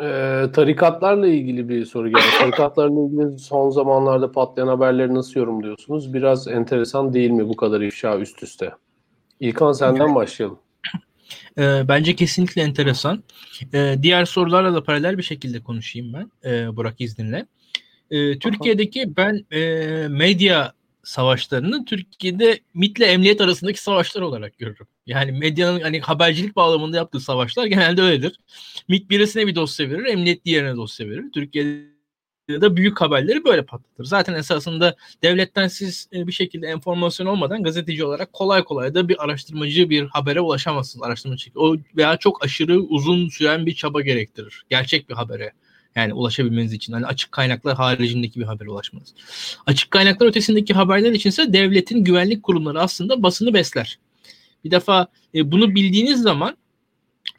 Ee, 0.00 0.46
tarikatlarla 0.52 1.26
ilgili 1.26 1.68
bir 1.68 1.84
soru 1.84 2.08
geldi. 2.08 2.22
Tarikatlarla 2.38 3.00
ilgili 3.00 3.38
son 3.38 3.70
zamanlarda 3.70 4.32
patlayan 4.32 4.68
haberleri 4.68 5.14
nasıl 5.14 5.40
yorumluyorsunuz? 5.40 6.14
Biraz 6.14 6.48
enteresan 6.48 7.14
değil 7.14 7.30
mi 7.30 7.48
bu 7.48 7.56
kadar 7.56 7.80
ifşa 7.80 8.18
üst 8.18 8.42
üste? 8.42 8.72
İlkan 9.40 9.72
senden 9.72 10.14
başlayalım. 10.14 10.58
E, 11.58 11.88
bence 11.88 12.16
kesinlikle 12.16 12.62
enteresan. 12.62 13.22
E, 13.74 13.96
diğer 14.02 14.24
sorularla 14.24 14.74
da 14.74 14.84
paralel 14.84 15.18
bir 15.18 15.22
şekilde 15.22 15.62
konuşayım 15.62 16.12
ben 16.12 16.50
e, 16.50 16.76
Burak 16.76 17.00
izninle. 17.00 17.46
E, 18.10 18.38
Türkiye'deki 18.38 19.16
ben 19.16 19.46
e, 19.50 19.60
medya 20.08 20.72
savaşlarını 21.04 21.84
Türkiye'de 21.84 22.60
MIT 22.74 22.98
ile 22.98 23.06
emniyet 23.06 23.40
arasındaki 23.40 23.82
savaşlar 23.82 24.22
olarak 24.22 24.58
görürüm. 24.58 24.86
Yani 25.06 25.32
medyanın 25.32 25.80
hani 25.80 26.00
habercilik 26.00 26.56
bağlamında 26.56 26.96
yaptığı 26.96 27.20
savaşlar 27.20 27.66
genelde 27.66 28.02
öyledir. 28.02 28.40
MIT 28.88 29.10
birisine 29.10 29.46
bir 29.46 29.54
dosya 29.54 29.90
verir, 29.90 30.04
emniyet 30.04 30.44
diğerine 30.44 30.76
dosya 30.76 31.08
verir. 31.08 31.24
Türkiye'de 31.34 32.60
de 32.60 32.76
büyük 32.76 33.00
haberleri 33.00 33.44
böyle 33.44 33.64
patlatır. 33.64 34.04
Zaten 34.04 34.34
esasında 34.34 34.96
devletten 35.22 35.68
siz 35.68 36.08
e, 36.12 36.26
bir 36.26 36.32
şekilde 36.32 36.66
enformasyon 36.66 37.26
olmadan 37.26 37.62
gazeteci 37.62 38.04
olarak 38.04 38.32
kolay 38.32 38.64
kolay 38.64 38.94
da 38.94 39.08
bir 39.08 39.24
araştırmacı 39.24 39.90
bir 39.90 40.06
habere 40.06 40.40
ulaşamazsınız. 40.40 41.02
Araştırma 41.02 41.36
O 41.54 41.76
veya 41.96 42.16
çok 42.16 42.44
aşırı 42.44 42.80
uzun 42.80 43.28
süren 43.28 43.66
bir 43.66 43.74
çaba 43.74 44.00
gerektirir. 44.00 44.64
Gerçek 44.70 45.08
bir 45.08 45.14
habere 45.14 45.52
yani 45.96 46.14
ulaşabilmeniz 46.14 46.72
için 46.72 46.92
hani 46.92 47.06
açık 47.06 47.32
kaynaklar 47.32 47.76
haricindeki 47.76 48.40
bir 48.40 48.44
habere 48.44 48.70
ulaşmanız. 48.70 49.14
Açık 49.66 49.90
kaynaklar 49.90 50.26
ötesindeki 50.26 50.74
haberler 50.74 51.12
içinse 51.12 51.52
devletin 51.52 52.04
güvenlik 52.04 52.42
kurumları 52.42 52.80
aslında 52.80 53.22
basını 53.22 53.54
besler. 53.54 53.98
Bir 54.64 54.70
defa 54.70 55.06
e, 55.34 55.52
bunu 55.52 55.74
bildiğiniz 55.74 56.22
zaman 56.22 56.56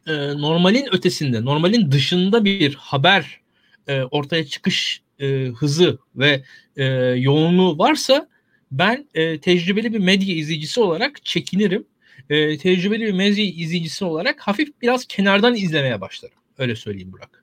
e, 0.08 0.14
normalin 0.14 0.96
ötesinde, 0.96 1.46
normalin 1.46 1.92
dışında 1.92 2.46
bir 2.46 2.76
haber 2.76 3.40
e, 3.88 4.02
ortaya 4.02 4.46
çıkış 4.46 5.02
e, 5.20 5.46
hızı 5.46 5.98
ve 6.16 6.44
e, 6.78 6.86
yoğunluğu 7.18 7.78
varsa 7.78 8.28
ben 8.72 9.08
e, 9.14 9.40
tecrübeli 9.40 9.94
bir 9.94 10.00
medya 10.00 10.36
izleyicisi 10.36 10.80
olarak 10.80 11.26
çekinirim. 11.26 11.86
E, 12.30 12.58
tecrübeli 12.58 13.06
bir 13.06 13.12
medya 13.12 13.46
izleyicisi 13.46 14.06
olarak 14.06 14.42
hafif 14.42 14.70
biraz 14.82 15.06
kenardan 15.06 15.56
izlemeye 15.56 16.02
başlarım. 16.02 16.36
Öyle 16.58 16.76
söyleyeyim 16.76 17.12
Burak. 17.12 17.43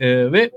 E, 0.00 0.32
ve 0.32 0.50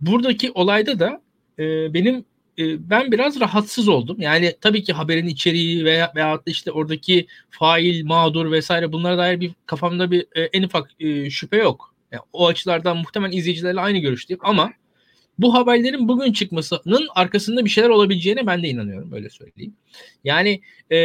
buradaki 0.00 0.52
olayda 0.52 0.98
da 0.98 1.22
e, 1.58 1.94
benim 1.94 2.24
e, 2.58 2.90
ben 2.90 3.12
biraz 3.12 3.40
rahatsız 3.40 3.88
oldum. 3.88 4.16
Yani 4.20 4.54
tabii 4.60 4.82
ki 4.82 4.92
haberin 4.92 5.26
içeriği 5.26 5.84
veya 5.84 6.12
veyahut 6.16 6.46
da 6.46 6.50
işte 6.50 6.72
oradaki 6.72 7.26
fail, 7.50 8.04
mağdur 8.04 8.50
vesaire 8.50 8.92
bunlara 8.92 9.18
dair 9.18 9.40
bir 9.40 9.50
kafamda 9.66 10.10
bir 10.10 10.26
e, 10.34 10.42
en 10.42 10.62
ufak 10.62 10.90
e, 11.00 11.30
şüphe 11.30 11.56
yok. 11.56 11.94
Yani 12.12 12.22
o 12.32 12.46
açılardan 12.46 12.96
muhtemelen 12.96 13.36
izleyicilerle 13.36 13.80
aynı 13.80 13.98
görüşteyim 13.98 14.40
ama 14.42 14.72
bu 15.38 15.54
haberlerin 15.54 16.08
bugün 16.08 16.32
çıkmasının 16.32 17.08
arkasında 17.14 17.64
bir 17.64 17.70
şeyler 17.70 17.88
olabileceğine 17.88 18.46
ben 18.46 18.62
de 18.62 18.68
inanıyorum 18.68 19.12
öyle 19.12 19.30
söyleyeyim. 19.30 19.74
Yani 20.24 20.60
e, 20.90 20.98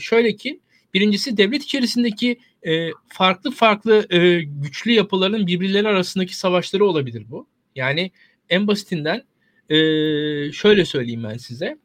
şöyle 0.00 0.36
ki 0.36 0.60
birincisi 0.94 1.36
devlet 1.36 1.62
içerisindeki 1.62 2.38
e, 2.66 2.90
farklı 3.08 3.50
farklı 3.50 4.06
e, 4.10 4.42
güçlü 4.42 4.92
yapıların 4.92 5.46
birbirleri 5.46 5.88
arasındaki 5.88 6.36
savaşları 6.36 6.86
olabilir 6.86 7.24
bu. 7.30 7.46
Yani 7.76 8.10
en 8.48 8.66
basitinden 8.66 9.22
e, 9.68 9.76
şöyle 10.52 10.84
söyleyeyim 10.84 11.24
ben 11.24 11.36
size. 11.36 11.78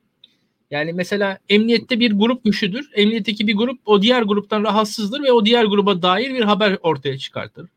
Yani 0.72 0.94
mesela 0.94 1.40
emniyette 1.50 2.00
bir 2.00 2.12
grup 2.12 2.44
güçlüdür. 2.44 2.90
Emniyetteki 2.94 3.48
bir 3.48 3.56
grup 3.56 3.80
o 3.86 4.02
diğer 4.02 4.22
gruptan 4.22 4.64
rahatsızdır 4.64 5.24
ve 5.24 5.32
o 5.32 5.46
diğer 5.46 5.66
gruba 5.66 6.02
dair 6.02 6.34
bir 6.34 6.42
haber 6.42 6.78
ortaya 6.82 7.18
çıkartır. 7.18 7.70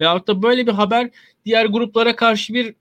Veyahut 0.00 0.28
da 0.28 0.42
böyle 0.42 0.66
bir 0.66 0.72
haber 0.72 1.10
diğer 1.44 1.66
gruplara 1.66 2.16
karşı 2.16 2.54
bir 2.54 2.74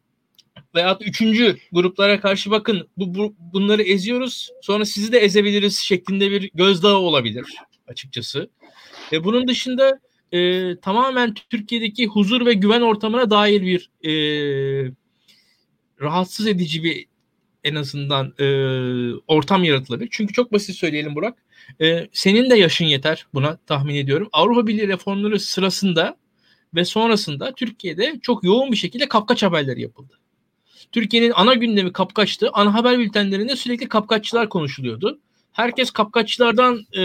veyahut 0.75 1.01
üçüncü 1.01 1.57
gruplara 1.71 2.19
karşı 2.19 2.51
bakın 2.51 2.87
bu, 2.97 3.15
bu 3.15 3.35
bunları 3.53 3.81
eziyoruz 3.81 4.49
sonra 4.61 4.85
sizi 4.85 5.11
de 5.11 5.19
ezebiliriz 5.19 5.79
şeklinde 5.79 6.31
bir 6.31 6.49
gözdağı 6.53 6.97
olabilir. 6.97 7.45
açıkçası. 7.87 8.49
E, 9.11 9.23
bunun 9.23 9.47
dışında 9.47 9.99
e, 10.31 10.79
tamamen 10.79 11.33
Türkiye'deki 11.33 12.07
huzur 12.07 12.45
ve 12.45 12.53
güven 12.53 12.81
ortamına 12.81 13.29
dair 13.29 13.61
bir 13.61 13.89
e, 14.03 14.11
rahatsız 16.01 16.47
edici 16.47 16.83
bir 16.83 17.05
en 17.63 17.75
azından 17.75 18.33
e, 18.39 18.45
ortam 19.27 19.63
yaratılabilir. 19.63 20.09
Çünkü 20.11 20.33
çok 20.33 20.53
basit 20.53 20.75
söyleyelim 20.75 21.15
Burak. 21.15 21.37
E, 21.81 22.07
senin 22.13 22.49
de 22.49 22.55
yaşın 22.57 22.85
yeter 22.85 23.27
buna 23.33 23.57
tahmin 23.57 23.95
ediyorum. 23.95 24.29
Avrupa 24.31 24.67
Birliği 24.67 24.87
reformları 24.87 25.39
sırasında 25.39 26.17
ve 26.75 26.85
sonrasında 26.85 27.53
Türkiye'de 27.55 28.19
çok 28.21 28.43
yoğun 28.43 28.71
bir 28.71 28.77
şekilde 28.77 29.07
kapkaç 29.07 29.43
haberleri 29.43 29.81
yapıldı. 29.81 30.19
Türkiye'nin 30.91 31.31
ana 31.35 31.53
gündemi 31.53 31.93
kapkaçtı. 31.93 32.49
Ana 32.53 32.73
haber 32.73 32.99
bültenlerinde 32.99 33.55
sürekli 33.55 33.89
kapkaççılar 33.89 34.49
konuşuluyordu. 34.49 35.19
Herkes 35.55 35.91
kapkaççılardan 35.91 36.79
e, 36.93 37.01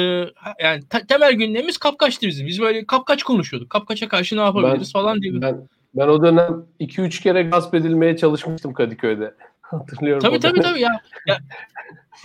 yani 0.62 0.82
te- 0.90 1.06
temel 1.08 1.32
gündemimiz 1.32 1.78
kapkaçtı 1.78 2.26
bizim. 2.26 2.46
Biz 2.46 2.60
böyle 2.60 2.86
kapkaç 2.86 3.22
konuşuyorduk. 3.22 3.70
Kapkaça 3.70 4.08
karşı 4.08 4.36
ne 4.36 4.40
yapabiliriz 4.40 4.92
ben, 4.94 5.00
falan 5.00 5.22
diye. 5.22 5.42
Ben, 5.42 5.68
ben 5.94 6.08
o 6.08 6.22
dönem 6.22 6.66
2-3 6.80 7.22
kere 7.22 7.42
gasp 7.42 7.74
edilmeye 7.74 8.16
çalışmıştım 8.16 8.74
Kadıköy'de. 8.74 9.34
Hatırlıyorum. 9.60 10.20
Tabii 10.22 10.40
tabii 10.40 10.60
tabii 10.60 10.80
ya. 10.80 11.00
ya, 11.26 11.38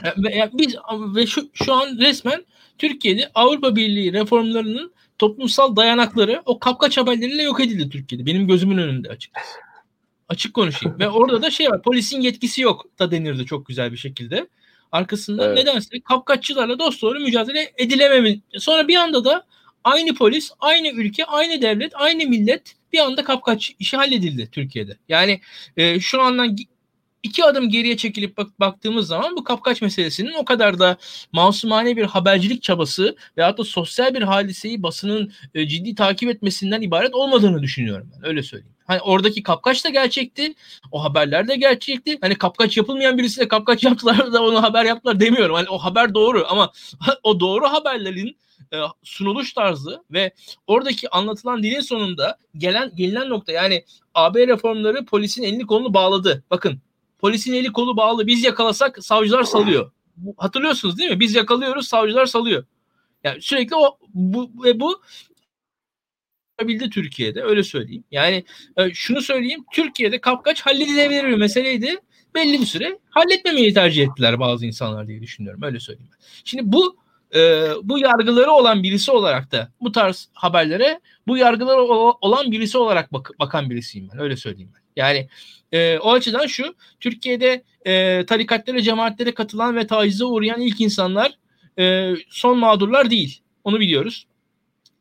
ya, 0.03 0.31
ya 0.35 0.49
biz 0.53 0.75
ve 1.15 1.27
şu, 1.27 1.49
şu 1.53 1.73
an 1.73 1.97
resmen 1.99 2.45
Türkiye'de 2.77 3.31
Avrupa 3.35 3.75
Birliği 3.75 4.13
reformlarının 4.13 4.93
toplumsal 5.17 5.75
dayanakları 5.75 6.41
o 6.45 6.59
kapkaç 6.59 6.97
haberleriyle 6.97 7.43
yok 7.43 7.59
edildi 7.59 7.89
Türkiye'de. 7.89 8.25
Benim 8.25 8.47
gözümün 8.47 8.77
önünde 8.77 9.09
açıkçası. 9.09 9.59
Açık 10.29 10.53
konuşayım. 10.53 10.99
Ve 10.99 11.09
orada 11.09 11.41
da 11.41 11.51
şey 11.51 11.69
var. 11.69 11.81
Polisin 11.81 12.21
yetkisi 12.21 12.61
yok 12.61 12.85
da 12.99 13.11
denirdi 13.11 13.45
çok 13.45 13.65
güzel 13.65 13.91
bir 13.91 13.97
şekilde. 13.97 14.47
Arkasında 14.95 15.45
evet. 15.45 15.57
nedense 15.57 15.99
kapkaççılarla 15.99 16.79
dost 16.79 17.01
doğru 17.01 17.19
mücadele 17.19 17.73
edilememi. 17.77 18.39
Sonra 18.57 18.87
bir 18.87 18.95
anda 18.95 19.25
da 19.25 19.45
aynı 19.83 20.15
polis, 20.15 20.51
aynı 20.59 20.87
ülke, 20.87 21.25
aynı 21.25 21.61
devlet, 21.61 21.91
aynı 21.95 22.25
millet 22.25 22.75
bir 22.93 22.99
anda 22.99 23.23
kapkaç 23.23 23.75
işi 23.79 23.97
halledildi 23.97 24.49
Türkiye'de. 24.51 24.97
Yani 25.09 25.41
e, 25.77 25.99
şu 25.99 26.21
andan 26.21 26.55
iki 27.25 27.43
adım 27.45 27.69
geriye 27.69 27.97
çekilip 27.97 28.37
bak, 28.37 28.59
baktığımız 28.59 29.07
zaman 29.07 29.35
bu 29.37 29.43
kapkaç 29.43 29.81
meselesinin 29.81 30.33
o 30.33 30.45
kadar 30.45 30.79
da 30.79 30.97
masumane 31.31 31.97
bir 31.97 32.03
habercilik 32.03 32.63
çabası 32.63 33.15
veyahut 33.37 33.57
da 33.57 33.63
sosyal 33.63 34.13
bir 34.13 34.21
hadiseyi 34.21 34.83
basının 34.83 35.31
e, 35.55 35.67
ciddi 35.67 35.95
takip 35.95 36.29
etmesinden 36.29 36.81
ibaret 36.81 37.15
olmadığını 37.15 37.63
düşünüyorum 37.63 38.11
ben. 38.13 38.27
Öyle 38.27 38.43
söyleyeyim. 38.43 38.75
Hani 38.87 39.01
oradaki 39.01 39.43
kapkaç 39.43 39.85
da 39.85 39.89
gerçekti. 39.89 40.53
O 40.91 41.03
haberler 41.03 41.47
de 41.47 41.55
gerçekti. 41.55 42.17
Hani 42.21 42.35
kapkaç 42.35 42.77
yapılmayan 42.77 43.17
birisi 43.17 43.39
de 43.39 43.47
kapkaç 43.47 43.83
yaptılar 43.83 44.33
da 44.33 44.43
onu 44.43 44.63
haber 44.63 44.85
yaptılar 44.85 45.19
demiyorum. 45.19 45.55
Hani 45.55 45.69
o 45.69 45.77
haber 45.77 46.13
doğru 46.13 46.45
ama 46.49 46.71
o 47.23 47.39
doğru 47.39 47.65
haberlerin 47.65 48.37
e, 48.73 48.77
sunuluş 49.03 49.53
tarzı 49.53 50.03
ve 50.11 50.31
oradaki 50.67 51.09
anlatılan 51.09 51.63
dilin 51.63 51.81
sonunda 51.81 52.37
gelen 52.57 52.91
gelinen 52.95 53.29
nokta 53.29 53.51
yani 53.51 53.85
AB 54.13 54.47
reformları 54.47 55.05
polisin 55.05 55.43
elini 55.43 55.65
kolunu 55.65 55.93
bağladı. 55.93 56.43
Bakın 56.49 56.81
polisin 57.19 57.53
eli 57.53 57.71
kolu 57.71 57.97
bağlı 57.97 58.27
biz 58.27 58.43
yakalasak 58.43 59.03
savcılar 59.03 59.43
salıyor. 59.43 59.91
Hatırlıyorsunuz 60.37 60.97
değil 60.97 61.11
mi? 61.11 61.19
Biz 61.19 61.35
yakalıyoruz 61.35 61.87
savcılar 61.87 62.25
salıyor. 62.25 62.65
Yani 63.23 63.41
sürekli 63.41 63.75
o 63.75 63.97
bu 64.13 64.51
ve 64.63 64.79
bu 64.79 65.01
bildi 66.61 66.89
Türkiye'de 66.89 67.43
öyle 67.43 67.63
söyleyeyim. 67.63 68.03
Yani 68.11 68.43
e, 68.77 68.93
şunu 68.93 69.21
söyleyeyim 69.21 69.65
Türkiye'de 69.73 70.21
kapkaç 70.21 70.61
halledilebilir 70.61 71.23
bir 71.23 71.35
meseleydi. 71.35 71.95
Belli 72.35 72.61
bir 72.61 72.65
süre 72.65 72.99
halletmemeyi 73.09 73.73
tercih 73.73 74.03
ettiler 74.03 74.39
bazı 74.39 74.65
insanlar 74.65 75.07
diye 75.07 75.21
düşünüyorum. 75.21 75.63
Öyle 75.63 75.79
söyleyeyim. 75.79 76.11
Şimdi 76.43 76.63
bu 76.65 76.97
e, 77.35 77.69
bu 77.83 77.99
yargıları 77.99 78.51
olan 78.51 78.83
birisi 78.83 79.11
olarak 79.11 79.51
da 79.51 79.71
bu 79.81 79.91
tarz 79.91 80.29
haberlere 80.33 80.99
bu 81.27 81.37
yargıları 81.37 81.81
olan 82.21 82.51
birisi 82.51 82.77
olarak 82.77 83.13
bak, 83.13 83.31
bakan 83.39 83.69
birisiyim 83.69 84.09
ben. 84.13 84.19
Öyle 84.19 84.37
söyleyeyim 84.37 84.71
ben. 84.75 84.84
Yani 84.95 85.27
e, 85.71 85.97
o 85.97 86.11
açıdan 86.11 86.47
şu 86.47 86.75
Türkiye'de 86.99 87.63
e, 87.85 88.25
tarikatlara 88.25 88.81
cemaatlere 88.81 89.33
katılan 89.33 89.75
ve 89.75 89.87
tacize 89.87 90.25
uğrayan 90.25 90.61
ilk 90.61 90.81
insanlar 90.81 91.37
e, 91.79 92.13
son 92.29 92.57
mağdurlar 92.57 93.09
değil. 93.09 93.41
Onu 93.63 93.79
biliyoruz. 93.79 94.27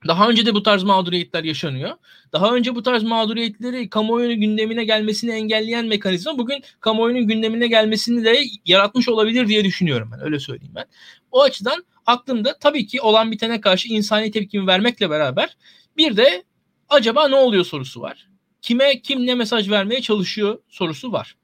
Daha 0.06 0.28
önce 0.28 0.46
de 0.46 0.54
bu 0.54 0.62
tarz 0.62 0.82
mağduriyetler 0.82 1.44
yaşanıyor. 1.44 1.90
Daha 2.32 2.54
önce 2.54 2.74
bu 2.74 2.82
tarz 2.82 3.02
mağduriyetleri 3.02 3.90
kamuoyunun 3.90 4.40
gündemine 4.40 4.84
gelmesini 4.84 5.32
engelleyen 5.32 5.86
mekanizma 5.86 6.38
bugün 6.38 6.62
kamuoyunun 6.80 7.26
gündemine 7.26 7.66
gelmesini 7.66 8.24
de 8.24 8.38
yaratmış 8.66 9.08
olabilir 9.08 9.48
diye 9.48 9.64
düşünüyorum 9.64 10.10
ben. 10.12 10.24
Öyle 10.24 10.38
söyleyeyim 10.38 10.72
ben. 10.74 10.84
O 11.30 11.42
açıdan 11.42 11.84
aklımda 12.06 12.58
tabii 12.58 12.86
ki 12.86 13.00
olan 13.00 13.30
bitene 13.30 13.60
karşı 13.60 13.88
insani 13.88 14.30
tepkimi 14.30 14.66
vermekle 14.66 15.10
beraber 15.10 15.56
bir 15.96 16.16
de 16.16 16.44
acaba 16.88 17.28
ne 17.28 17.36
oluyor 17.36 17.64
sorusu 17.64 18.00
var. 18.00 18.28
Kime 18.64 19.00
kim 19.00 19.26
ne 19.26 19.34
mesaj 19.34 19.70
vermeye 19.70 20.02
çalışıyor 20.02 20.58
sorusu 20.68 21.12
var. 21.12 21.36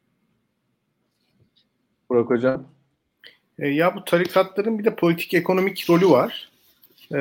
Burak 2.10 2.30
Hocam. 2.30 2.68
E, 3.58 3.68
ya 3.68 3.96
bu 3.96 4.04
tarikatların 4.04 4.78
bir 4.78 4.84
de 4.84 4.96
politik 4.96 5.34
ekonomik 5.34 5.90
rolü 5.90 6.10
var. 6.10 6.50
E, 7.14 7.18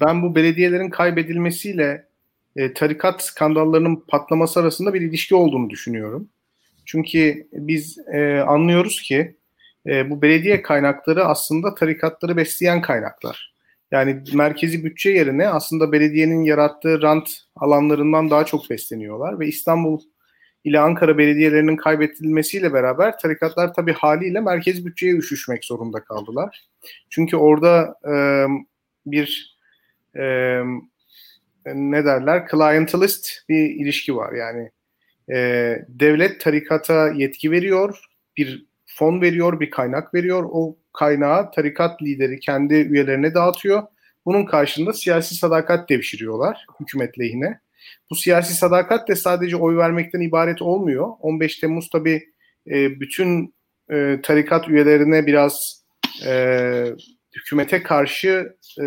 ben 0.00 0.22
bu 0.22 0.34
belediyelerin 0.34 0.90
kaybedilmesiyle 0.90 2.06
e, 2.56 2.74
tarikat 2.74 3.22
skandallarının 3.22 4.04
patlaması 4.08 4.60
arasında 4.60 4.94
bir 4.94 5.00
ilişki 5.00 5.34
olduğunu 5.34 5.70
düşünüyorum. 5.70 6.28
Çünkü 6.86 7.48
biz 7.52 7.98
e, 8.12 8.40
anlıyoruz 8.40 9.02
ki 9.02 9.36
e, 9.86 10.10
bu 10.10 10.22
belediye 10.22 10.62
kaynakları 10.62 11.24
aslında 11.24 11.74
tarikatları 11.74 12.36
besleyen 12.36 12.82
kaynaklar. 12.82 13.49
Yani 13.90 14.22
merkezi 14.34 14.84
bütçe 14.84 15.10
yerine 15.10 15.48
aslında 15.48 15.92
belediyenin 15.92 16.42
yarattığı 16.42 17.02
rant 17.02 17.30
alanlarından 17.56 18.30
daha 18.30 18.44
çok 18.44 18.70
besleniyorlar 18.70 19.40
ve 19.40 19.46
İstanbul 19.46 20.00
ile 20.64 20.80
Ankara 20.80 21.18
belediyelerinin 21.18 21.76
kaybedilmesiyle 21.76 22.72
beraber 22.72 23.18
tarikatlar 23.18 23.74
tabii 23.74 23.92
haliyle 23.92 24.40
merkezi 24.40 24.86
bütçeye 24.86 25.16
üşüşmek 25.16 25.64
zorunda 25.64 26.04
kaldılar. 26.04 26.68
Çünkü 27.10 27.36
orada 27.36 27.94
e, 28.04 28.14
bir 29.06 29.58
e, 30.16 30.22
ne 31.66 32.04
derler 32.04 32.48
clientelist 32.50 33.30
bir 33.48 33.70
ilişki 33.70 34.16
var. 34.16 34.32
Yani 34.32 34.70
e, 35.32 35.76
devlet 35.88 36.40
tarikata 36.40 37.10
yetki 37.10 37.50
veriyor, 37.50 38.04
bir 38.36 38.66
fon 38.86 39.20
veriyor, 39.20 39.60
bir 39.60 39.70
kaynak 39.70 40.14
veriyor. 40.14 40.48
O 40.52 40.76
kaynağı 40.92 41.50
tarikat 41.50 42.02
lideri 42.02 42.40
kendi 42.40 42.74
üyelerine 42.74 43.34
dağıtıyor. 43.34 43.82
Bunun 44.26 44.44
karşılığında 44.44 44.92
siyasi 44.92 45.34
sadakat 45.34 45.88
devşiriyorlar 45.88 46.66
hükümet 46.80 47.18
lehine. 47.18 47.60
Bu 48.10 48.16
siyasi 48.16 48.54
sadakat 48.54 49.08
de 49.08 49.16
sadece 49.16 49.56
oy 49.56 49.76
vermekten 49.76 50.20
ibaret 50.20 50.62
olmuyor. 50.62 51.08
15 51.20 51.58
Temmuz 51.58 51.88
tabi 51.90 52.24
e, 52.66 53.00
bütün 53.00 53.54
e, 53.90 54.20
tarikat 54.22 54.68
üyelerine 54.68 55.26
biraz 55.26 55.84
e, 56.26 56.84
hükümete 57.36 57.82
karşı 57.82 58.56
e, 58.80 58.84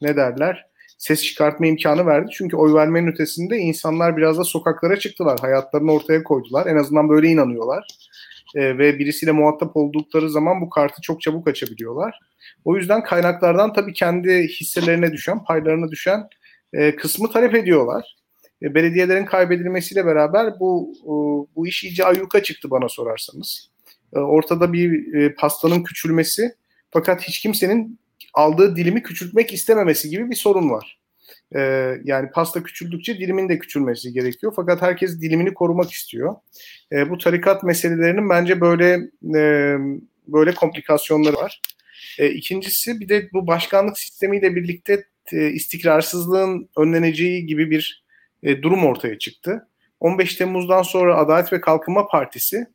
ne 0.00 0.16
derler 0.16 0.70
ses 1.00 1.22
çıkartma 1.22 1.66
imkanı 1.66 2.06
verdi. 2.06 2.30
Çünkü 2.32 2.56
oy 2.56 2.74
vermenin 2.74 3.12
ötesinde 3.12 3.56
insanlar 3.56 4.16
biraz 4.16 4.38
da 4.38 4.44
sokaklara 4.44 4.98
çıktılar. 4.98 5.38
Hayatlarını 5.40 5.92
ortaya 5.92 6.22
koydular. 6.22 6.66
En 6.66 6.76
azından 6.76 7.08
böyle 7.08 7.28
inanıyorlar. 7.28 7.86
E, 8.54 8.78
ve 8.78 8.98
birisiyle 8.98 9.32
muhatap 9.32 9.76
oldukları 9.76 10.30
zaman 10.30 10.60
bu 10.60 10.70
kartı 10.70 11.02
çok 11.02 11.20
çabuk 11.20 11.48
açabiliyorlar. 11.48 12.18
O 12.64 12.76
yüzden 12.76 13.02
kaynaklardan 13.02 13.72
tabii 13.72 13.92
kendi 13.92 14.48
hisselerine 14.48 15.12
düşen, 15.12 15.44
paylarına 15.44 15.90
düşen 15.90 16.28
e, 16.72 16.96
kısmı 16.96 17.30
talep 17.30 17.54
ediyorlar. 17.54 18.16
E, 18.62 18.74
belediyelerin 18.74 19.24
kaybedilmesiyle 19.24 20.06
beraber 20.06 20.60
bu 20.60 20.92
e, 21.04 21.12
bu 21.56 21.66
iş 21.66 21.84
iyice 21.84 22.04
ayyuka 22.04 22.42
çıktı 22.42 22.70
bana 22.70 22.88
sorarsanız. 22.88 23.70
E, 24.14 24.18
ortada 24.18 24.72
bir 24.72 25.14
e, 25.14 25.34
pastanın 25.34 25.82
küçülmesi 25.82 26.54
fakat 26.90 27.22
hiç 27.22 27.40
kimsenin 27.40 27.98
aldığı 28.34 28.76
dilimi 28.76 29.02
küçültmek 29.02 29.52
istememesi 29.52 30.10
gibi 30.10 30.30
bir 30.30 30.36
sorun 30.36 30.70
var. 30.70 30.99
E, 31.56 31.60
yani 32.04 32.30
pasta 32.30 32.62
küçüldükçe 32.62 33.18
dilimin 33.18 33.48
de 33.48 33.58
küçülmesi 33.58 34.12
gerekiyor. 34.12 34.52
Fakat 34.56 34.82
herkes 34.82 35.20
dilimini 35.20 35.54
korumak 35.54 35.92
istiyor. 35.92 36.34
E, 36.92 37.10
bu 37.10 37.18
tarikat 37.18 37.62
meselelerinin 37.62 38.30
bence 38.30 38.60
böyle 38.60 38.98
e, 39.36 39.76
böyle 40.26 40.54
komplikasyonları 40.54 41.36
var. 41.36 41.60
E, 42.18 42.30
ikincisi 42.30 43.00
bir 43.00 43.08
de 43.08 43.28
bu 43.32 43.46
başkanlık 43.46 43.98
sistemiyle 43.98 44.56
birlikte 44.56 45.04
e, 45.32 45.48
istikrarsızlığın 45.48 46.68
önleneceği 46.76 47.46
gibi 47.46 47.70
bir 47.70 48.04
e, 48.42 48.62
durum 48.62 48.86
ortaya 48.86 49.18
çıktı. 49.18 49.66
15 50.00 50.34
Temmuz'dan 50.34 50.82
sonra 50.82 51.16
Adalet 51.16 51.52
ve 51.52 51.60
Kalkınma 51.60 52.06
Partisi 52.06 52.66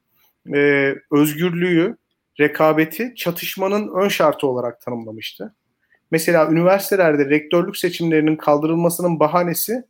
e, 0.53 0.93
özgürlüğü, 1.11 1.97
rekabeti 2.39 3.13
çatışmanın 3.15 3.95
ön 3.95 4.07
şartı 4.07 4.47
olarak 4.47 4.81
tanımlamıştı. 4.81 5.55
Mesela 6.11 6.51
üniversitelerde 6.51 7.29
rektörlük 7.29 7.77
seçimlerinin 7.77 8.35
kaldırılmasının 8.35 9.19
bahanesi 9.19 9.83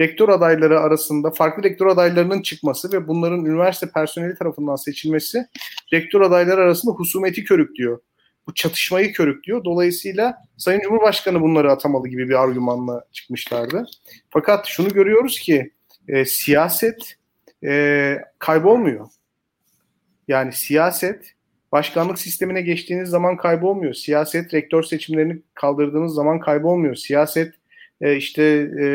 rektör 0.00 0.28
adayları 0.28 0.80
arasında 0.80 1.30
farklı 1.30 1.62
rektör 1.62 1.86
adaylarının 1.86 2.42
çıkması 2.42 2.92
ve 2.92 3.08
bunların 3.08 3.44
üniversite 3.44 3.86
personeli 3.94 4.34
tarafından 4.34 4.76
seçilmesi 4.76 5.46
rektör 5.92 6.20
adayları 6.20 6.60
arasında 6.60 6.92
husumeti 6.92 7.44
körüklüyor 7.44 7.98
bu 8.46 8.54
çatışmayı 8.54 9.12
körüklüyor. 9.12 9.64
Dolayısıyla 9.64 10.38
Sayın 10.56 10.80
Cumhurbaşkanı 10.80 11.40
bunları 11.40 11.72
atamalı 11.72 12.08
gibi 12.08 12.28
bir 12.28 12.42
argümanla 12.42 13.04
çıkmışlardı. 13.12 13.86
Fakat 14.30 14.66
şunu 14.66 14.88
görüyoruz 14.88 15.40
ki 15.40 15.72
e, 16.08 16.24
siyaset 16.24 17.16
e, 17.64 18.18
kaybolmuyor. 18.38 19.08
Yani 20.28 20.52
siyaset 20.52 21.32
başkanlık 21.72 22.18
sistemine 22.18 22.62
geçtiğiniz 22.62 23.08
zaman 23.08 23.36
kaybolmuyor. 23.36 23.94
Siyaset 23.94 24.54
rektör 24.54 24.82
seçimlerini 24.82 25.42
kaldırdığınız 25.54 26.14
zaman 26.14 26.40
kaybolmuyor. 26.40 26.94
Siyaset 26.94 27.54
e, 28.00 28.16
işte 28.16 28.42
e, 28.80 28.86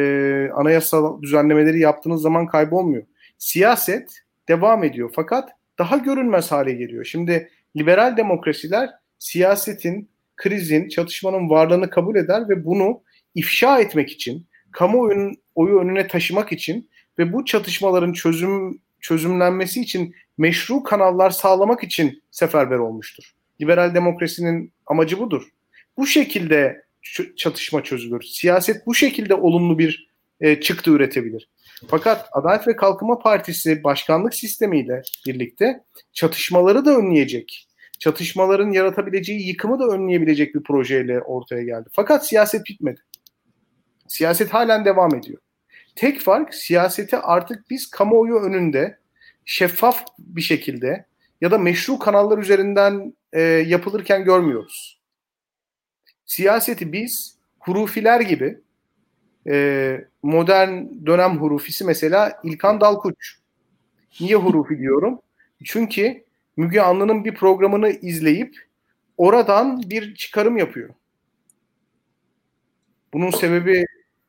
anayasal 0.56 1.22
düzenlemeleri 1.22 1.80
yaptığınız 1.80 2.22
zaman 2.22 2.48
kaybolmuyor. 2.48 3.04
Siyaset 3.38 4.22
devam 4.48 4.84
ediyor 4.84 5.12
fakat 5.16 5.50
daha 5.80 5.98
görünmez 5.98 6.52
hale 6.52 6.74
geliyor. 6.74 7.06
Şimdi 7.06 7.50
liberal 7.78 8.18
demokrasiler 8.18 8.90
siyasetin, 9.20 10.10
krizin, 10.36 10.90
çatışmanın 10.90 11.50
varlığını 11.50 11.90
kabul 11.90 12.16
eder 12.16 12.50
ve 12.50 12.66
bunu 12.66 13.02
ifşa 13.36 13.80
etmek 13.80 14.12
için, 14.12 14.48
kamuoyunun 14.72 15.36
oyu 15.56 15.80
önüne 15.80 16.08
taşımak 16.08 16.52
için 16.52 16.90
ve 17.20 17.34
bu 17.34 17.46
çatışmaların 17.46 18.14
çözüm 18.14 18.80
çözümlenmesi 19.02 19.82
için 19.82 20.16
meşru 20.38 20.84
kanallar 20.84 21.30
sağlamak 21.30 21.84
için 21.84 22.24
seferber 22.32 22.78
olmuştur. 22.78 23.34
Liberal 23.62 23.96
demokrasinin 23.96 24.74
amacı 24.86 25.20
budur. 25.20 25.44
Bu 25.98 26.08
şekilde 26.08 26.82
çatışma 27.38 27.84
çözülür. 27.84 28.22
Siyaset 28.22 28.86
bu 28.86 28.96
şekilde 28.96 29.34
olumlu 29.34 29.80
bir 29.80 30.08
e, 30.42 30.60
çıktı 30.60 30.92
üretebilir. 30.92 31.50
Fakat 31.88 32.30
Adalet 32.32 32.68
ve 32.68 32.76
Kalkınma 32.76 33.20
Partisi 33.20 33.84
başkanlık 33.84 34.36
sistemiyle 34.36 35.02
birlikte 35.28 35.84
çatışmaları 36.14 36.86
da 36.86 36.98
önleyecek, 36.98 37.68
çatışmaların 38.00 38.72
yaratabileceği 38.72 39.48
yıkımı 39.48 39.80
da 39.80 39.88
önleyebilecek 39.88 40.56
bir 40.56 40.64
projeyle 40.64 41.22
ortaya 41.22 41.64
geldi. 41.64 41.90
Fakat 41.94 42.28
siyaset 42.28 42.66
bitmedi. 42.66 43.02
Siyaset 44.08 44.54
halen 44.54 44.86
devam 44.86 45.16
ediyor. 45.16 45.40
Tek 45.98 46.22
fark 46.22 46.54
siyaseti 46.54 47.18
artık 47.18 47.70
biz 47.70 47.90
kamuoyu 47.90 48.36
önünde 48.36 49.00
şeffaf 49.46 50.06
bir 50.20 50.42
şekilde 50.42 51.06
ya 51.42 51.52
da 51.52 51.58
meşru 51.58 52.00
kanallar 52.00 52.38
üzerinden 52.38 53.14
e, 53.34 53.42
yapılırken 53.42 54.24
görmüyoruz. 54.24 55.02
Siyaseti 56.26 56.94
biz 56.94 57.38
hurufiler 57.60 58.22
gibi 58.22 58.60
e, 59.48 60.06
modern 60.24 60.86
dönem 61.06 61.38
hurufisi 61.38 61.84
mesela 61.84 62.42
İlkan 62.44 62.82
Dalkuç. 62.82 63.40
Niye 64.20 64.36
hurufi 64.36 64.78
diyorum? 64.78 65.20
Çünkü 65.64 66.24
Müge 66.58 66.82
Anlı'nın 66.82 67.26
bir 67.26 67.36
programını 67.36 67.90
izleyip 67.90 68.58
oradan 69.18 69.90
bir 69.90 70.16
çıkarım 70.16 70.58
yapıyor. 70.58 70.90
Bunun 73.14 73.32
sebebi 73.32 73.86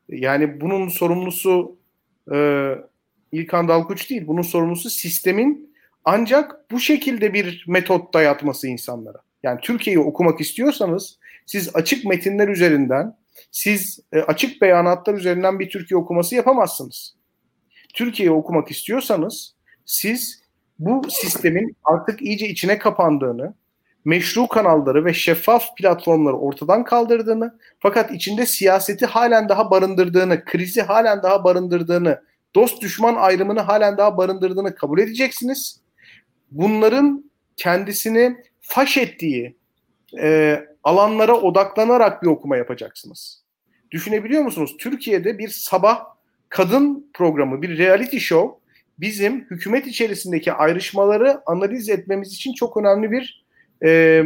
yani 0.09 0.61
bunun 0.61 0.89
sorumlusu 0.89 1.77
e, 2.33 2.69
İlkan 3.31 3.67
Dalkuç 3.67 4.09
değil. 4.09 4.27
Bunun 4.27 4.41
sorumlusu 4.41 4.89
sistemin 4.89 5.75
ancak 6.05 6.71
bu 6.71 6.79
şekilde 6.79 7.33
bir 7.33 7.65
metot 7.67 8.13
dayatması 8.13 8.67
insanlara. 8.67 9.17
Yani 9.43 9.59
Türkiye'yi 9.61 9.99
okumak 9.99 10.41
istiyorsanız 10.41 11.19
siz 11.45 11.75
açık 11.75 12.05
metinler 12.05 12.47
üzerinden, 12.47 13.17
siz 13.51 13.99
e, 14.13 14.19
açık 14.19 14.61
beyanatlar 14.61 15.13
üzerinden 15.13 15.59
bir 15.59 15.69
Türkiye 15.69 15.97
okuması 15.97 16.35
yapamazsınız. 16.35 17.15
Türkiye'yi 17.93 18.31
okumak 18.31 18.71
istiyorsanız 18.71 19.55
siz 19.85 20.41
bu 20.79 21.01
sistemin 21.09 21.75
artık 21.83 22.21
iyice 22.21 22.47
içine 22.47 22.77
kapandığını, 22.77 23.53
meşru 24.05 24.47
kanalları 24.47 25.05
ve 25.05 25.13
şeffaf 25.13 25.77
platformları 25.77 26.37
ortadan 26.37 26.83
kaldırdığını 26.83 27.59
fakat 27.79 28.11
içinde 28.11 28.45
siyaseti 28.45 29.05
halen 29.05 29.49
daha 29.49 29.71
barındırdığını, 29.71 30.45
krizi 30.45 30.81
halen 30.81 31.23
daha 31.23 31.43
barındırdığını, 31.43 32.21
dost 32.55 32.81
düşman 32.81 33.15
ayrımını 33.15 33.59
halen 33.59 33.97
daha 33.97 34.17
barındırdığını 34.17 34.75
kabul 34.75 34.99
edeceksiniz. 34.99 35.81
Bunların 36.51 37.31
kendisini 37.55 38.35
faş 38.61 38.97
ettiği 38.97 39.57
e, 40.19 40.59
alanlara 40.83 41.33
odaklanarak 41.33 42.23
bir 42.23 42.27
okuma 42.27 42.57
yapacaksınız. 42.57 43.43
Düşünebiliyor 43.91 44.43
musunuz? 44.43 44.75
Türkiye'de 44.79 45.37
bir 45.37 45.49
sabah 45.49 46.05
kadın 46.49 47.11
programı, 47.13 47.61
bir 47.61 47.77
reality 47.77 48.17
show 48.17 48.59
bizim 48.99 49.41
hükümet 49.51 49.87
içerisindeki 49.87 50.53
ayrışmaları 50.53 51.41
analiz 51.45 51.89
etmemiz 51.89 52.33
için 52.33 52.53
çok 52.53 52.77
önemli 52.77 53.11
bir 53.11 53.45
e, 53.85 54.23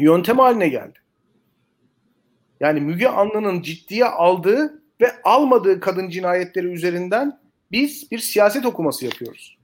yöntem 0.00 0.38
haline 0.38 0.68
geldi. 0.68 0.98
Yani 2.60 2.80
Müge 2.80 3.08
Anlı'nın 3.08 3.62
ciddiye 3.62 4.04
aldığı 4.04 4.82
ve 5.00 5.12
almadığı 5.24 5.80
kadın 5.80 6.08
cinayetleri 6.08 6.66
üzerinden 6.66 7.40
biz 7.72 8.10
bir 8.10 8.18
siyaset 8.18 8.66
okuması 8.66 9.04
yapıyoruz. 9.04 9.58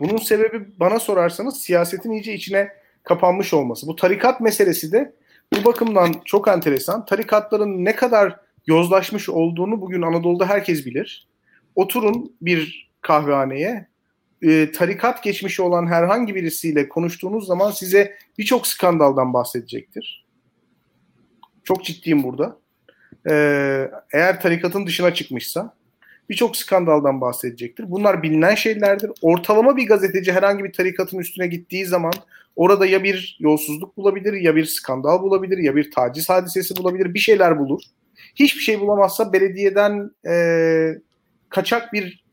Bunun 0.00 0.16
sebebi 0.16 0.80
bana 0.80 0.98
sorarsanız 0.98 1.60
siyasetin 1.60 2.10
iyice 2.10 2.34
içine 2.34 2.72
kapanmış 3.02 3.54
olması. 3.54 3.86
Bu 3.86 3.96
tarikat 3.96 4.40
meselesi 4.40 4.92
de 4.92 5.14
bu 5.54 5.64
bakımdan 5.64 6.14
çok 6.24 6.48
enteresan. 6.48 7.06
Tarikatların 7.06 7.84
ne 7.84 7.96
kadar 7.96 8.40
yozlaşmış 8.66 9.28
olduğunu 9.28 9.80
bugün 9.80 10.02
Anadolu'da 10.02 10.48
herkes 10.48 10.86
bilir. 10.86 11.28
Oturun 11.74 12.36
bir 12.40 12.90
kahvehaneye, 13.00 13.88
e, 14.42 14.72
tarikat 14.72 15.22
geçmişi 15.22 15.62
olan 15.62 15.86
herhangi 15.86 16.34
birisiyle 16.34 16.88
konuştuğunuz 16.88 17.46
zaman 17.46 17.70
size 17.70 18.16
birçok 18.38 18.66
skandaldan 18.66 19.32
bahsedecektir. 19.32 20.26
Çok 21.64 21.84
ciddiyim 21.84 22.22
burada. 22.22 22.58
Ee, 23.30 23.90
eğer 24.12 24.40
tarikatın 24.40 24.86
dışına 24.86 25.14
çıkmışsa 25.14 25.74
birçok 26.30 26.56
skandaldan 26.56 27.20
bahsedecektir. 27.20 27.90
Bunlar 27.90 28.22
bilinen 28.22 28.54
şeylerdir. 28.54 29.10
Ortalama 29.22 29.76
bir 29.76 29.86
gazeteci 29.86 30.32
herhangi 30.32 30.64
bir 30.64 30.72
tarikatın 30.72 31.18
üstüne 31.18 31.46
gittiği 31.46 31.86
zaman 31.86 32.12
orada 32.56 32.86
ya 32.86 33.04
bir 33.04 33.36
yolsuzluk 33.40 33.96
bulabilir, 33.96 34.32
ya 34.32 34.56
bir 34.56 34.64
skandal 34.64 35.22
bulabilir, 35.22 35.58
ya 35.58 35.76
bir 35.76 35.90
taciz 35.90 36.28
hadisesi 36.28 36.76
bulabilir, 36.76 37.14
bir 37.14 37.18
şeyler 37.18 37.58
bulur. 37.58 37.82
Hiçbir 38.34 38.60
şey 38.60 38.80
bulamazsa 38.80 39.32
belediyeden 39.32 40.10
e, 40.28 40.34
kaçak 41.48 41.92
bir 41.92 42.25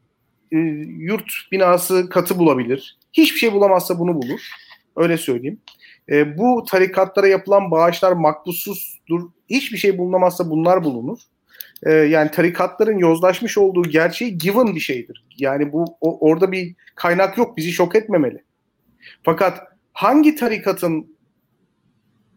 e, 0.54 0.58
yurt 0.98 1.32
binası 1.52 2.10
katı 2.10 2.38
bulabilir. 2.38 2.98
Hiçbir 3.13 3.39
şey 3.39 3.54
bulamazsa 3.54 4.00
bunu 4.00 4.13
bulur. 4.22 4.42
Öyle 4.96 5.18
söyleyeyim. 5.18 5.62
E, 6.10 6.38
bu 6.38 6.66
tarikatlara 6.72 7.28
yapılan 7.28 7.72
bağışlar 7.72 8.12
makbussuzdur. 8.12 9.22
Hiçbir 9.50 9.78
şey 9.78 9.98
bulunamazsa 9.98 10.50
bunlar 10.50 10.84
bulunur. 10.84 11.20
E, 11.84 11.92
yani 11.92 12.32
tarikatların 12.32 12.98
yozlaşmış 12.98 13.58
olduğu 13.58 13.84
gerçeği 13.84 14.38
given 14.38 14.76
bir 14.76 14.80
şeydir. 14.80 15.26
Yani 15.38 15.74
bu 15.74 15.86
o, 16.02 16.30
orada 16.30 16.52
bir 16.52 16.76
kaynak 16.96 17.38
yok. 17.38 17.58
Bizi 17.58 17.72
şok 17.72 17.96
etmemeli. 17.96 18.44
Fakat 19.24 19.68
hangi 19.94 20.36
tarikatın 20.36 21.18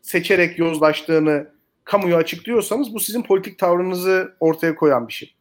seçerek 0.02 0.59
yozlaştığını 0.59 1.48
kamuya 1.85 2.16
açıklıyorsanız 2.16 2.94
bu 2.94 3.00
sizin 3.00 3.22
politik 3.22 3.59
tavrınızı 3.59 4.37
ortaya 4.40 4.74
koyan 4.74 5.09
bir 5.09 5.12
şey. 5.12 5.35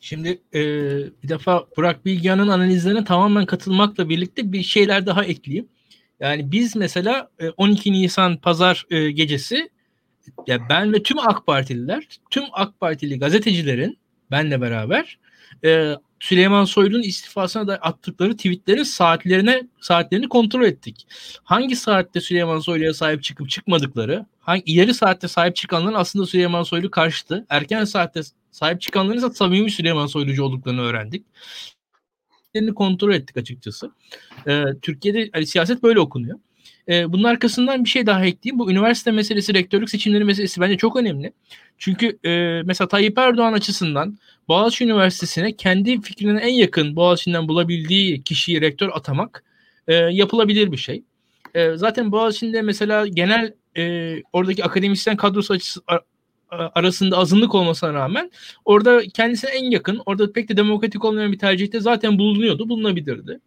Şimdi 0.00 0.42
e, 0.54 0.60
bir 1.22 1.28
defa 1.28 1.66
Burak 1.76 2.04
Bilgehan'ın 2.04 2.48
analizlerine 2.48 3.04
tamamen 3.04 3.46
katılmakla 3.46 4.08
birlikte 4.08 4.52
bir 4.52 4.62
şeyler 4.62 5.06
daha 5.06 5.24
ekleyeyim. 5.24 5.68
Yani 6.20 6.52
biz 6.52 6.76
mesela 6.76 7.30
12 7.56 7.92
Nisan 7.92 8.36
pazar 8.36 8.86
gecesi 8.90 9.70
ya 10.46 10.68
ben 10.68 10.92
ve 10.92 11.02
tüm 11.02 11.18
AK 11.18 11.46
Partililer, 11.46 12.06
tüm 12.30 12.44
AK 12.52 12.80
Partili 12.80 13.18
gazetecilerin 13.18 13.98
benle 14.30 14.60
beraber 14.60 15.18
Süleyman 16.20 16.64
Soylu'nun 16.64 17.02
istifasına 17.02 17.66
da 17.68 17.76
attıkları 17.76 18.36
tweetlerin 18.36 18.82
saatlerine 18.82 19.62
saatlerini 19.80 20.28
kontrol 20.28 20.64
ettik. 20.64 21.06
Hangi 21.44 21.76
saatte 21.76 22.20
Süleyman 22.20 22.58
Soylu'ya 22.58 22.94
sahip 22.94 23.22
çıkıp 23.22 23.50
çıkmadıkları, 23.50 24.26
hangi 24.46 24.62
ileri 24.72 24.94
saatte 24.94 25.28
sahip 25.28 25.56
çıkanların 25.56 25.94
aslında 25.94 26.26
Süleyman 26.26 26.62
Soylu 26.62 26.90
karşıtı, 26.90 27.46
erken 27.48 27.84
saatte 27.84 28.20
sahip 28.50 28.80
çıkanların 28.80 29.18
ise 29.18 29.30
samimi 29.30 29.70
Süleyman 29.70 30.06
Soylucu 30.06 30.44
olduklarını 30.44 30.80
öğrendik 30.80 31.26
kontrol 32.74 33.12
ettik 33.12 33.36
açıkçası. 33.36 33.90
Ee, 34.48 34.64
Türkiye'de 34.82 35.30
hani, 35.32 35.46
siyaset 35.46 35.82
böyle 35.82 36.00
okunuyor. 36.00 36.38
Ee, 36.88 37.12
bunun 37.12 37.24
arkasından 37.24 37.84
bir 37.84 37.88
şey 37.88 38.06
daha 38.06 38.24
ekleyeyim. 38.24 38.58
Bu 38.58 38.70
üniversite 38.70 39.10
meselesi, 39.10 39.54
rektörlük 39.54 39.90
seçimleri 39.90 40.24
meselesi 40.24 40.60
bence 40.60 40.76
çok 40.76 40.96
önemli. 40.96 41.32
Çünkü 41.78 42.18
e, 42.24 42.62
mesela 42.64 42.88
Tayyip 42.88 43.18
Erdoğan 43.18 43.52
açısından 43.52 44.18
Boğaziçi 44.48 44.84
Üniversitesi'ne 44.84 45.56
kendi 45.56 46.00
fikrine 46.00 46.40
en 46.40 46.54
yakın 46.54 46.96
Boğaziçi'nden 46.96 47.48
bulabildiği 47.48 48.22
kişiyi 48.22 48.60
rektör 48.60 48.90
atamak 48.92 49.44
e, 49.88 49.94
yapılabilir 49.94 50.72
bir 50.72 50.76
şey. 50.76 51.02
E, 51.54 51.76
zaten 51.76 52.12
Boğaziçi'nde 52.12 52.62
mesela 52.62 53.06
genel 53.06 53.52
e, 53.76 54.22
oradaki 54.32 54.64
akademisyen 54.64 55.16
kadrosu 55.16 55.54
açısı, 55.54 55.80
arasında 56.50 57.18
azınlık 57.18 57.54
olmasına 57.54 57.92
rağmen 57.92 58.30
orada 58.64 59.02
kendisine 59.14 59.50
en 59.50 59.70
yakın, 59.70 60.02
orada 60.06 60.32
pek 60.32 60.48
de 60.48 60.56
demokratik 60.56 61.04
olmayan 61.04 61.32
bir 61.32 61.38
tercihte 61.38 61.80
zaten 61.80 62.18
bulunuyordu, 62.18 62.68
bulunabilirdi. 62.68 63.40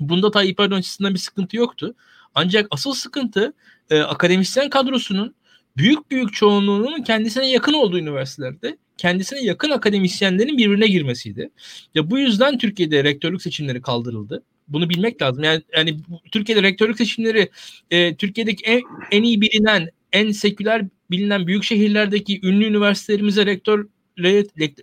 Bunda 0.00 0.30
Tayyip 0.30 0.60
Erdoğan 0.60 0.78
açısından 0.78 1.14
bir 1.14 1.18
sıkıntı 1.18 1.56
yoktu. 1.56 1.94
Ancak 2.34 2.66
asıl 2.70 2.92
sıkıntı 2.92 3.52
e, 3.90 4.00
akademisyen 4.00 4.70
kadrosunun 4.70 5.34
büyük 5.76 6.10
büyük 6.10 6.32
çoğunluğunun 6.32 7.02
kendisine 7.02 7.50
yakın 7.50 7.72
olduğu 7.72 7.98
üniversitelerde 7.98 8.78
kendisine 8.96 9.44
yakın 9.44 9.70
akademisyenlerin 9.70 10.58
birbirine 10.58 10.86
girmesiydi. 10.86 11.50
Ya 11.94 12.10
bu 12.10 12.18
yüzden 12.18 12.58
Türkiye'de 12.58 13.04
rektörlük 13.04 13.42
seçimleri 13.42 13.82
kaldırıldı. 13.82 14.42
Bunu 14.68 14.90
bilmek 14.90 15.22
lazım. 15.22 15.44
Yani 15.44 15.62
yani 15.76 15.96
Türkiye'de 16.32 16.62
rektörlük 16.62 16.96
seçimleri 16.96 17.50
e, 17.90 18.16
Türkiye'deki 18.16 18.64
en, 18.64 18.82
en 19.10 19.22
iyi 19.22 19.40
bilinen, 19.40 19.88
en 20.12 20.30
seküler 20.30 20.84
bilinen 21.10 21.46
büyük 21.46 21.64
şehirlerdeki 21.64 22.40
ünlü 22.46 22.64
üniversitelerimize 22.64 23.46
rektör 23.46 23.86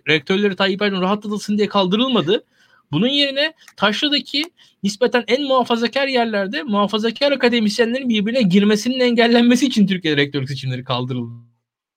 rektörleri 0.08 0.56
Tayyip 0.56 0.82
Erdoğan 0.82 1.02
rahatlatılsın 1.02 1.58
diye 1.58 1.68
kaldırılmadı. 1.68 2.44
Bunun 2.92 3.06
yerine 3.06 3.52
Taşra'daki 3.76 4.44
nispeten 4.82 5.24
en 5.28 5.42
muhafazakar 5.42 6.08
yerlerde 6.08 6.62
muhafazakar 6.62 7.32
akademisyenlerin 7.32 8.08
birbirine 8.08 8.42
girmesinin 8.42 9.00
engellenmesi 9.00 9.66
için 9.66 9.86
Türkiye'de 9.86 10.22
rektörlük 10.22 10.48
seçimleri 10.48 10.84
kaldırıldı. 10.84 11.32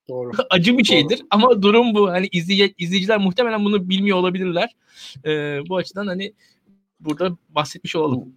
Doğru. 0.10 0.32
Acı 0.50 0.78
bir 0.78 0.84
şeydir 0.84 1.18
Doğru. 1.18 1.28
ama 1.30 1.62
durum 1.62 1.96
bu. 1.96 2.10
Hani 2.10 2.28
izley 2.32 2.74
izleyiciler 2.78 3.18
muhtemelen 3.18 3.66
bunu 3.66 3.90
bilmiyor 3.90 4.18
olabilirler. 4.18 4.70
Ee, 5.26 5.60
bu 5.70 5.78
açıdan 5.78 6.08
hani 6.08 6.34
burada 7.06 7.38
bahsetmiş 7.50 7.96
olalım. 7.96 8.34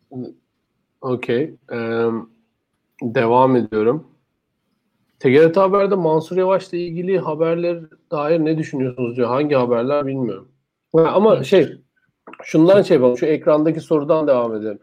Okey. 1.00 1.54
Um, 1.72 2.30
devam 3.02 3.56
ediyorum. 3.56 4.06
TGRT 5.20 5.56
Haber'de 5.56 5.94
Mansur 5.94 6.36
Yavaş'la 6.36 6.76
ilgili 6.76 7.18
haberler 7.18 7.80
dair 8.10 8.40
ne 8.40 8.58
düşünüyorsunuz 8.58 9.16
diyor. 9.16 9.28
Hangi 9.28 9.54
haberler 9.54 10.06
bilmiyorum. 10.06 10.48
Ama 10.94 11.44
şey 11.44 11.68
şundan 12.42 12.82
şey 12.82 12.94
yapalım. 12.94 13.18
Şu 13.18 13.26
ekrandaki 13.26 13.80
sorudan 13.80 14.26
devam 14.26 14.54
edelim. 14.54 14.78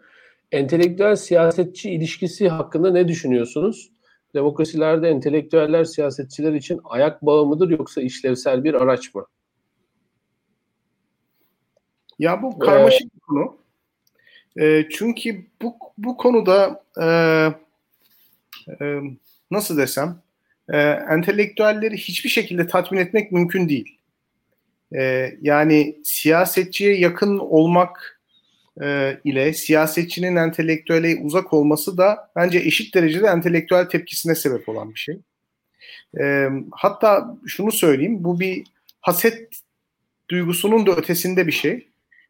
Entelektüel 0.51 1.15
siyasetçi 1.15 1.91
ilişkisi 1.91 2.49
hakkında 2.49 2.91
ne 2.91 3.07
düşünüyorsunuz? 3.07 3.91
Demokrasilerde 4.33 5.09
entelektüeller 5.09 5.83
siyasetçiler 5.83 6.53
için 6.53 6.81
ayak 6.83 7.21
bağı 7.21 7.45
mıdır 7.45 7.69
yoksa 7.69 8.01
işlevsel 8.01 8.63
bir 8.63 8.73
araç 8.73 9.15
mı? 9.15 9.25
Ya 12.19 12.41
bu 12.41 12.59
karmaşık 12.59 13.01
ee, 13.01 13.15
bir 13.15 13.19
konu. 13.19 13.57
E, 14.59 14.85
çünkü 14.91 15.45
bu 15.61 15.75
bu 15.97 16.17
konuda 16.17 16.83
e, 17.01 17.05
e, 18.81 18.99
nasıl 19.51 19.77
desem 19.77 20.21
e, 20.69 20.77
entelektüelleri 20.87 21.97
hiçbir 21.97 22.29
şekilde 22.29 22.67
tatmin 22.67 22.99
etmek 22.99 23.31
mümkün 23.31 23.69
değil. 23.69 23.97
E, 24.95 25.31
yani 25.41 25.95
siyasetçiye 26.03 26.97
yakın 26.97 27.37
olmak 27.37 28.21
e, 28.81 29.17
ile 29.23 29.53
siyasetçinin 29.53 30.35
entelektüele 30.35 31.19
uzak 31.21 31.53
olması 31.53 31.97
da 31.97 32.31
bence 32.35 32.59
eşit 32.59 32.95
derecede 32.95 33.27
entelektüel 33.27 33.89
tepkisine 33.89 34.35
sebep 34.35 34.69
olan 34.69 34.93
bir 34.93 34.99
şey. 34.99 35.19
E, 36.21 36.49
hatta 36.71 37.37
şunu 37.47 37.71
söyleyeyim, 37.71 38.23
bu 38.23 38.39
bir 38.39 38.63
haset 39.01 39.49
duygusunun 40.29 40.85
da 40.85 40.91
ötesinde 40.91 41.47
bir 41.47 41.51
şey. 41.51 41.87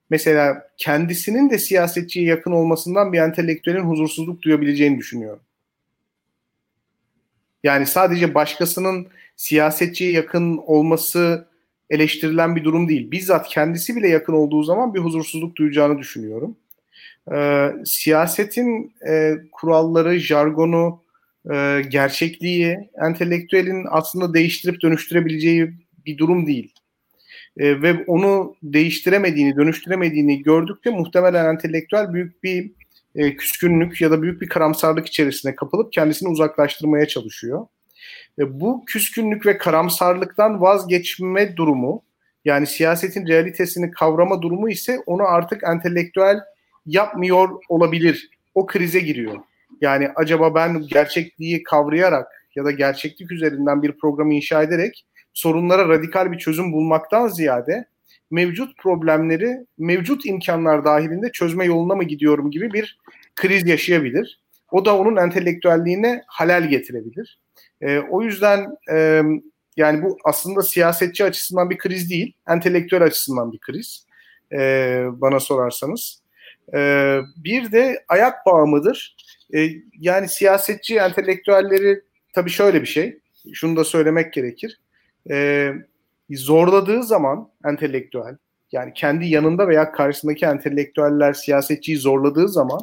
Mesela 0.09 0.67
kendisinin 0.77 1.49
de 1.49 1.57
siyasetçiye 1.57 2.25
yakın 2.25 2.51
olmasından 2.51 3.13
bir 3.13 3.19
entelektüelin 3.19 3.83
huzursuzluk 3.83 4.41
duyabileceğini 4.41 4.97
düşünüyorum. 4.97 5.41
Yani 7.63 7.85
sadece 7.85 8.33
başkasının 8.33 9.07
siyasetçiye 9.35 10.11
yakın 10.11 10.57
olması 10.57 11.47
eleştirilen 11.89 12.55
bir 12.55 12.63
durum 12.63 12.89
değil. 12.89 13.11
Bizzat 13.11 13.47
kendisi 13.47 13.95
bile 13.95 14.07
yakın 14.07 14.33
olduğu 14.33 14.63
zaman 14.63 14.93
bir 14.93 14.99
huzursuzluk 14.99 15.55
duyacağını 15.55 15.99
düşünüyorum. 15.99 16.57
Ee, 17.33 17.71
siyasetin 17.85 18.93
e, 19.07 19.33
kuralları, 19.51 20.19
jargonu, 20.19 21.01
e, 21.53 21.81
gerçekliği 21.89 22.89
entelektüelin 23.07 23.85
aslında 23.89 24.33
değiştirip 24.33 24.81
dönüştürebileceği 24.81 25.73
bir 26.05 26.17
durum 26.17 26.47
değil. 26.47 26.73
E, 27.57 27.81
ve 27.81 28.03
onu 28.07 28.55
değiştiremediğini, 28.63 29.55
dönüştüremediğini 29.55 30.43
gördükçe 30.43 30.89
muhtemelen 30.89 31.45
entelektüel 31.45 32.13
büyük 32.13 32.43
bir 32.43 32.71
e, 33.15 33.35
küskünlük 33.35 34.01
ya 34.01 34.11
da 34.11 34.21
büyük 34.21 34.41
bir 34.41 34.49
karamsarlık 34.49 35.07
içerisine 35.07 35.55
kapılıp 35.55 35.93
kendisini 35.93 36.29
uzaklaştırmaya 36.29 37.07
çalışıyor. 37.07 37.67
E, 38.39 38.59
bu 38.59 38.85
küskünlük 38.85 39.45
ve 39.45 39.57
karamsarlıktan 39.57 40.61
vazgeçme 40.61 41.57
durumu 41.57 42.01
yani 42.45 42.67
siyasetin 42.67 43.27
realitesini 43.27 43.91
kavrama 43.91 44.41
durumu 44.41 44.69
ise 44.69 44.99
onu 45.05 45.23
artık 45.23 45.63
entelektüel 45.63 46.39
yapmıyor 46.85 47.49
olabilir. 47.69 48.29
O 48.55 48.65
krize 48.65 48.99
giriyor. 48.99 49.39
Yani 49.81 50.09
acaba 50.15 50.55
ben 50.55 50.81
gerçekliği 50.87 51.63
kavrayarak 51.63 52.27
ya 52.55 52.65
da 52.65 52.71
gerçeklik 52.71 53.31
üzerinden 53.31 53.83
bir 53.83 53.91
programı 53.91 54.33
inşa 54.33 54.63
ederek 54.63 55.05
sorunlara 55.35 55.89
radikal 55.89 56.31
bir 56.31 56.37
çözüm 56.37 56.73
bulmaktan 56.73 57.27
ziyade 57.27 57.85
mevcut 58.31 58.77
problemleri 58.77 59.65
mevcut 59.77 60.25
imkanlar 60.25 60.85
dahilinde 60.85 61.31
çözme 61.31 61.65
yoluna 61.65 61.95
mı 61.95 62.03
gidiyorum 62.03 62.51
gibi 62.51 62.73
bir 62.73 62.99
kriz 63.35 63.67
yaşayabilir. 63.67 64.39
O 64.71 64.85
da 64.85 64.97
onun 64.97 65.15
entelektüelliğine 65.15 66.23
halel 66.27 66.69
getirebilir. 66.69 67.39
E, 67.81 67.99
o 67.99 68.21
yüzden 68.21 68.67
e, 68.91 69.21
yani 69.77 70.03
bu 70.03 70.17
aslında 70.25 70.61
siyasetçi 70.61 71.23
açısından 71.23 71.69
bir 71.69 71.77
kriz 71.77 72.09
değil, 72.09 72.33
entelektüel 72.47 73.03
açısından 73.03 73.51
bir 73.51 73.59
kriz 73.59 74.05
e, 74.51 74.59
bana 75.11 75.39
sorarsanız. 75.39 76.21
E, 76.73 77.19
bir 77.37 77.71
de 77.71 78.03
ayak 78.07 78.45
bağı 78.45 78.67
mıdır? 78.67 79.15
E, 79.55 79.69
yani 79.99 80.29
siyasetçi 80.29 80.97
entelektüelleri 80.97 82.01
tabii 82.33 82.49
şöyle 82.49 82.81
bir 82.81 82.87
şey, 82.87 83.19
şunu 83.53 83.75
da 83.75 83.83
söylemek 83.83 84.33
gerekir. 84.33 84.79
E, 85.31 85.71
zorladığı 86.31 87.03
zaman 87.03 87.49
entelektüel, 87.65 88.37
yani 88.71 88.93
kendi 88.93 89.25
yanında 89.25 89.67
veya 89.67 89.91
karşısındaki 89.91 90.45
entelektüeller 90.45 91.33
siyasetçiyi 91.33 91.97
zorladığı 91.97 92.49
zaman 92.49 92.79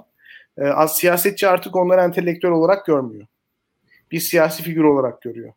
e, 0.59 0.65
az 0.65 0.97
siyasetçi 0.97 1.49
artık 1.49 1.77
onları 1.77 2.01
entelektüel 2.01 2.53
olarak 2.53 2.87
görmüyor 2.87 3.27
bir 4.13 4.21
siyasi 4.21 4.63
figür 4.63 4.85
olarak 4.85 5.23
görüyor. 5.23 5.53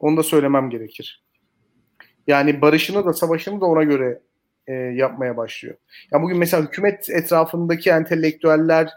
Onu 0.00 0.16
da 0.16 0.22
söylemem 0.22 0.70
gerekir. 0.70 1.24
Yani 2.26 2.62
barışını 2.62 3.04
da 3.04 3.12
savaşını 3.12 3.60
da 3.60 3.66
ona 3.66 3.82
göre 3.82 4.20
e, 4.66 4.72
yapmaya 4.72 5.36
başlıyor. 5.36 5.76
Ya 6.12 6.22
bugün 6.22 6.38
mesela 6.38 6.62
hükümet 6.62 7.10
etrafındaki 7.10 7.90
entelektüeller 7.90 8.90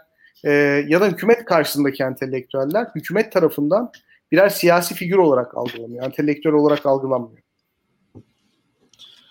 e, 0.44 0.50
ya 0.88 1.00
da 1.00 1.06
hükümet 1.06 1.44
karşısındaki 1.44 2.02
entelektüeller 2.02 2.86
hükümet 2.94 3.32
tarafından 3.32 3.92
birer 4.32 4.48
siyasi 4.48 4.94
figür 4.94 5.16
olarak 5.16 5.56
algılanıyor. 5.56 6.04
Entelektüel 6.04 6.54
olarak 6.54 6.86
algılanmıyor. 6.86 7.42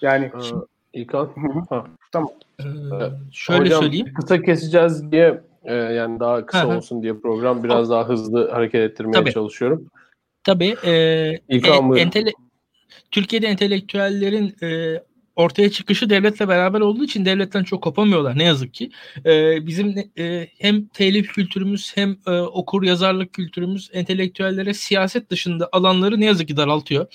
Yani 0.01 0.25
ee, 0.25 0.69
İlkan. 0.93 1.29
Tamam. 2.11 2.31
Ee, 2.59 2.63
şöyle 3.31 3.61
Hocam, 3.61 3.81
söyleyeyim. 3.81 4.13
Kısa 4.13 4.41
keseceğiz 4.41 5.11
diye 5.11 5.41
ee, 5.63 5.73
yani 5.73 6.19
daha 6.19 6.45
kısa 6.45 6.63
Hı-hı. 6.63 6.77
olsun 6.77 7.03
diye 7.03 7.13
program 7.13 7.63
biraz 7.63 7.89
daha 7.89 8.09
hızlı 8.09 8.51
hareket 8.51 8.81
ettirmeye 8.81 9.13
Tabii. 9.13 9.31
çalışıyorum. 9.31 9.89
Tabii. 10.43 10.75
E, 10.85 10.93
İlkan, 11.49 11.97
e, 11.97 12.01
entele- 12.01 12.33
Türkiye'de 13.11 13.47
entelektüellerin 13.47 14.55
e, 14.63 15.01
ortaya 15.39 15.71
çıkışı 15.71 16.09
devletle 16.09 16.47
beraber 16.47 16.79
olduğu 16.79 17.03
için 17.03 17.25
devletten 17.25 17.63
çok 17.63 17.83
kopamıyorlar 17.83 18.37
ne 18.37 18.43
yazık 18.43 18.73
ki. 18.73 18.91
E, 19.25 19.67
bizim 19.67 20.11
e, 20.17 20.47
hem 20.57 20.85
telif 20.85 21.27
kültürümüz 21.27 21.91
hem 21.95 22.17
e, 22.27 22.31
okur 22.31 22.83
yazarlık 22.83 23.33
kültürümüz 23.33 23.89
entelektüellere 23.93 24.73
siyaset 24.73 25.29
dışında 25.29 25.69
alanları 25.71 26.19
ne 26.19 26.25
yazık 26.25 26.47
ki 26.47 26.57
daraltıyor. 26.57 27.07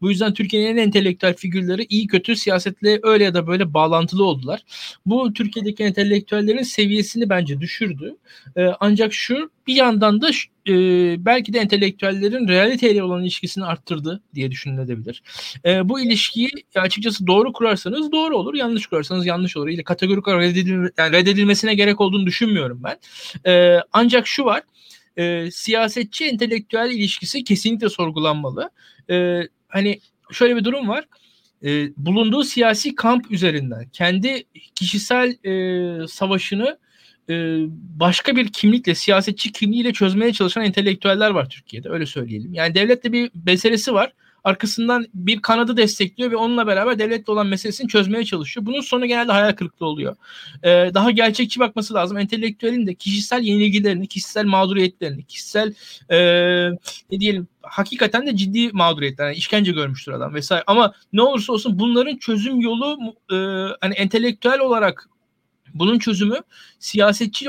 Bu 0.00 0.10
yüzden 0.10 0.34
Türkiye'nin 0.34 0.76
en 0.76 0.86
entelektüel 0.86 1.34
figürleri 1.34 1.86
iyi 1.88 2.06
kötü 2.06 2.36
siyasetle 2.36 3.00
öyle 3.02 3.24
ya 3.24 3.34
da 3.34 3.46
böyle 3.46 3.74
bağlantılı 3.74 4.24
oldular. 4.24 4.60
Bu 5.06 5.32
Türkiye'deki 5.32 5.84
entelektüellerin 5.84 6.62
seviyesini 6.62 7.28
bence 7.28 7.60
düşürdü. 7.60 8.16
E, 8.56 8.66
ancak 8.80 9.12
şu 9.12 9.50
bir 9.66 9.74
yandan 9.74 10.20
da 10.20 10.30
e, 10.70 10.74
belki 11.24 11.52
de 11.52 11.58
entelektüellerin 11.58 12.48
realiteyle 12.48 13.02
olan 13.02 13.22
ilişkisini 13.22 13.64
arttırdı 13.64 14.22
diye 14.34 14.50
düşünülebilir. 14.50 15.22
E, 15.64 15.88
bu 15.88 16.00
ilişkiyi 16.00 16.50
açıkçası 16.74 17.26
doğru 17.26 17.52
kurarsanız 17.52 18.12
doğru 18.12 18.36
olur, 18.36 18.54
yanlış 18.54 18.86
kurarsanız 18.86 19.26
yanlış 19.26 19.56
olur. 19.56 19.68
İle 19.68 19.84
kategorik 19.84 20.28
olarak 20.28 20.42
reddedil, 20.42 20.72
yani 20.98 21.12
reddedilmesine 21.12 21.74
gerek 21.74 22.00
olduğunu 22.00 22.26
düşünmüyorum 22.26 22.82
ben. 22.84 22.96
E, 23.52 23.80
ancak 23.92 24.26
şu 24.26 24.44
var, 24.44 24.62
e, 25.16 25.50
siyasetçi 25.50 26.24
entelektüel 26.24 26.90
ilişkisi 26.90 27.44
kesinlikle 27.44 27.88
sorgulanmalı. 27.88 28.70
E, 29.10 29.42
hani 29.68 30.00
şöyle 30.32 30.56
bir 30.56 30.64
durum 30.64 30.88
var 30.88 31.04
e, 31.64 31.88
bulunduğu 31.96 32.44
siyasi 32.44 32.94
kamp 32.94 33.30
üzerinden 33.30 33.88
kendi 33.92 34.44
kişisel 34.74 35.46
e, 35.46 36.08
savaşını 36.08 36.78
başka 38.00 38.36
bir 38.36 38.48
kimlikle, 38.48 38.94
siyasetçi 38.94 39.52
kimliğiyle 39.52 39.92
çözmeye 39.92 40.32
çalışan 40.32 40.64
entelektüeller 40.64 41.30
var 41.30 41.48
Türkiye'de. 41.48 41.88
Öyle 41.88 42.06
söyleyelim. 42.06 42.54
Yani 42.54 42.74
devlette 42.74 43.12
bir 43.12 43.30
meselesi 43.46 43.94
var. 43.94 44.12
arkasından 44.44 45.06
bir 45.14 45.42
kanadı 45.42 45.76
destekliyor 45.76 46.30
ve 46.30 46.36
onunla 46.36 46.66
beraber 46.66 46.98
devletle 46.98 47.32
olan 47.32 47.46
meselesini 47.46 47.88
çözmeye 47.88 48.24
çalışıyor. 48.24 48.66
Bunun 48.66 48.80
sonu 48.80 49.06
genelde 49.06 49.32
hayal 49.32 49.52
kırıklığı 49.52 49.86
oluyor. 49.86 50.16
Ee, 50.62 50.90
daha 50.94 51.10
gerçekçi 51.10 51.60
bakması 51.60 51.94
lazım. 51.94 52.18
Entelektüelin 52.18 52.86
de 52.86 52.94
kişisel 52.94 53.42
yenilgilerini, 53.42 54.06
kişisel 54.06 54.44
mağduriyetlerini, 54.44 55.24
kişisel 55.24 55.74
e, 56.10 56.18
ne 57.10 57.20
diyelim 57.20 57.48
hakikaten 57.62 58.26
de 58.26 58.36
ciddi 58.36 58.70
mağduriyetler. 58.72 59.26
Yani 59.26 59.36
işkence 59.36 59.72
görmüştür 59.72 60.12
adam 60.12 60.34
vesaire. 60.34 60.64
Ama 60.66 60.92
ne 61.12 61.22
olursa 61.22 61.52
olsun 61.52 61.78
bunların 61.78 62.16
çözüm 62.16 62.60
yolu 62.60 62.98
e, 63.32 63.36
hani 63.80 63.94
entelektüel 63.94 64.60
olarak 64.60 65.09
bunun 65.74 65.98
çözümü 65.98 66.36
siyasetçi 66.78 67.46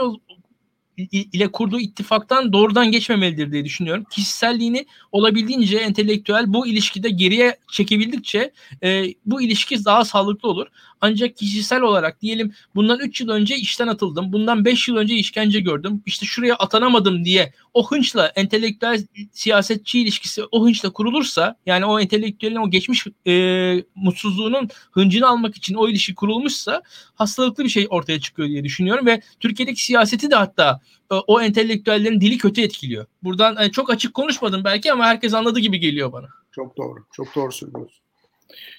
ile 1.11 1.51
kurduğu 1.51 1.79
ittifaktan 1.79 2.53
doğrudan 2.53 2.91
geçmemelidir 2.91 3.51
diye 3.51 3.65
düşünüyorum. 3.65 4.03
Kişiselliğini 4.11 4.85
olabildiğince 5.11 5.77
entelektüel 5.77 6.53
bu 6.53 6.67
ilişkide 6.67 7.09
geriye 7.09 7.57
çekebildikçe 7.71 8.51
e, 8.83 9.03
bu 9.25 9.41
ilişki 9.41 9.85
daha 9.85 10.05
sağlıklı 10.05 10.49
olur. 10.49 10.67
Ancak 11.01 11.37
kişisel 11.37 11.81
olarak 11.81 12.21
diyelim 12.21 12.53
bundan 12.75 12.99
3 12.99 13.21
yıl 13.21 13.29
önce 13.29 13.55
işten 13.55 13.87
atıldım. 13.87 14.33
Bundan 14.33 14.65
5 14.65 14.87
yıl 14.87 14.95
önce 14.95 15.15
işkence 15.15 15.59
gördüm. 15.59 16.03
İşte 16.05 16.25
şuraya 16.25 16.55
atanamadım 16.55 17.25
diye 17.25 17.53
o 17.73 17.91
hınçla 17.91 18.27
entelektüel 18.27 19.05
siyasetçi 19.31 19.99
ilişkisi 19.99 20.43
o 20.51 20.65
hınçla 20.65 20.89
kurulursa 20.89 21.55
yani 21.65 21.85
o 21.85 21.99
entelektüelin 21.99 22.55
o 22.55 22.69
geçmiş 22.69 23.07
e, 23.27 23.83
mutsuzluğunun 23.95 24.69
hıncını 24.91 25.27
almak 25.27 25.57
için 25.57 25.75
o 25.75 25.89
ilişki 25.89 26.15
kurulmuşsa 26.15 26.81
hastalıklı 27.15 27.63
bir 27.63 27.69
şey 27.69 27.87
ortaya 27.89 28.19
çıkıyor 28.19 28.49
diye 28.49 28.63
düşünüyorum 28.63 29.05
ve 29.05 29.21
Türkiye'deki 29.39 29.85
siyaseti 29.85 30.31
de 30.31 30.35
hatta 30.35 30.79
e, 31.11 31.15
o 31.15 31.41
entelektüellerin 31.41 32.21
dili 32.21 32.37
kötü 32.37 32.61
etkiliyor. 32.61 33.05
Buradan 33.23 33.55
yani 33.55 33.65
e, 33.65 33.71
çok 33.71 33.89
açık 33.89 34.13
konuşmadım 34.13 34.63
belki 34.63 34.91
ama 34.91 35.05
herkes 35.05 35.33
anladı 35.33 35.59
gibi 35.59 35.79
geliyor 35.79 36.11
bana. 36.11 36.27
Çok 36.51 36.77
doğru. 36.77 37.05
Çok 37.11 37.35
doğru 37.35 37.51
söylüyorsun. 37.51 38.01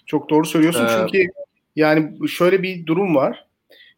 Çok 0.07 0.31
doğru 0.31 0.47
söylüyorsun 0.47 0.85
ee, 0.85 0.89
çünkü 0.89 1.29
yani 1.77 2.29
şöyle 2.29 2.63
bir 2.63 2.87
durum 2.87 3.17
var. 3.17 3.47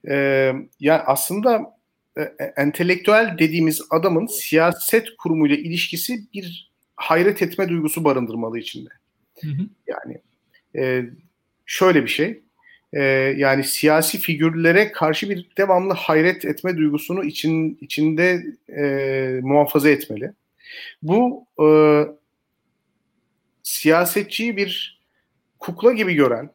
Ee, 0.09 0.53
yani 0.81 1.01
aslında 1.01 1.77
e, 2.17 2.23
e, 2.23 2.45
entelektüel 2.57 3.37
dediğimiz 3.39 3.83
adamın 3.91 4.27
siyaset 4.27 5.17
kurumuyla 5.19 5.57
ilişkisi 5.57 6.21
bir 6.35 6.73
hayret 6.97 7.43
etme 7.43 7.69
duygusu 7.69 8.05
barındırmalı 8.05 8.59
içinde. 8.59 8.91
Hı 9.41 9.49
hı. 9.49 9.63
Yani 9.87 10.21
e, 10.77 11.05
şöyle 11.67 12.03
bir 12.03 12.09
şey. 12.09 12.43
E, 12.93 13.03
yani 13.37 13.65
siyasi 13.65 14.19
figürlere 14.19 14.93
karşı 14.93 15.31
bir 15.31 15.51
devamlı 15.59 15.93
hayret 15.93 16.45
etme 16.45 16.77
duygusunu 16.77 17.25
için 17.25 17.79
içinde 17.81 18.45
e, 18.77 19.41
muhafaza 19.43 19.89
etmeli. 19.91 20.33
Bu 21.03 21.47
e, 21.63 21.67
siyasetçiyi 23.63 24.57
bir 24.57 25.01
kukla 25.59 25.93
gibi 25.93 26.15
gören 26.15 26.51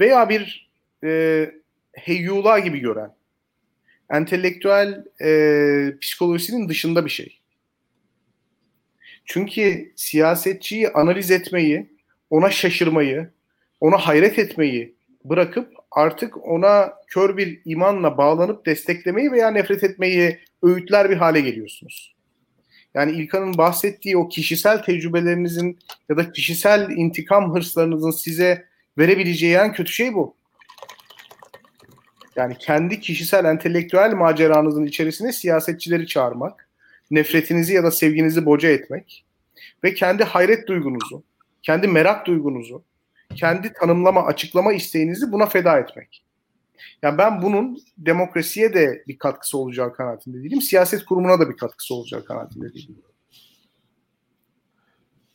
veya 0.00 0.28
bir 0.28 0.70
e, 1.04 1.50
heyyula 1.92 2.58
gibi 2.58 2.78
gören 2.78 3.14
entelektüel 4.10 5.04
e, 5.20 5.98
psikolojisinin 6.00 6.68
dışında 6.68 7.04
bir 7.04 7.10
şey. 7.10 7.40
Çünkü 9.24 9.92
siyasetçiyi 9.96 10.88
analiz 10.88 11.30
etmeyi, 11.30 11.90
ona 12.30 12.50
şaşırmayı, 12.50 13.30
ona 13.80 13.96
hayret 13.98 14.38
etmeyi 14.38 14.94
bırakıp 15.24 15.72
artık 15.90 16.48
ona 16.48 16.92
kör 17.06 17.36
bir 17.36 17.60
imanla 17.64 18.18
bağlanıp 18.18 18.66
desteklemeyi 18.66 19.32
veya 19.32 19.50
nefret 19.50 19.84
etmeyi 19.84 20.38
öğütler 20.62 21.10
bir 21.10 21.16
hale 21.16 21.40
geliyorsunuz. 21.40 22.14
Yani 22.94 23.12
İlkan'ın 23.12 23.58
bahsettiği 23.58 24.16
o 24.16 24.28
kişisel 24.28 24.82
tecrübelerinizin 24.82 25.78
ya 26.08 26.16
da 26.16 26.32
kişisel 26.32 26.90
intikam 26.90 27.54
hırslarınızın 27.54 28.10
size 28.10 28.64
verebileceği 28.98 29.54
en 29.54 29.72
kötü 29.72 29.92
şey 29.92 30.14
bu. 30.14 30.36
Yani 32.36 32.58
kendi 32.58 33.00
kişisel 33.00 33.44
entelektüel 33.44 34.12
maceranızın 34.12 34.86
içerisine 34.86 35.32
siyasetçileri 35.32 36.06
çağırmak, 36.06 36.68
nefretinizi 37.10 37.74
ya 37.74 37.84
da 37.84 37.90
sevginizi 37.90 38.46
boca 38.46 38.68
etmek 38.68 39.24
ve 39.84 39.94
kendi 39.94 40.24
hayret 40.24 40.68
duygunuzu, 40.68 41.24
kendi 41.62 41.88
merak 41.88 42.26
duygunuzu, 42.26 42.84
kendi 43.34 43.72
tanımlama, 43.72 44.22
açıklama 44.22 44.72
isteğinizi 44.72 45.32
buna 45.32 45.46
feda 45.46 45.78
etmek. 45.78 46.24
Yani 47.02 47.18
ben 47.18 47.42
bunun 47.42 47.78
demokrasiye 47.98 48.74
de 48.74 49.04
bir 49.08 49.18
katkısı 49.18 49.58
olacağı 49.58 49.92
kanaatinde 49.92 50.42
değilim. 50.42 50.62
Siyaset 50.62 51.04
kurumuna 51.04 51.40
da 51.40 51.48
bir 51.48 51.56
katkısı 51.56 51.94
olacağı 51.94 52.24
kanaatinde 52.24 52.74
değilim. 52.74 52.96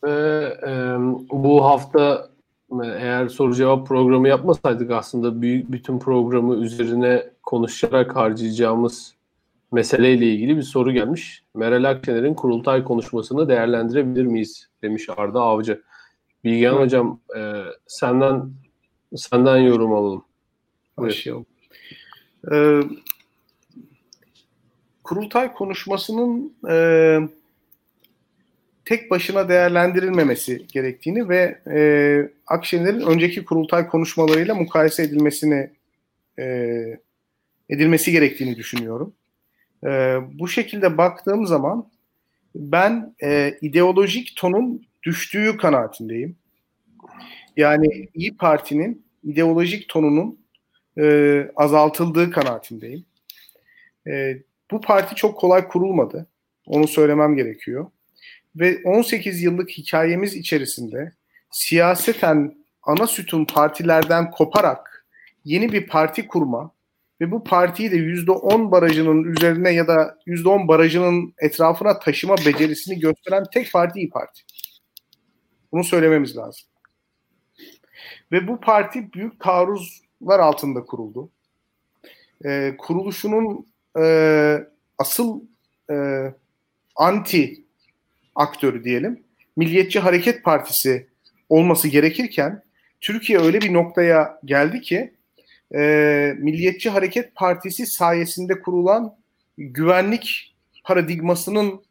Ve 0.04 0.58
e, 0.68 0.72
bu 1.32 1.66
hafta 1.66 2.29
eğer 2.84 3.28
soru 3.28 3.56
cevap 3.56 3.88
programı 3.88 4.28
yapmasaydık 4.28 4.92
aslında 4.92 5.42
büyük 5.42 5.72
bütün 5.72 6.00
programı 6.00 6.56
üzerine 6.56 7.30
konuşarak 7.44 8.16
harcayacağımız 8.16 9.16
meseleyle 9.72 10.26
ilgili 10.26 10.58
bir 10.58 10.62
soru 10.62 10.92
gelmiş. 10.92 11.44
Meral 11.56 11.84
Akşener'in 11.84 12.34
kurultay 12.34 12.84
konuşmasını 12.84 13.50
değerlendirebilir 13.50 14.26
miyiz 14.26 14.70
demiş 14.82 15.10
Arda 15.18 15.42
Avcı. 15.42 15.82
Bilgehan 16.44 16.76
evet. 16.76 16.86
Hocam 16.86 17.20
e, 17.38 17.64
senden 17.88 18.52
senden 19.16 19.58
yorum 19.58 19.94
alalım. 19.94 20.24
Başlayalım. 20.98 21.46
Ee, 22.52 22.82
kurultay 25.04 25.54
konuşmasının 25.54 26.54
e, 26.70 26.76
tek 28.86 29.12
başına 29.12 29.50
değerlendirilmemesi 29.50 30.68
gerektiğini 30.68 31.30
ve 31.30 31.62
e, 31.74 31.82
Akşener'in 32.48 33.02
önceki 33.02 33.46
kurultay 33.46 33.88
konuşmalarıyla 33.88 34.56
mukayese 34.56 35.04
edilmesini 35.04 35.70
e, 36.40 36.46
edilmesi 37.70 38.12
gerektiğini 38.12 38.56
düşünüyorum. 38.56 39.14
E, 39.84 39.90
bu 40.34 40.48
şekilde 40.48 40.98
baktığım 40.98 41.48
zaman 41.48 41.90
ben 42.56 43.16
e, 43.24 43.58
ideolojik 43.62 44.36
tonun 44.36 44.88
düştüğü 45.04 45.58
kanaatindeyim. 45.58 46.36
Yani 47.58 48.08
İyi 48.14 48.38
Parti'nin 48.38 49.06
ideolojik 49.24 49.90
tonunun 49.90 50.40
e, 50.98 51.52
azaltıldığı 51.56 52.32
kanaatindeyim. 52.32 53.06
E, 54.08 54.38
bu 54.72 54.82
parti 54.82 55.16
çok 55.16 55.40
kolay 55.40 55.68
kurulmadı. 55.68 56.28
Onu 56.66 56.88
söylemem 56.88 57.36
gerekiyor 57.36 57.92
ve 58.56 58.82
18 58.86 59.42
yıllık 59.42 59.70
hikayemiz 59.70 60.36
içerisinde 60.36 61.14
siyaseten 61.52 62.56
ana 62.84 63.08
sütun 63.08 63.46
partilerden 63.46 64.32
koparak 64.32 65.06
yeni 65.46 65.72
bir 65.72 65.88
parti 65.88 66.28
kurma 66.28 66.72
ve 67.22 67.32
bu 67.32 67.44
partiyi 67.44 67.92
de 67.92 67.96
%10 67.96 68.72
barajının 68.72 69.24
üzerine 69.24 69.72
ya 69.72 69.88
da 69.88 70.18
%10 70.28 70.68
barajının 70.68 71.34
etrafına 71.38 72.00
taşıma 72.00 72.38
becerisini 72.38 73.00
gösteren 73.00 73.44
tek 73.54 73.72
parti 73.72 74.00
İYİ 74.00 74.10
Parti. 74.10 74.42
Bunu 75.72 75.84
söylememiz 75.84 76.38
lazım. 76.38 76.68
Ve 78.32 78.48
bu 78.48 78.60
parti 78.60 79.14
büyük 79.14 79.40
taarruzlar 79.40 80.40
altında 80.40 80.82
kuruldu. 80.86 81.30
Ee, 82.46 82.76
kuruluşunun 82.78 83.68
e, 84.00 84.58
asıl 84.98 85.42
e, 85.92 85.96
anti 86.96 87.66
aktörü 88.40 88.84
diyelim. 88.84 89.24
Milliyetçi 89.56 90.00
Hareket 90.00 90.44
Partisi 90.44 91.08
olması 91.50 91.88
gerekirken 91.88 92.64
Türkiye 93.02 93.40
öyle 93.40 93.62
bir 93.62 93.74
noktaya 93.74 94.40
geldi 94.46 94.82
ki 94.82 95.14
e, 95.76 96.34
Milliyetçi 96.38 96.90
Hareket 96.90 97.36
Partisi 97.36 97.86
sayesinde 97.86 98.62
kurulan 98.62 99.16
güvenlik 99.58 100.56
paradigmasının 100.84 101.84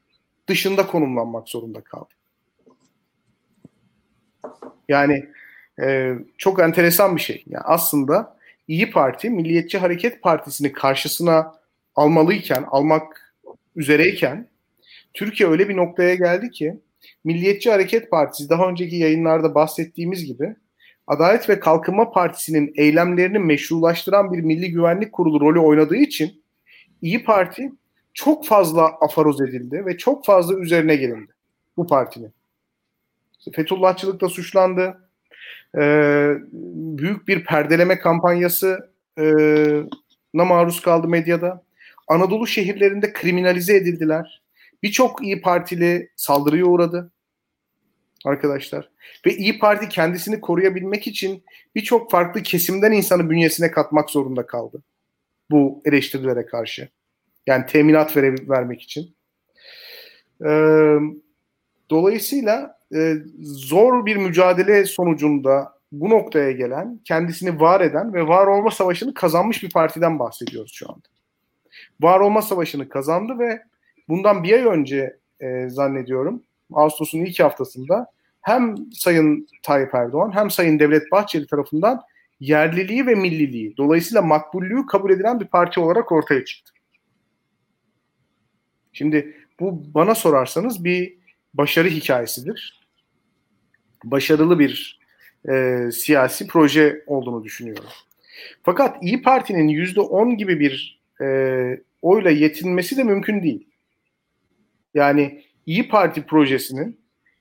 dışında 0.47 0.87
konumlanmak 0.87 1.49
zorunda 1.49 1.81
kaldı. 1.81 2.15
Yani 4.89 5.29
e, 5.83 6.15
çok 6.39 6.61
enteresan 6.61 7.17
bir 7.17 7.21
şey. 7.21 7.45
Yani 7.47 7.65
aslında 7.65 8.39
İyi 8.69 8.91
Parti 8.91 9.31
Milliyetçi 9.31 9.79
Hareket 9.79 10.23
Partisi'ni 10.23 10.73
karşısına 10.73 11.55
almalıyken, 11.97 12.65
almak 12.71 13.35
üzereyken 13.77 14.49
Türkiye 15.15 15.49
öyle 15.49 15.69
bir 15.69 15.77
noktaya 15.77 16.15
geldi 16.15 16.51
ki 16.51 16.81
Milliyetçi 17.25 17.71
Hareket 17.71 18.11
Partisi 18.11 18.49
daha 18.49 18.69
önceki 18.69 18.97
yayınlarda 18.97 19.55
bahsettiğimiz 19.55 20.25
gibi 20.25 20.57
Adalet 21.07 21.49
ve 21.49 21.61
Kalkınma 21.61 22.11
Partisi'nin 22.11 22.73
eylemlerini 22.77 23.39
meşrulaştıran 23.39 24.33
bir 24.33 24.41
milli 24.41 24.71
güvenlik 24.71 25.13
kurulu 25.13 25.41
rolü 25.41 25.59
oynadığı 25.59 25.97
için 25.97 26.43
İyi 27.03 27.25
Parti 27.25 27.73
çok 28.15 28.47
fazla 28.47 28.87
afaroz 29.01 29.41
edildi 29.41 29.87
ve 29.87 29.97
çok 29.97 30.25
fazla 30.25 30.59
üzerine 30.59 30.97
gelindi 30.97 31.33
bu 31.77 31.87
partinin. 31.87 32.33
Fethullahçılıkla 33.55 34.29
suçlandı. 34.29 35.11
Ee, 35.79 36.35
büyük 36.99 37.29
bir 37.29 37.45
perdeleme 37.45 37.99
kampanyası 37.99 38.91
e, 39.19 39.25
na 40.35 40.45
maruz 40.45 40.83
kaldı 40.83 41.09
medyada. 41.09 41.63
Anadolu 42.09 42.47
şehirlerinde 42.47 43.13
kriminalize 43.13 43.77
edildiler. 43.77 44.43
Birçok 44.83 45.23
iyi 45.23 45.41
Partili 45.41 46.11
saldırıya 46.17 46.65
uğradı. 46.65 47.13
arkadaşlar. 48.25 48.91
Ve 49.27 49.37
İyi 49.37 49.59
Parti 49.59 49.89
kendisini 49.89 50.41
koruyabilmek 50.41 51.07
için 51.07 51.45
birçok 51.75 52.11
farklı 52.11 52.43
kesimden 52.43 52.93
insanı 52.93 53.31
bünyesine 53.31 53.71
katmak 53.71 54.11
zorunda 54.11 54.47
kaldı. 54.47 54.83
Bu 55.51 55.83
eleştirilere 55.85 56.47
karşı. 56.47 56.89
Yani 57.47 57.67
teminat 57.67 58.17
vere, 58.17 58.35
vermek 58.49 58.83
için. 58.83 59.17
Ee, 60.45 60.97
dolayısıyla 61.91 62.79
e, 62.95 63.15
zor 63.43 64.07
bir 64.07 64.17
mücadele 64.17 64.85
sonucunda 64.85 65.79
bu 65.93 66.11
noktaya 66.11 66.53
gelen, 66.53 67.01
kendisini 67.05 67.61
var 67.61 67.81
eden 67.81 68.15
ve 68.15 68.29
var 68.29 68.47
olma 68.47 68.71
savaşını 68.71 69.15
kazanmış 69.15 69.63
bir 69.63 69.71
partiden 69.71 70.19
bahsediyoruz 70.19 70.73
şu 70.75 70.89
anda. 70.89 71.09
Var 72.01 72.21
olma 72.21 72.43
savaşını 72.43 72.89
kazandı 72.89 73.39
ve 73.39 73.63
bundan 74.09 74.43
bir 74.43 74.53
ay 74.53 74.65
önce 74.65 75.17
e, 75.41 75.69
zannediyorum 75.69 76.43
Ağustos'un 76.73 77.19
ilk 77.19 77.41
haftasında 77.41 78.07
hem 78.41 78.75
Sayın 78.93 79.49
Tayyip 79.63 79.95
Erdoğan 79.95 80.35
hem 80.35 80.51
Sayın 80.51 80.79
Devlet 80.79 81.13
Bahçeli 81.13 81.47
tarafından 81.47 82.03
yerliliği 82.41 83.07
ve 83.07 83.15
milliliği 83.15 83.77
dolayısıyla 83.77 84.23
makbullüğü 84.23 84.87
kabul 84.87 85.11
edilen 85.11 85.41
bir 85.41 85.47
parti 85.47 85.81
olarak 85.81 86.13
ortaya 86.13 86.45
çıktı. 86.45 86.73
Şimdi 88.93 89.37
bu 89.61 89.95
bana 89.95 90.15
sorarsanız 90.15 90.85
bir 90.85 91.19
başarı 91.55 91.89
hikayesidir. 91.89 92.81
Başarılı 94.05 94.59
bir 94.59 95.01
e, 95.49 95.83
siyasi 95.93 96.47
proje 96.47 97.05
olduğunu 97.07 97.45
düşünüyorum. 97.45 97.91
Fakat 98.63 99.03
İyi 99.03 99.23
Parti'nin 99.23 99.69
yüzde 99.69 100.01
on 100.01 100.37
gibi 100.37 100.61
bir 100.61 101.01
e, 101.21 101.27
oyla 102.03 102.31
yetinmesi 102.31 102.97
de 102.97 103.05
mümkün 103.05 103.43
değil. 103.43 103.68
Yani 104.95 105.45
İyi 105.67 105.89
Parti 105.89 106.23
projesinin 106.23 107.01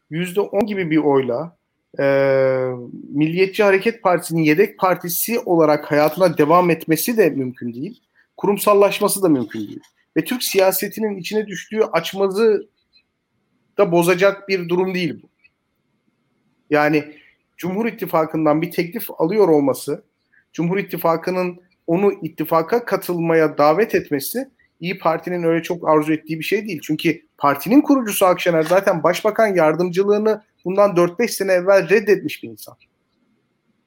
yüzde 0.10 0.42
on 0.42 0.66
gibi 0.66 0.92
bir 0.92 0.98
oyla 0.98 1.58
e, 2.00 2.04
Milliyetçi 3.10 3.64
Hareket 3.64 4.04
Partisi'nin 4.04 4.44
yedek 4.44 4.80
partisi 4.80 5.40
olarak 5.40 5.92
hayatına 5.92 6.38
devam 6.38 6.70
etmesi 6.70 7.18
de 7.18 7.30
mümkün 7.30 7.74
değil. 7.74 8.02
Kurumsallaşması 8.38 9.24
da 9.24 9.30
mümkün 9.30 9.60
değil. 9.60 9.80
Ve 10.18 10.24
Türk 10.24 10.44
siyasetinin 10.44 11.18
içine 11.18 11.48
düştüğü 11.48 11.82
açmazı 11.82 12.68
da 13.78 13.92
bozacak 13.92 14.50
bir 14.50 14.70
durum 14.70 14.94
değil 14.96 15.22
bu. 15.24 15.30
Yani 16.70 17.04
Cumhur 17.58 17.86
İttifakı'ndan 17.86 18.62
bir 18.62 18.72
teklif 18.72 19.08
alıyor 19.18 19.48
olması, 19.48 20.04
Cumhur 20.54 20.78
İttifakı'nın 20.78 21.60
onu 21.88 22.14
ittifaka 22.22 22.86
katılmaya 22.86 23.58
davet 23.58 23.96
etmesi 23.96 24.50
İyi 24.80 24.98
Parti'nin 24.98 25.44
öyle 25.44 25.64
çok 25.64 25.90
arzu 25.90 26.14
ettiği 26.14 26.40
bir 26.40 26.44
şey 26.44 26.68
değil. 26.68 26.80
Çünkü 26.84 27.27
partinin 27.38 27.82
kurucusu 27.82 28.26
Akşener 28.26 28.64
zaten 28.64 29.04
başbakan 29.04 29.48
yardımcılığını 29.48 30.44
bundan 30.66 30.92
4-5 30.92 31.28
sene 31.28 31.52
evvel 31.52 31.90
reddetmiş 31.90 32.44
bir 32.44 32.50
insan. 32.50 32.76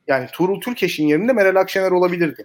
Yani 0.07 0.27
Tuğrul 0.33 0.61
Türkeş'in 0.61 1.07
yerinde 1.07 1.33
Meral 1.33 1.57
Akşener 1.57 1.91
olabilirdi. 1.91 2.45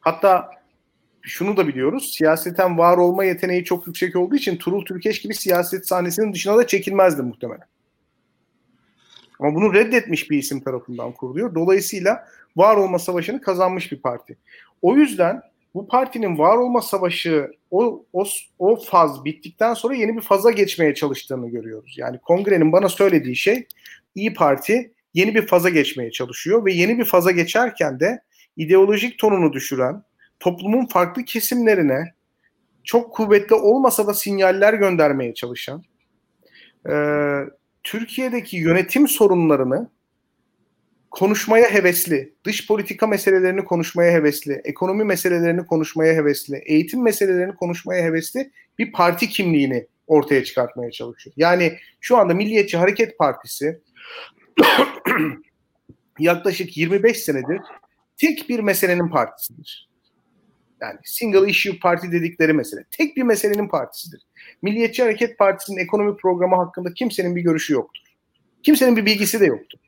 Hatta 0.00 0.50
şunu 1.22 1.56
da 1.56 1.68
biliyoruz. 1.68 2.14
Siyaseten 2.18 2.78
var 2.78 2.96
olma 2.96 3.24
yeteneği 3.24 3.64
çok 3.64 3.86
yüksek 3.86 4.16
olduğu 4.16 4.36
için 4.36 4.56
Turul 4.56 4.84
Türkeş 4.84 5.20
gibi 5.20 5.34
siyaset 5.34 5.88
sahnesinin 5.88 6.32
dışına 6.32 6.56
da 6.56 6.66
çekilmezdi 6.66 7.22
muhtemelen. 7.22 7.66
Ama 9.40 9.54
bunu 9.54 9.74
reddetmiş 9.74 10.30
bir 10.30 10.38
isim 10.38 10.60
tarafından 10.60 11.12
kuruluyor. 11.12 11.54
Dolayısıyla 11.54 12.28
var 12.56 12.76
olma 12.76 12.98
savaşını 12.98 13.40
kazanmış 13.40 13.92
bir 13.92 14.00
parti. 14.00 14.38
O 14.82 14.96
yüzden 14.96 15.42
bu 15.74 15.88
partinin 15.88 16.38
var 16.38 16.56
olma 16.56 16.82
savaşı 16.82 17.50
o, 17.70 18.04
o, 18.12 18.24
o 18.58 18.76
faz 18.76 19.24
bittikten 19.24 19.74
sonra 19.74 19.94
yeni 19.94 20.16
bir 20.16 20.22
faza 20.22 20.50
geçmeye 20.50 20.94
çalıştığını 20.94 21.48
görüyoruz. 21.50 21.94
Yani 21.98 22.18
kongrenin 22.18 22.72
bana 22.72 22.88
söylediği 22.88 23.36
şey 23.36 23.66
İyi 24.14 24.34
Parti 24.34 24.92
yeni 25.14 25.34
bir 25.34 25.46
faza 25.46 25.68
geçmeye 25.68 26.10
çalışıyor 26.10 26.64
ve 26.64 26.72
yeni 26.72 26.98
bir 26.98 27.04
faza 27.04 27.30
geçerken 27.30 28.00
de 28.00 28.22
ideolojik 28.56 29.18
tonunu 29.18 29.52
düşüren, 29.52 30.02
toplumun 30.40 30.86
farklı 30.86 31.24
kesimlerine 31.24 32.14
çok 32.84 33.14
kuvvetli 33.14 33.54
olmasa 33.54 34.06
da 34.06 34.14
sinyaller 34.14 34.74
göndermeye 34.74 35.34
çalışan, 35.34 35.82
e, 36.90 36.94
Türkiye'deki 37.82 38.56
yönetim 38.56 39.08
sorunlarını 39.08 39.90
konuşmaya 41.10 41.70
hevesli, 41.70 42.34
dış 42.44 42.66
politika 42.66 43.06
meselelerini 43.06 43.64
konuşmaya 43.64 44.12
hevesli, 44.12 44.60
ekonomi 44.64 45.04
meselelerini 45.04 45.66
konuşmaya 45.66 46.14
hevesli, 46.14 46.62
eğitim 46.66 47.02
meselelerini 47.02 47.54
konuşmaya 47.54 48.04
hevesli 48.04 48.50
bir 48.78 48.92
parti 48.92 49.28
kimliğini 49.28 49.86
ortaya 50.06 50.44
çıkartmaya 50.44 50.90
çalışıyor. 50.90 51.34
Yani 51.36 51.78
şu 52.00 52.16
anda 52.16 52.34
Milliyetçi 52.34 52.76
Hareket 52.76 53.18
Partisi 53.18 53.80
yaklaşık 56.18 56.76
25 56.76 57.18
senedir 57.18 57.60
tek 58.16 58.48
bir 58.48 58.60
meselenin 58.60 59.08
partisidir. 59.08 59.90
Yani 60.80 60.98
single 61.04 61.50
issue 61.50 61.78
parti 61.78 62.12
dedikleri 62.12 62.52
mesele. 62.52 62.84
Tek 62.90 63.16
bir 63.16 63.22
meselenin 63.22 63.68
partisidir. 63.68 64.22
Milliyetçi 64.62 65.02
Hareket 65.02 65.38
Partisi'nin 65.38 65.78
ekonomi 65.78 66.16
programı 66.16 66.56
hakkında 66.56 66.94
kimsenin 66.94 67.36
bir 67.36 67.42
görüşü 67.42 67.72
yoktur. 67.72 68.02
Kimsenin 68.62 68.96
bir 68.96 69.06
bilgisi 69.06 69.40
de 69.40 69.46
yoktur. 69.46 69.78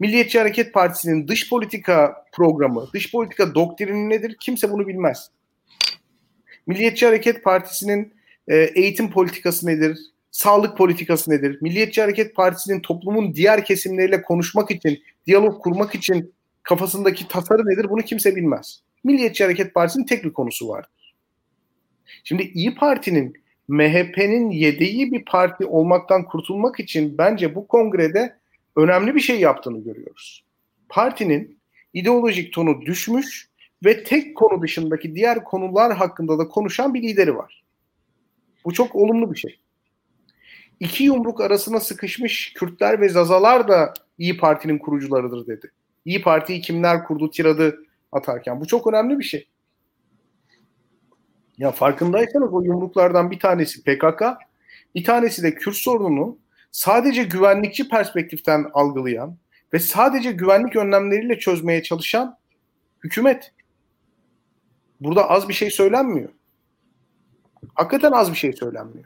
Milliyetçi 0.00 0.38
Hareket 0.38 0.72
Partisi'nin 0.72 1.28
dış 1.28 1.50
politika 1.50 2.24
programı, 2.32 2.86
dış 2.92 3.12
politika 3.12 3.54
doktrini 3.54 4.10
nedir? 4.10 4.36
Kimse 4.40 4.70
bunu 4.70 4.86
bilmez. 4.86 5.30
Milliyetçi 6.66 7.06
Hareket 7.06 7.44
Partisi'nin 7.44 8.14
e, 8.48 8.56
eğitim 8.56 9.10
politikası 9.10 9.66
nedir? 9.66 9.98
Sağlık 10.30 10.78
politikası 10.78 11.30
nedir? 11.30 11.58
Milliyetçi 11.60 12.00
Hareket 12.00 12.34
Partisi'nin 12.34 12.80
toplumun 12.80 13.34
diğer 13.34 13.64
kesimleriyle 13.64 14.22
konuşmak 14.22 14.70
için, 14.70 15.02
diyalog 15.26 15.62
kurmak 15.62 15.94
için 15.94 16.34
kafasındaki 16.62 17.28
tasarı 17.28 17.66
nedir? 17.66 17.90
Bunu 17.90 18.02
kimse 18.02 18.36
bilmez. 18.36 18.80
Milliyetçi 19.04 19.44
Hareket 19.44 19.74
Partisi'nin 19.74 20.06
tek 20.06 20.24
bir 20.24 20.32
konusu 20.32 20.68
var. 20.68 20.86
Şimdi 22.24 22.42
İyi 22.42 22.74
Parti'nin 22.74 23.34
MHP'nin 23.68 24.50
yedeği 24.50 25.12
bir 25.12 25.24
parti 25.24 25.66
olmaktan 25.66 26.24
kurtulmak 26.24 26.80
için 26.80 27.18
bence 27.18 27.54
bu 27.54 27.68
kongrede 27.68 28.36
önemli 28.76 29.14
bir 29.14 29.20
şey 29.20 29.40
yaptığını 29.40 29.84
görüyoruz. 29.84 30.44
Partinin 30.88 31.58
ideolojik 31.92 32.52
tonu 32.52 32.80
düşmüş 32.82 33.48
ve 33.84 34.04
tek 34.04 34.36
konu 34.36 34.62
dışındaki 34.62 35.14
diğer 35.14 35.44
konular 35.44 35.96
hakkında 35.96 36.38
da 36.38 36.48
konuşan 36.48 36.94
bir 36.94 37.02
lideri 37.02 37.36
var. 37.36 37.64
Bu 38.64 38.72
çok 38.72 38.94
olumlu 38.94 39.32
bir 39.32 39.38
şey. 39.38 39.60
İki 40.80 41.04
yumruk 41.04 41.40
arasına 41.40 41.80
sıkışmış 41.80 42.52
Kürtler 42.52 43.00
ve 43.00 43.08
Zazalar 43.08 43.68
da 43.68 43.94
İyi 44.18 44.36
Parti'nin 44.36 44.78
kurucularıdır 44.78 45.46
dedi. 45.46 45.72
İyi 46.04 46.22
Parti'yi 46.22 46.60
kimler 46.60 47.04
kurdu 47.04 47.30
tiradı 47.30 47.84
atarken. 48.12 48.60
Bu 48.60 48.66
çok 48.66 48.86
önemli 48.86 49.18
bir 49.18 49.24
şey. 49.24 49.48
Ya 51.58 51.70
farkındaysanız 51.70 52.52
o 52.52 52.62
yumruklardan 52.62 53.30
bir 53.30 53.38
tanesi 53.38 53.82
PKK, 53.82 54.22
bir 54.94 55.04
tanesi 55.04 55.42
de 55.42 55.54
Kürt 55.54 55.76
sorununu 55.76 56.38
sadece 56.74 57.22
güvenlikçi 57.22 57.88
perspektiften 57.88 58.66
algılayan 58.72 59.36
ve 59.72 59.78
sadece 59.78 60.32
güvenlik 60.32 60.76
önlemleriyle 60.76 61.38
çözmeye 61.38 61.82
çalışan 61.82 62.38
hükümet. 63.04 63.52
Burada 65.00 65.30
az 65.30 65.48
bir 65.48 65.54
şey 65.54 65.70
söylenmiyor. 65.70 66.28
Hakikaten 67.74 68.12
az 68.12 68.30
bir 68.30 68.36
şey 68.36 68.52
söylenmiyor. 68.52 69.04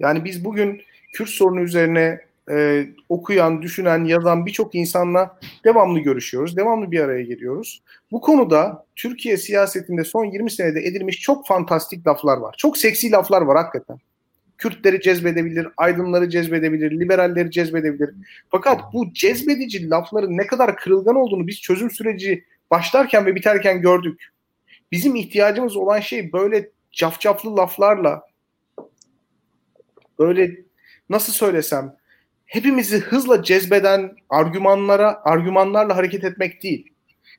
Yani 0.00 0.24
biz 0.24 0.44
bugün 0.44 0.82
Kürt 1.12 1.28
sorunu 1.28 1.60
üzerine 1.60 2.20
e, 2.50 2.86
okuyan, 3.08 3.62
düşünen, 3.62 4.04
yazan 4.04 4.46
birçok 4.46 4.74
insanla 4.74 5.38
devamlı 5.64 6.00
görüşüyoruz. 6.00 6.56
Devamlı 6.56 6.90
bir 6.90 7.00
araya 7.00 7.22
geliyoruz. 7.22 7.82
Bu 8.12 8.20
konuda 8.20 8.86
Türkiye 8.96 9.36
siyasetinde 9.36 10.04
son 10.04 10.24
20 10.24 10.50
senede 10.50 10.80
edilmiş 10.80 11.20
çok 11.20 11.46
fantastik 11.46 12.06
laflar 12.06 12.36
var. 12.36 12.54
Çok 12.58 12.78
seksi 12.78 13.10
laflar 13.10 13.42
var 13.42 13.56
hakikaten. 13.56 13.98
Kürtleri 14.58 15.00
cezbedebilir, 15.00 15.68
aydınları 15.76 16.30
cezbedebilir, 16.30 17.00
liberalleri 17.00 17.50
cezbedebilir. 17.50 18.10
Fakat 18.50 18.92
bu 18.92 19.12
cezbedici 19.12 19.90
lafların 19.90 20.36
ne 20.36 20.46
kadar 20.46 20.76
kırılgan 20.76 21.16
olduğunu 21.16 21.46
biz 21.46 21.60
çözüm 21.60 21.90
süreci 21.90 22.44
başlarken 22.70 23.26
ve 23.26 23.34
biterken 23.34 23.80
gördük. 23.80 24.32
Bizim 24.92 25.16
ihtiyacımız 25.16 25.76
olan 25.76 26.00
şey 26.00 26.32
böyle 26.32 26.70
cafcaflı 26.92 27.56
laflarla 27.56 28.22
böyle 30.18 30.56
nasıl 31.08 31.32
söylesem 31.32 31.96
hepimizi 32.46 33.00
hızla 33.00 33.42
cezbeden 33.42 34.16
argümanlara, 34.28 35.20
argümanlarla 35.24 35.96
hareket 35.96 36.24
etmek 36.24 36.62
değil. 36.62 36.92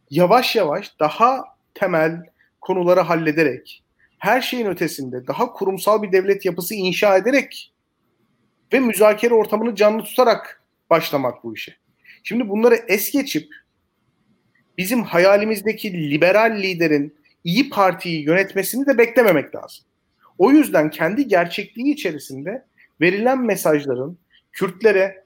Yavaş 0.09 0.55
yavaş 0.55 0.99
daha 0.99 1.43
temel 1.73 2.23
konuları 2.61 2.99
hallederek, 2.99 3.83
her 4.25 4.41
şeyin 4.41 4.65
ötesinde 4.65 5.27
daha 5.27 5.53
kurumsal 5.53 6.01
bir 6.03 6.11
devlet 6.11 6.45
yapısı 6.45 6.75
inşa 6.75 7.17
ederek 7.17 7.73
ve 8.73 8.79
müzakere 8.79 9.33
ortamını 9.33 9.75
canlı 9.75 10.03
tutarak 10.03 10.63
başlamak 10.89 11.43
bu 11.43 11.55
işe. 11.55 11.75
Şimdi 12.23 12.49
bunları 12.49 12.75
es 12.75 13.11
geçip 13.11 13.47
bizim 14.77 15.03
hayalimizdeki 15.03 16.11
liberal 16.11 16.61
liderin 16.61 17.15
iyi 17.43 17.69
partiyi 17.69 18.25
yönetmesini 18.25 18.85
de 18.85 18.97
beklememek 18.97 19.55
lazım. 19.55 19.85
O 20.37 20.51
yüzden 20.51 20.89
kendi 20.89 21.27
gerçekliği 21.27 21.93
içerisinde 21.93 22.65
verilen 23.01 23.45
mesajların 23.45 24.17
Kürtlere, 24.51 25.23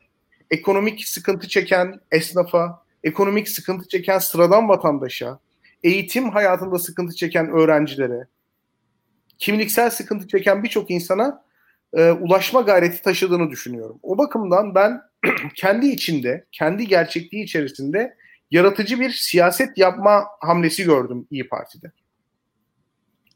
ekonomik 0.51 1.07
sıkıntı 1.07 1.47
çeken 1.47 1.99
esnafa, 2.11 2.83
ekonomik 3.03 3.49
sıkıntı 3.49 3.87
çeken 3.87 4.19
sıradan 4.19 4.69
vatandaşa, 4.69 5.39
eğitim 5.83 6.29
hayatında 6.29 6.79
sıkıntı 6.79 7.15
çeken 7.15 7.49
öğrencilere, 7.51 8.27
kimliksel 9.39 9.89
sıkıntı 9.89 10.27
çeken 10.27 10.63
birçok 10.63 10.91
insana 10.91 11.43
e, 11.93 12.11
ulaşma 12.11 12.61
gayreti 12.61 13.01
taşıdığını 13.01 13.49
düşünüyorum. 13.49 13.99
O 14.03 14.17
bakımdan 14.17 14.75
ben 14.75 15.01
kendi 15.55 15.87
içinde, 15.87 16.45
kendi 16.51 16.87
gerçekliği 16.87 17.43
içerisinde 17.43 18.15
yaratıcı 18.51 18.99
bir 18.99 19.09
siyaset 19.09 19.77
yapma 19.77 20.25
hamlesi 20.39 20.83
gördüm 20.83 21.27
İyi 21.31 21.49
Parti'de. 21.49 21.91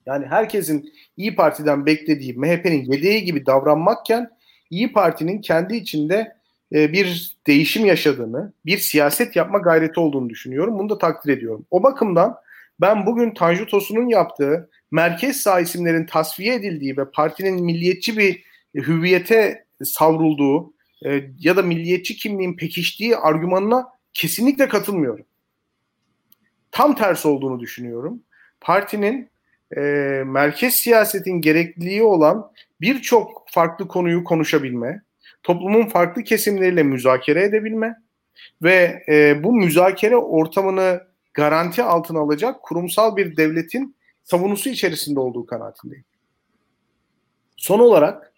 Yani 0.05 0.25
herkesin 0.25 0.93
İyi 1.17 1.35
Parti'den 1.35 1.85
beklediği 1.85 2.33
MHP'nin 2.33 2.91
yedeği 2.91 3.23
gibi 3.23 3.45
davranmakken 3.45 4.29
İyi 4.69 4.93
Parti'nin 4.93 5.41
kendi 5.41 5.75
içinde 5.75 6.35
e, 6.73 6.93
bir 6.93 7.37
değişim 7.47 7.85
yaşadığını, 7.85 8.53
bir 8.65 8.77
siyaset 8.77 9.35
yapma 9.35 9.59
gayreti 9.59 9.99
olduğunu 9.99 10.29
düşünüyorum. 10.29 10.79
Bunu 10.79 10.89
da 10.89 10.97
takdir 10.97 11.37
ediyorum. 11.37 11.65
O 11.71 11.83
bakımdan 11.83 12.35
ben 12.82 13.05
bugün 13.05 13.34
Tanju 13.34 13.65
Tosun'un 13.65 14.07
yaptığı 14.07 14.69
merkez 14.91 15.38
sağ 15.38 15.59
isimlerin 15.59 16.05
tasfiye 16.05 16.55
edildiği 16.55 16.97
ve 16.97 17.11
partinin 17.11 17.65
milliyetçi 17.65 18.17
bir 18.17 18.43
hüviyete 18.76 19.65
savrulduğu 19.84 20.74
e, 21.05 21.24
ya 21.39 21.57
da 21.57 21.61
milliyetçi 21.61 22.15
kimliğin 22.15 22.57
pekiştiği 22.57 23.17
argümanına 23.17 23.88
kesinlikle 24.13 24.67
katılmıyorum. 24.67 25.26
Tam 26.71 26.95
tersi 26.95 27.28
olduğunu 27.28 27.59
düşünüyorum. 27.59 28.24
Partinin 28.61 29.30
e, 29.78 29.82
merkez 30.26 30.74
siyasetin 30.74 31.41
gerekliliği 31.41 32.03
olan 32.03 32.51
birçok 32.82 33.45
farklı 33.49 33.88
konuyu 33.88 34.24
konuşabilme, 34.24 35.01
toplumun 35.43 35.86
farklı 35.86 36.24
kesimleriyle 36.24 36.84
müzakere 36.84 37.43
edebilme 37.43 37.95
ve 38.61 39.03
e, 39.07 39.43
bu 39.43 39.53
müzakere 39.53 40.17
ortamını 40.17 41.01
garanti 41.34 41.84
altına 41.84 42.19
alacak 42.19 42.63
kurumsal 42.63 43.15
bir 43.17 43.38
devletin 43.38 43.95
savunusu 44.23 44.69
içerisinde 44.69 45.19
olduğu 45.19 45.45
kanaatindeyim. 45.45 46.05
Son 47.57 47.79
olarak 47.79 48.34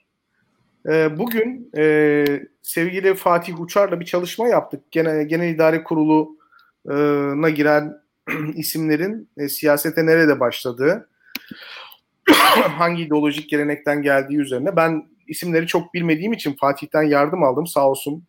e, 0.89 1.17
bugün 1.17 1.71
e, 1.77 2.25
sevgili 2.61 3.13
Fatih 3.13 3.59
Uçar'la 3.59 3.99
bir 3.99 4.05
çalışma 4.05 4.47
yaptık. 4.47 4.91
Genel, 4.91 5.27
Genel 5.27 5.49
İdare 5.49 5.83
Kurulu'na 5.83 7.49
giren 7.49 8.01
isimlerin 8.55 9.29
e, 9.37 9.49
siyasete 9.49 10.05
nerede 10.05 10.39
başladığı, 10.39 11.09
hangi 12.53 13.03
ideolojik 13.03 13.49
gelenekten 13.49 14.01
geldiği 14.01 14.37
üzerine. 14.37 14.75
Ben 14.75 15.09
isimleri 15.27 15.67
çok 15.67 15.93
bilmediğim 15.93 16.33
için 16.33 16.55
Fatih'ten 16.59 17.03
yardım 17.03 17.43
aldım 17.43 17.67
sağ 17.67 17.89
olsun. 17.89 18.23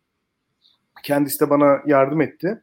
Kendisi 1.03 1.39
de 1.39 1.49
bana 1.49 1.81
yardım 1.85 2.21
etti. 2.21 2.61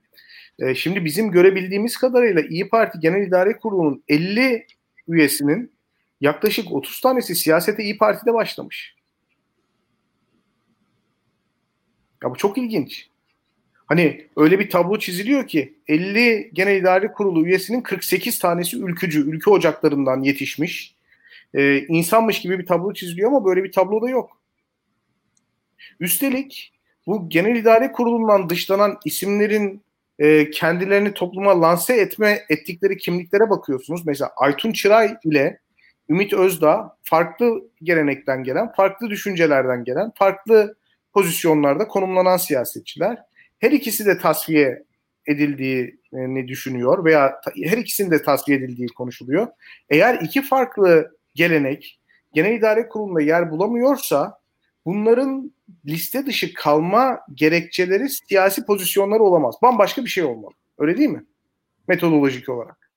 E, 0.58 0.74
şimdi 0.74 1.04
bizim 1.04 1.30
görebildiğimiz 1.30 1.96
kadarıyla 1.96 2.42
İyi 2.42 2.68
Parti 2.68 3.00
Genel 3.00 3.26
İdare 3.26 3.58
Kurulu'nun 3.58 4.04
50 4.08 4.66
üyesinin 5.08 5.72
yaklaşık 6.20 6.72
30 6.72 7.00
tanesi 7.00 7.34
siyasete 7.34 7.82
İyi 7.82 7.98
Parti'de 7.98 8.34
başlamış. 8.34 8.94
Ya 12.22 12.30
bu 12.30 12.36
çok 12.36 12.58
ilginç. 12.58 13.08
Hani 13.86 14.26
öyle 14.36 14.58
bir 14.58 14.70
tablo 14.70 14.98
çiziliyor 14.98 15.46
ki 15.46 15.74
50 15.88 16.50
Genel 16.52 16.76
İdare 16.76 17.12
Kurulu 17.12 17.46
üyesinin 17.46 17.80
48 17.80 18.38
tanesi 18.38 18.78
ülkücü, 18.78 19.30
ülke 19.30 19.50
ocaklarından 19.50 20.22
yetişmiş. 20.22 20.94
Ee, 21.54 21.78
insanmış 21.78 22.40
gibi 22.40 22.58
bir 22.58 22.66
tablo 22.66 22.92
çiziliyor 22.92 23.28
ama 23.28 23.44
böyle 23.44 23.64
bir 23.64 23.72
tablo 23.72 24.02
da 24.02 24.08
yok. 24.08 24.38
Üstelik 26.00 26.72
bu 27.06 27.28
Genel 27.28 27.56
İdare 27.56 27.92
Kurulu'ndan 27.92 28.50
dışlanan 28.50 28.98
isimlerin 29.04 29.82
e, 30.18 30.50
kendilerini 30.50 31.14
topluma 31.14 31.60
lanse 31.60 31.94
etme 31.94 32.40
ettikleri 32.48 32.96
kimliklere 32.96 33.50
bakıyorsunuz. 33.50 34.06
Mesela 34.06 34.30
Aytun 34.36 34.72
Çıray 34.72 35.16
ile 35.24 35.60
Ümit 36.08 36.32
Özdağ 36.32 36.96
farklı 37.02 37.62
gelenekten 37.82 38.44
gelen, 38.44 38.72
farklı 38.72 39.10
düşüncelerden 39.10 39.84
gelen, 39.84 40.12
farklı 40.14 40.76
pozisyonlarda 41.12 41.88
konumlanan 41.88 42.36
siyasetçiler. 42.36 43.18
Her 43.58 43.70
ikisi 43.70 44.06
de 44.06 44.18
tasfiye 44.18 44.84
edildiğini 45.26 46.48
düşünüyor 46.48 47.04
veya 47.04 47.40
her 47.64 47.78
ikisinin 47.78 48.10
de 48.10 48.22
tasfiye 48.22 48.58
edildiği 48.58 48.88
konuşuluyor. 48.88 49.46
Eğer 49.90 50.18
iki 50.22 50.42
farklı 50.42 51.16
gelenek 51.34 52.00
genel 52.32 52.54
idare 52.54 52.88
kurulunda 52.88 53.20
yer 53.20 53.50
bulamıyorsa 53.50 54.38
bunların 54.86 55.52
liste 55.86 56.26
dışı 56.26 56.54
kalma 56.54 57.20
gerekçeleri 57.34 58.08
siyasi 58.08 58.66
pozisyonları 58.66 59.22
olamaz. 59.22 59.54
Bambaşka 59.62 60.04
bir 60.04 60.10
şey 60.10 60.24
olmalı. 60.24 60.52
Öyle 60.78 60.96
değil 60.96 61.10
mi? 61.10 61.24
Metodolojik 61.88 62.48
olarak. 62.48 62.90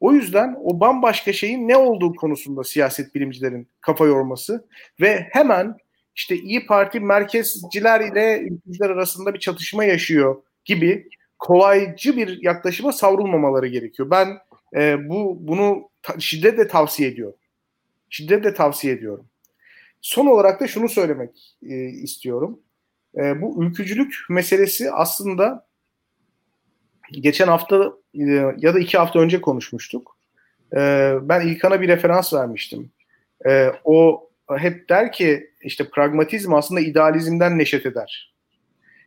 O 0.00 0.12
yüzden 0.12 0.56
o 0.64 0.80
bambaşka 0.80 1.32
şeyin 1.32 1.68
ne 1.68 1.76
olduğu 1.76 2.14
konusunda 2.14 2.64
siyaset 2.64 3.14
bilimcilerin 3.14 3.68
kafa 3.80 4.06
yorması 4.06 4.66
ve 5.00 5.28
hemen 5.30 5.76
işte 6.14 6.36
İyi 6.36 6.66
Parti 6.66 7.00
merkezciler 7.00 8.00
ile 8.00 8.40
ülkücüler 8.40 8.90
arasında 8.90 9.34
bir 9.34 9.38
çatışma 9.38 9.84
yaşıyor 9.84 10.42
gibi 10.64 11.08
kolaycı 11.38 12.16
bir 12.16 12.42
yaklaşıma 12.42 12.92
savrulmamaları 12.92 13.66
gerekiyor. 13.66 14.10
Ben 14.10 14.38
e, 14.76 15.08
bu 15.08 15.38
bunu 15.40 15.88
ta- 16.02 16.20
şiddetle 16.20 16.68
tavsiye 16.68 17.08
ediyorum. 17.08 17.38
Şiddetle 18.10 18.54
tavsiye 18.54 18.94
ediyorum. 18.94 19.26
Son 20.02 20.26
olarak 20.26 20.60
da 20.60 20.66
şunu 20.66 20.88
söylemek 20.88 21.56
e, 21.62 21.74
istiyorum. 21.84 22.60
E, 23.16 23.40
bu 23.42 23.64
ülkücülük 23.64 24.14
meselesi 24.30 24.92
aslında 24.92 25.66
geçen 27.10 27.48
hafta 27.48 27.92
e, 28.14 28.22
ya 28.58 28.74
da 28.74 28.78
iki 28.78 28.98
hafta 28.98 29.18
önce 29.18 29.40
konuşmuştuk. 29.40 30.16
E, 30.76 30.78
ben 31.22 31.46
İlkan'a 31.46 31.80
bir 31.80 31.88
referans 31.88 32.34
vermiştim. 32.34 32.90
E, 33.46 33.72
o 33.84 34.28
hep 34.56 34.88
der 34.88 35.12
ki 35.12 35.50
işte 35.60 35.90
pragmatizm 35.90 36.54
aslında 36.54 36.80
idealizmden 36.80 37.58
neşet 37.58 37.86
eder. 37.86 38.34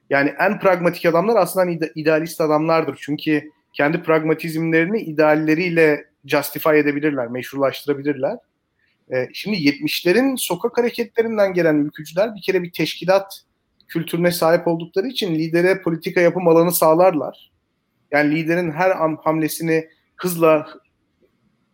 Yani 0.10 0.34
en 0.40 0.60
pragmatik 0.60 1.06
adamlar 1.06 1.36
aslında 1.36 1.90
idealist 1.96 2.42
adamlardır. 2.42 3.00
Çünkü 3.02 3.52
kendi 3.74 4.04
pragmatizmlerini 4.04 5.02
idealleriyle 5.02 6.06
justify 6.26 6.80
edebilirler, 6.80 7.28
meşrulaştırabilirler. 7.28 8.38
Ee, 9.14 9.30
şimdi 9.34 9.58
70'lerin 9.58 10.38
sokak 10.38 10.78
hareketlerinden 10.78 11.54
gelen 11.54 11.76
ülkücüler 11.76 12.36
bir 12.36 12.42
kere 12.42 12.64
bir 12.64 12.72
teşkilat 12.72 13.42
kültürüne 13.88 14.32
sahip 14.32 14.68
oldukları 14.68 15.08
için 15.08 15.36
lidere 15.36 15.82
politika 15.82 16.22
yapım 16.22 16.48
alanı 16.48 16.72
sağlarlar. 16.72 17.52
Yani 18.12 18.36
liderin 18.36 18.72
her 18.72 18.92
hamlesini 19.24 19.90
hızla 20.16 20.68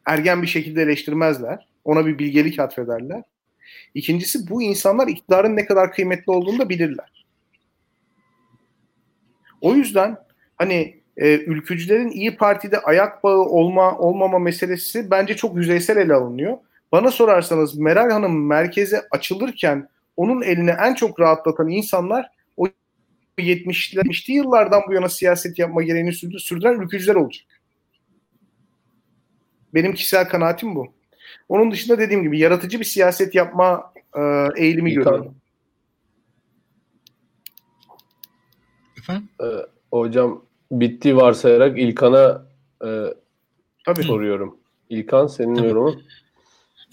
ergen 0.06 0.42
bir 0.42 0.48
şekilde 0.48 0.82
eleştirmezler. 0.82 1.68
Ona 1.84 2.06
bir 2.06 2.20
bilgelik 2.20 2.60
atfederler. 2.60 3.24
İkincisi 3.94 4.50
bu 4.50 4.62
insanlar 4.62 5.08
iktidarın 5.08 5.56
ne 5.56 5.66
kadar 5.66 5.94
kıymetli 5.94 6.32
olduğunu 6.32 6.60
da 6.60 6.70
bilirler. 6.70 7.26
O 9.62 9.76
yüzden 9.76 10.18
hani 10.56 11.02
e, 11.18 11.38
ülkücülerin 11.38 12.12
iyi 12.12 12.38
Parti'de 12.38 12.80
ayak 12.80 13.24
bağı 13.24 13.40
olma 13.40 13.98
olmama 13.98 14.40
meselesi 14.40 15.12
bence 15.12 15.36
çok 15.36 15.58
yüzeysel 15.58 15.98
ele 15.98 16.14
alınıyor. 16.14 16.58
Bana 16.92 17.12
sorarsanız 17.12 17.78
Meral 17.78 18.10
Hanım 18.12 18.48
merkeze 18.48 19.02
açılırken 19.12 19.90
onun 20.18 20.42
eline 20.42 20.76
en 20.86 20.94
çok 20.94 21.20
rahatlatan 21.20 21.70
insanlar 21.70 22.30
o 22.58 22.68
70'li 23.38 24.00
70'li 24.00 24.34
yıllardan 24.34 24.82
bu 24.88 24.94
yana 24.94 25.10
siyaset 25.10 25.60
yapma 25.60 25.84
gereğini 25.84 26.14
sürdüren 26.40 26.80
ülkücüler 26.80 27.16
olacak. 27.16 27.46
Benim 29.74 29.94
kişisel 29.94 30.30
kanaatim 30.30 30.76
bu. 30.76 30.94
Onun 31.50 31.72
dışında 31.72 32.00
dediğim 32.00 32.24
gibi 32.24 32.40
yaratıcı 32.40 32.80
bir 32.80 32.86
siyaset 32.86 33.36
yapma 33.36 33.94
e, 34.18 34.22
eğilimi 34.58 34.92
İlkan. 34.92 35.04
görüyorum. 35.04 35.36
Efendim? 38.98 39.30
Ee, 39.42 39.46
hocam 39.92 40.46
bitti 40.72 41.16
varsayarak 41.18 41.80
İlkan'a 41.80 42.46
e, 42.86 42.90
Tabii. 43.86 44.04
soruyorum. 44.04 44.58
İlkan 44.90 45.28
senin 45.28 45.56
Tabii. 45.56 45.68
yorumun? 45.68 46.04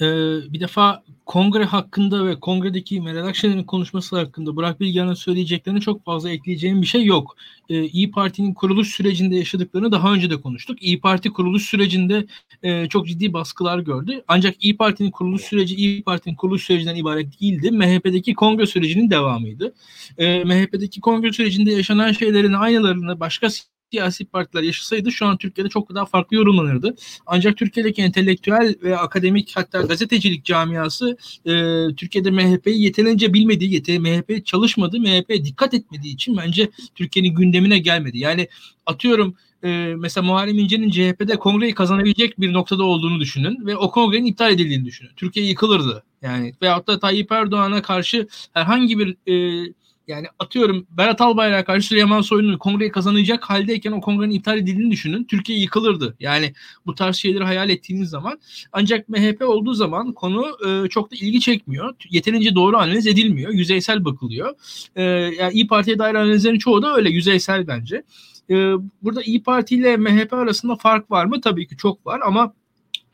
Ee, 0.00 0.52
bir 0.52 0.60
defa 0.60 1.02
kongre 1.26 1.64
hakkında 1.64 2.26
ve 2.26 2.40
kongredeki 2.40 3.00
Meral 3.00 3.64
konuşması 3.66 4.16
hakkında 4.16 4.56
Burak 4.56 4.80
Bilgehan'ın 4.80 5.14
söyleyeceklerini 5.14 5.80
çok 5.80 6.04
fazla 6.04 6.30
ekleyeceğim 6.30 6.82
bir 6.82 6.86
şey 6.86 7.04
yok. 7.04 7.36
Ee, 7.68 7.84
İyi 7.84 8.10
Parti'nin 8.10 8.54
kuruluş 8.54 8.88
sürecinde 8.88 9.36
yaşadıklarını 9.36 9.92
daha 9.92 10.14
önce 10.14 10.30
de 10.30 10.40
konuştuk. 10.40 10.82
İyi 10.82 11.00
Parti 11.00 11.30
kuruluş 11.30 11.62
sürecinde 11.62 12.26
e, 12.62 12.88
çok 12.88 13.08
ciddi 13.08 13.32
baskılar 13.32 13.78
gördü. 13.78 14.24
Ancak 14.28 14.64
İyi 14.64 14.76
Parti'nin 14.76 15.10
kuruluş 15.10 15.42
süreci 15.42 15.74
İyi 15.74 16.02
Parti'nin 16.02 16.34
kuruluş 16.34 16.62
sürecinden 16.62 16.96
ibaret 16.96 17.40
değildi. 17.40 17.70
MHP'deki 17.70 18.34
kongre 18.34 18.66
sürecinin 18.66 19.10
devamıydı. 19.10 19.74
Ee, 20.18 20.44
MHP'deki 20.44 21.00
kongre 21.00 21.32
sürecinde 21.32 21.72
yaşanan 21.72 22.12
şeylerin 22.12 22.52
aynılarını 22.52 23.20
başka 23.20 23.48
siyasi 23.92 24.24
partiler 24.24 24.62
yaşasaydı 24.62 25.12
şu 25.12 25.26
an 25.26 25.36
Türkiye'de 25.36 25.68
çok 25.68 25.94
daha 25.94 26.06
farklı 26.06 26.36
yorumlanırdı. 26.36 26.94
Ancak 27.26 27.56
Türkiye'deki 27.56 28.02
entelektüel 28.02 28.74
ve 28.82 28.98
akademik 28.98 29.56
hatta 29.56 29.80
gazetecilik 29.80 30.44
camiası 30.44 31.16
e, 31.46 31.52
Türkiye'de 31.96 32.30
MHP'yi 32.30 32.82
yeterince 32.82 33.34
bilmediği, 33.34 33.74
yete, 33.74 33.98
MHP 33.98 34.46
çalışmadığı, 34.46 35.00
MHP'ye 35.00 35.44
dikkat 35.44 35.74
etmediği 35.74 36.14
için 36.14 36.36
bence 36.36 36.68
Türkiye'nin 36.94 37.34
gündemine 37.34 37.78
gelmedi. 37.78 38.18
Yani 38.18 38.48
atıyorum 38.86 39.34
e, 39.64 39.94
mesela 39.98 40.26
Muharrem 40.26 40.58
İnce'nin 40.58 40.90
CHP'de 40.90 41.36
kongreyi 41.36 41.74
kazanabilecek 41.74 42.40
bir 42.40 42.52
noktada 42.52 42.84
olduğunu 42.84 43.20
düşünün 43.20 43.66
ve 43.66 43.76
o 43.76 43.90
kongrenin 43.90 44.26
iptal 44.26 44.52
edildiğini 44.52 44.84
düşünün. 44.84 45.10
Türkiye 45.16 45.46
yıkılırdı. 45.46 46.04
Yani 46.22 46.52
veyahut 46.62 46.86
da 46.86 46.98
Tayyip 46.98 47.32
Erdoğan'a 47.32 47.82
karşı 47.82 48.28
herhangi 48.52 48.98
bir 48.98 49.16
e, 49.32 49.72
yani 50.08 50.26
atıyorum 50.38 50.86
Berat 50.90 51.20
Albayrak'a 51.20 51.64
karşı 51.64 51.86
Süleyman 51.86 52.20
Soylu'nun 52.20 52.58
kongreyi 52.58 52.90
kazanacak 52.90 53.44
haldeyken 53.44 53.92
o 53.92 54.00
kongrenin 54.00 54.34
iptal 54.34 54.58
edildiğini 54.58 54.90
düşünün. 54.90 55.24
Türkiye 55.24 55.58
yıkılırdı. 55.58 56.16
Yani 56.20 56.52
bu 56.86 56.94
tarz 56.94 57.16
şeyleri 57.16 57.44
hayal 57.44 57.70
ettiğiniz 57.70 58.10
zaman 58.10 58.40
ancak 58.72 59.08
MHP 59.08 59.42
olduğu 59.42 59.74
zaman 59.74 60.12
konu 60.12 60.46
e, 60.66 60.88
çok 60.88 61.10
da 61.10 61.16
ilgi 61.16 61.40
çekmiyor. 61.40 61.94
Yeterince 62.10 62.54
doğru 62.54 62.76
analiz 62.76 63.06
edilmiyor. 63.06 63.52
Yüzeysel 63.52 64.04
bakılıyor. 64.04 64.54
E, 64.96 65.02
yani 65.02 65.52
İyi 65.52 65.66
Parti'ye 65.66 65.98
dair 65.98 66.14
analizlerin 66.14 66.58
çoğu 66.58 66.82
da 66.82 66.96
öyle 66.96 67.10
yüzeysel 67.10 67.66
bence. 67.66 68.02
E, 68.50 68.54
burada 69.02 69.22
İyi 69.22 69.42
Parti 69.42 69.74
ile 69.74 69.96
MHP 69.96 70.32
arasında 70.32 70.76
fark 70.76 71.10
var 71.10 71.24
mı? 71.24 71.40
Tabii 71.40 71.68
ki 71.68 71.76
çok 71.76 72.06
var 72.06 72.20
ama 72.24 72.54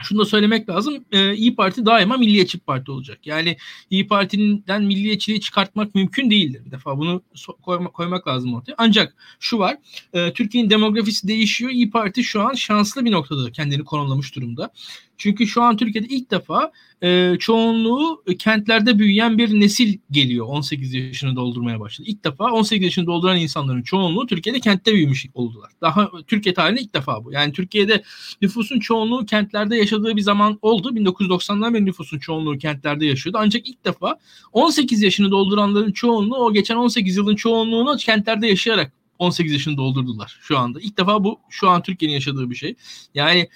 şunu 0.02 0.18
da 0.18 0.24
söylemek 0.24 0.68
lazım. 0.68 1.04
E, 1.12 1.34
İyi 1.34 1.56
Parti 1.56 1.86
daima 1.86 2.16
milliyetçi 2.16 2.58
parti 2.58 2.90
olacak. 2.90 3.26
Yani 3.26 3.56
İyi 3.90 4.06
Parti'den 4.06 4.82
milliyetçiliği 4.82 5.40
çıkartmak 5.40 5.94
mümkün 5.94 6.30
değildir. 6.30 6.62
Bir 6.64 6.70
defa 6.70 6.98
bunu 6.98 7.22
so- 7.34 7.60
koyma, 7.62 7.90
koymak 7.90 8.28
lazım 8.28 8.54
ortaya. 8.54 8.74
Ancak 8.78 9.14
şu 9.40 9.58
var. 9.58 9.76
E, 10.12 10.32
Türkiye'nin 10.32 10.70
demografisi 10.70 11.28
değişiyor. 11.28 11.70
İyi 11.70 11.90
Parti 11.90 12.24
şu 12.24 12.40
an 12.40 12.54
şanslı 12.54 13.04
bir 13.04 13.12
noktada 13.12 13.52
kendini 13.52 13.84
konumlamış 13.84 14.36
durumda. 14.36 14.70
Çünkü 15.18 15.46
şu 15.46 15.62
an 15.62 15.76
Türkiye'de 15.76 16.08
ilk 16.08 16.30
defa 16.30 16.72
e, 17.02 17.36
çoğunluğu 17.38 18.22
e, 18.26 18.36
kentlerde 18.36 18.98
büyüyen 18.98 19.38
bir 19.38 19.60
nesil 19.60 19.98
geliyor. 20.10 20.46
18 20.46 20.94
yaşını 20.94 21.36
doldurmaya 21.36 21.80
başladı. 21.80 22.08
İlk 22.10 22.24
defa 22.24 22.52
18 22.52 22.84
yaşını 22.84 23.06
dolduran 23.06 23.36
insanların 23.36 23.82
çoğunluğu 23.82 24.26
Türkiye'de 24.26 24.60
kentte 24.60 24.92
büyümüş 24.92 25.26
oldular. 25.34 25.70
Daha 25.80 26.10
Türkiye 26.26 26.54
tarihinde 26.54 26.80
ilk 26.80 26.94
defa 26.94 27.24
bu. 27.24 27.32
Yani 27.32 27.52
Türkiye'de 27.52 28.02
nüfusun 28.42 28.80
çoğunluğu 28.80 29.26
kentlerde 29.26 29.76
yaşadığı 29.76 30.16
bir 30.16 30.22
zaman 30.22 30.58
oldu. 30.62 30.90
1990'dan 30.94 31.74
beri 31.74 31.84
nüfusun 31.84 32.18
çoğunluğu 32.18 32.58
kentlerde 32.58 33.06
yaşıyordu. 33.06 33.38
Ancak 33.40 33.68
ilk 33.68 33.84
defa 33.84 34.18
18 34.52 35.02
yaşını 35.02 35.30
dolduranların 35.30 35.92
çoğunluğu 35.92 36.36
o 36.36 36.52
geçen 36.52 36.76
18 36.76 37.16
yılın 37.16 37.36
çoğunluğunu 37.36 37.96
kentlerde 37.96 38.46
yaşayarak 38.46 38.92
18 39.18 39.52
yaşını 39.52 39.76
doldurdular 39.76 40.38
şu 40.40 40.58
anda. 40.58 40.80
İlk 40.80 40.98
defa 40.98 41.24
bu 41.24 41.40
şu 41.50 41.68
an 41.68 41.82
Türkiye'nin 41.82 42.14
yaşadığı 42.14 42.50
bir 42.50 42.54
şey. 42.54 42.74
Yani 43.14 43.48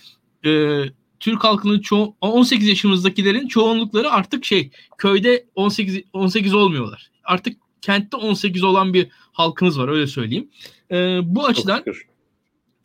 e, 0.45 0.83
Türk 1.21 1.45
halkının 1.45 1.81
çoğu 1.81 2.15
18 2.21 2.69
yaşımızdakilerin 2.69 3.49
çoğunlukları 3.49 4.11
artık 4.11 4.45
şey 4.45 4.71
köyde 4.99 5.45
18 5.55 6.01
18 6.13 6.55
olmuyorlar. 6.55 7.11
Artık 7.25 7.57
kentte 7.81 8.17
18 8.17 8.63
olan 8.63 8.95
bir 8.95 9.09
halkımız 9.33 9.79
var 9.79 9.89
öyle 9.89 10.07
söyleyeyim. 10.07 10.49
E, 10.91 11.21
bu 11.23 11.47
açıdan 11.47 11.85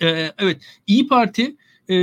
e, 0.02 0.32
evet 0.38 0.62
İyi 0.88 1.08
Parti 1.08 1.56
e, 1.90 1.96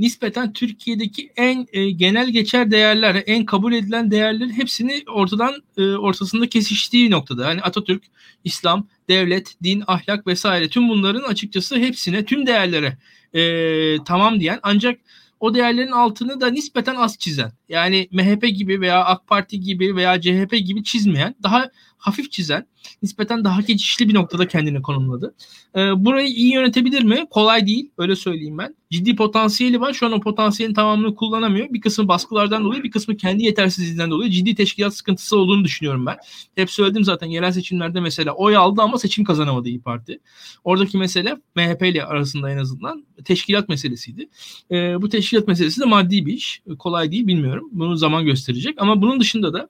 nispeten 0.00 0.52
Türkiye'deki 0.52 1.32
en 1.36 1.66
e, 1.72 1.90
genel 1.90 2.30
geçer 2.30 2.70
değerler, 2.70 3.22
en 3.26 3.44
kabul 3.44 3.72
edilen 3.72 4.10
değerlerin 4.10 4.50
hepsini 4.50 5.04
ortadan 5.06 5.62
e, 5.76 5.82
ortasında 5.82 6.48
kesiştiği 6.48 7.10
noktada. 7.10 7.48
Yani 7.48 7.62
Atatürk, 7.62 8.02
İslam, 8.44 8.88
devlet, 9.08 9.54
din, 9.62 9.84
ahlak 9.86 10.26
vesaire 10.26 10.68
tüm 10.68 10.88
bunların 10.88 11.22
açıkçası 11.22 11.76
hepsine, 11.76 12.24
tüm 12.24 12.46
değerlere 12.46 12.98
e, 13.34 14.04
tamam 14.04 14.40
diyen 14.40 14.60
ancak 14.62 15.00
o 15.40 15.54
değerlerin 15.54 15.92
altını 15.92 16.40
da 16.40 16.50
nispeten 16.50 16.94
az 16.94 17.18
çizen. 17.18 17.52
Yani 17.68 18.08
MHP 18.12 18.42
gibi 18.56 18.80
veya 18.80 19.04
AK 19.04 19.26
Parti 19.26 19.60
gibi 19.60 19.96
veya 19.96 20.20
CHP 20.20 20.52
gibi 20.66 20.84
çizmeyen, 20.84 21.34
daha 21.42 21.70
hafif 21.98 22.32
çizen, 22.32 22.66
nispeten 23.02 23.44
daha 23.44 23.60
geçişli 23.60 24.08
bir 24.08 24.14
noktada 24.14 24.48
kendini 24.48 24.82
konumladı. 24.82 25.34
Ee, 25.76 26.04
burayı 26.04 26.28
iyi 26.28 26.52
yönetebilir 26.52 27.02
mi? 27.02 27.26
Kolay 27.30 27.66
değil, 27.66 27.90
öyle 27.98 28.16
söyleyeyim 28.16 28.58
ben. 28.58 28.74
Ciddi 28.90 29.16
potansiyeli 29.16 29.80
var. 29.80 29.92
Şu 29.92 30.06
an 30.06 30.12
o 30.12 30.20
potansiyelin 30.20 30.74
tamamını 30.74 31.14
kullanamıyor. 31.14 31.66
Bir 31.70 31.80
kısmı 31.80 32.08
baskılardan 32.08 32.64
dolayı, 32.64 32.82
bir 32.82 32.90
kısmı 32.90 33.16
kendi 33.16 33.44
yetersizliğinden 33.44 34.10
dolayı 34.10 34.30
ciddi 34.30 34.54
teşkilat 34.54 34.94
sıkıntısı 34.94 35.36
olduğunu 35.36 35.64
düşünüyorum 35.64 36.06
ben. 36.06 36.16
Hep 36.54 36.70
söyledim 36.70 37.04
zaten 37.04 37.26
yerel 37.26 37.52
seçimlerde 37.52 38.00
mesela 38.00 38.32
oy 38.32 38.56
aldı 38.56 38.82
ama 38.82 38.98
seçim 38.98 39.24
kazanamadı 39.24 39.68
İyi 39.68 39.80
Parti. 39.80 40.20
Oradaki 40.64 40.98
mesele 40.98 41.36
MHP 41.56 41.82
ile 41.82 42.04
arasında 42.04 42.50
en 42.50 42.58
azından 42.58 43.06
teşkilat 43.24 43.68
meselesiydi. 43.68 44.28
Ee, 44.70 45.02
bu 45.02 45.08
teşkilat 45.08 45.48
meselesi 45.48 45.80
de 45.80 45.84
maddi 45.84 46.26
bir 46.26 46.32
iş. 46.32 46.62
Kolay 46.78 47.12
değil 47.12 47.26
bilmiyorum. 47.26 47.68
Bunu 47.72 47.96
zaman 47.96 48.24
gösterecek. 48.24 48.74
Ama 48.78 49.02
bunun 49.02 49.20
dışında 49.20 49.52
da 49.52 49.68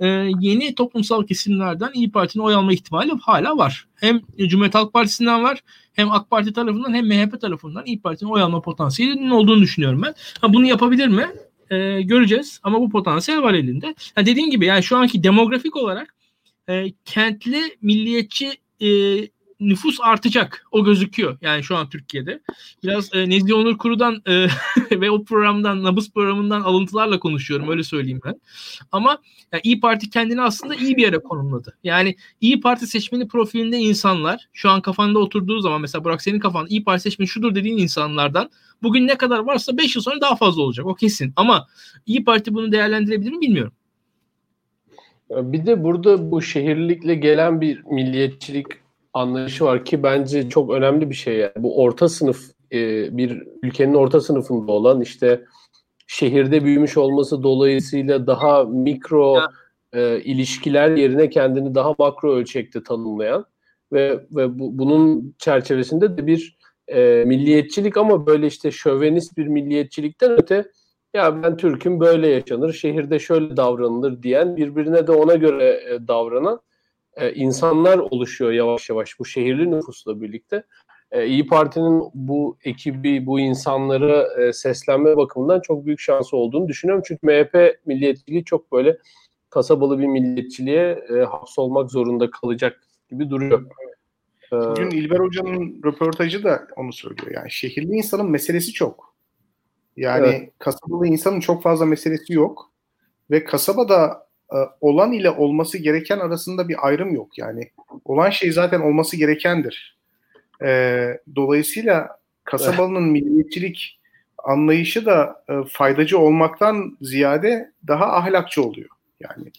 e, 0.00 0.06
yeni 0.40 0.74
toplumsal 0.74 1.26
kesimlerden 1.26 1.90
İyi 1.94 2.10
Parti'nin 2.10 2.44
oy 2.44 2.54
alma 2.54 2.72
ihtimali 2.72 3.12
hala 3.22 3.56
var. 3.56 3.86
Hem 3.94 4.20
Cumhuriyet 4.38 4.74
Halk 4.74 4.92
Partisi'nden 4.92 5.42
var 5.42 5.62
hem 5.92 6.12
AK 6.12 6.30
Parti 6.30 6.52
tarafından 6.52 6.94
hem 6.94 7.06
MHP 7.06 7.40
tarafından 7.40 7.86
İyi 7.86 8.00
Parti'nin 8.00 8.30
oy 8.30 8.42
alma 8.42 8.60
potansiyelinin 8.60 9.30
olduğunu 9.30 9.62
düşünüyorum 9.62 10.02
ben. 10.02 10.14
Ha, 10.40 10.52
bunu 10.52 10.66
yapabilir 10.66 11.08
mi? 11.08 11.26
E, 11.70 12.02
göreceğiz 12.02 12.60
ama 12.62 12.80
bu 12.80 12.90
potansiyel 12.90 13.42
var 13.42 13.54
elinde. 13.54 13.94
Ha, 14.14 14.26
dediğim 14.26 14.50
gibi 14.50 14.66
yani 14.66 14.82
şu 14.82 14.96
anki 14.96 15.22
demografik 15.22 15.76
olarak 15.76 16.14
e, 16.68 16.92
kentli 17.04 17.60
milliyetçi 17.82 18.52
e, 18.80 18.88
nüfus 19.60 19.98
artacak. 20.00 20.66
O 20.72 20.84
gözüküyor 20.84 21.38
yani 21.40 21.62
şu 21.62 21.76
an 21.76 21.88
Türkiye'de. 21.88 22.40
Biraz 22.82 23.14
e, 23.14 23.30
Nezih 23.30 23.54
Onur 23.54 23.78
Kuru'dan 23.78 24.22
e, 24.26 24.46
ve 25.00 25.10
o 25.10 25.24
programdan, 25.24 25.82
Nabız 25.82 26.10
programından 26.12 26.60
alıntılarla 26.60 27.20
konuşuyorum 27.20 27.68
öyle 27.68 27.82
söyleyeyim 27.82 28.20
ben. 28.24 28.40
Ama 28.92 29.18
yani 29.52 29.60
İyi 29.64 29.80
Parti 29.80 30.10
kendini 30.10 30.42
aslında 30.42 30.74
iyi 30.74 30.96
bir 30.96 31.02
yere 31.02 31.18
konumladı. 31.18 31.76
Yani 31.84 32.16
İyi 32.40 32.60
Parti 32.60 32.86
seçmeni 32.86 33.28
profilinde 33.28 33.78
insanlar 33.78 34.48
şu 34.52 34.70
an 34.70 34.82
kafanda 34.82 35.18
oturduğu 35.18 35.60
zaman 35.60 35.80
mesela 35.80 36.04
Burak 36.04 36.22
senin 36.22 36.38
kafanda 36.38 36.68
İyi 36.68 36.84
Parti 36.84 37.02
seçmeni 37.02 37.28
şudur 37.28 37.54
dediğin 37.54 37.78
insanlardan 37.78 38.50
bugün 38.82 39.06
ne 39.06 39.16
kadar 39.16 39.38
varsa 39.38 39.76
5 39.76 39.96
yıl 39.96 40.02
sonra 40.02 40.20
daha 40.20 40.36
fazla 40.36 40.62
olacak 40.62 40.86
o 40.86 40.94
kesin. 40.94 41.32
Ama 41.36 41.66
İyi 42.06 42.24
Parti 42.24 42.54
bunu 42.54 42.72
değerlendirebilir 42.72 43.30
mi 43.30 43.40
bilmiyorum. 43.40 43.72
Bir 45.30 45.66
de 45.66 45.84
burada 45.84 46.30
bu 46.30 46.42
şehirlikle 46.42 47.14
gelen 47.14 47.60
bir 47.60 47.84
milliyetçilik 47.84 48.66
anlayışı 49.12 49.64
var 49.64 49.84
ki 49.84 50.02
bence 50.02 50.48
çok 50.48 50.70
önemli 50.70 51.10
bir 51.10 51.14
şey. 51.14 51.36
Yani. 51.36 51.52
Bu 51.56 51.82
orta 51.82 52.08
sınıf 52.08 52.40
e, 52.72 52.78
bir 53.16 53.42
ülkenin 53.62 53.94
orta 53.94 54.20
sınıfında 54.20 54.72
olan 54.72 55.00
işte 55.00 55.44
şehirde 56.06 56.64
büyümüş 56.64 56.96
olması 56.96 57.42
dolayısıyla 57.42 58.26
daha 58.26 58.64
mikro 58.64 59.40
e, 59.92 60.20
ilişkiler 60.20 60.90
yerine 60.90 61.30
kendini 61.30 61.74
daha 61.74 61.94
makro 61.98 62.34
ölçekte 62.34 62.82
tanımlayan 62.82 63.44
ve 63.92 64.26
ve 64.30 64.58
bu, 64.58 64.78
bunun 64.78 65.34
çerçevesinde 65.38 66.16
de 66.16 66.26
bir 66.26 66.58
e, 66.88 67.24
milliyetçilik 67.26 67.96
ama 67.96 68.26
böyle 68.26 68.46
işte 68.46 68.70
şövenist 68.70 69.36
bir 69.36 69.46
milliyetçilikten 69.46 70.30
öte 70.30 70.70
ya 71.14 71.42
ben 71.42 71.56
Türk'üm 71.56 72.00
böyle 72.00 72.28
yaşanır, 72.28 72.72
şehirde 72.72 73.18
şöyle 73.18 73.56
davranılır 73.56 74.22
diyen 74.22 74.56
birbirine 74.56 75.06
de 75.06 75.12
ona 75.12 75.34
göre 75.34 75.82
e, 75.88 76.08
davranan 76.08 76.60
e, 77.20 77.34
insanlar 77.34 77.98
oluşuyor 77.98 78.52
yavaş 78.52 78.90
yavaş 78.90 79.18
bu 79.18 79.24
şehirli 79.24 79.70
nüfusla 79.70 80.20
birlikte. 80.20 80.64
E, 81.12 81.26
İyi 81.26 81.46
Parti'nin 81.46 82.02
bu 82.14 82.56
ekibi, 82.64 83.26
bu 83.26 83.40
insanlara 83.40 84.42
e, 84.42 84.52
seslenme 84.52 85.16
bakımından 85.16 85.60
çok 85.60 85.86
büyük 85.86 86.00
şansı 86.00 86.36
olduğunu 86.36 86.68
düşünüyorum. 86.68 87.04
Çünkü 87.06 87.26
MHP 87.26 87.78
milliyetçiliği 87.86 88.44
çok 88.44 88.72
böyle 88.72 88.98
kasabalı 89.50 89.98
bir 89.98 90.06
milliyetçiliğe 90.06 91.04
e, 91.14 91.24
hapsolmak 91.24 91.90
zorunda 91.90 92.30
kalacak 92.30 92.80
gibi 93.10 93.30
duruyor. 93.30 93.66
E, 94.52 94.56
Bugün 94.56 94.90
İlber 94.90 95.18
Hoca'nın 95.18 95.82
röportajı 95.84 96.44
da 96.44 96.68
onu 96.76 96.92
söylüyor. 96.92 97.30
Yani 97.34 97.50
şehirli 97.50 97.92
insanın 97.92 98.30
meselesi 98.30 98.72
çok. 98.72 99.14
Yani 99.96 100.26
evet. 100.26 100.52
kasabalı 100.58 101.06
insanın 101.06 101.40
çok 101.40 101.62
fazla 101.62 101.86
meselesi 101.86 102.32
yok. 102.32 102.70
Ve 103.30 103.44
kasabada 103.44 104.06
e, 104.06 104.29
olan 104.80 105.12
ile 105.12 105.30
olması 105.30 105.78
gereken 105.78 106.18
arasında 106.18 106.68
bir 106.68 106.86
ayrım 106.86 107.14
yok. 107.14 107.38
Yani 107.38 107.70
olan 108.04 108.30
şey 108.30 108.52
zaten 108.52 108.80
olması 108.80 109.16
gerekendir. 109.16 109.98
E, 110.62 111.20
dolayısıyla 111.36 112.08
kasabalının 112.44 113.02
milliyetçilik 113.02 114.00
anlayışı 114.38 115.06
da 115.06 115.44
e, 115.48 115.52
faydacı 115.68 116.18
olmaktan 116.18 116.96
ziyade 117.00 117.72
daha 117.86 118.12
ahlakçı 118.12 118.62
oluyor. 118.62 118.88
Yani 119.20 119.50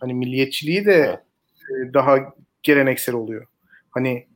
hani 0.00 0.14
milliyetçiliği 0.14 0.86
de 0.86 1.20
daha 1.94 2.18
geleneksel 2.62 3.14
oluyor. 3.14 3.46
Hani 3.90 4.26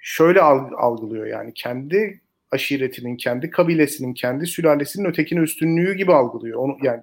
şöyle 0.00 0.40
algılıyor 0.76 1.26
yani 1.26 1.54
kendi 1.54 2.20
aşiretinin, 2.50 3.16
kendi 3.16 3.50
kabilesinin, 3.50 4.14
kendi 4.14 4.46
sülalesinin 4.46 5.08
ötekini 5.08 5.40
üstünlüğü 5.40 5.94
gibi 5.94 6.12
algılıyor. 6.12 6.58
Onu 6.58 6.76
yani 6.82 7.02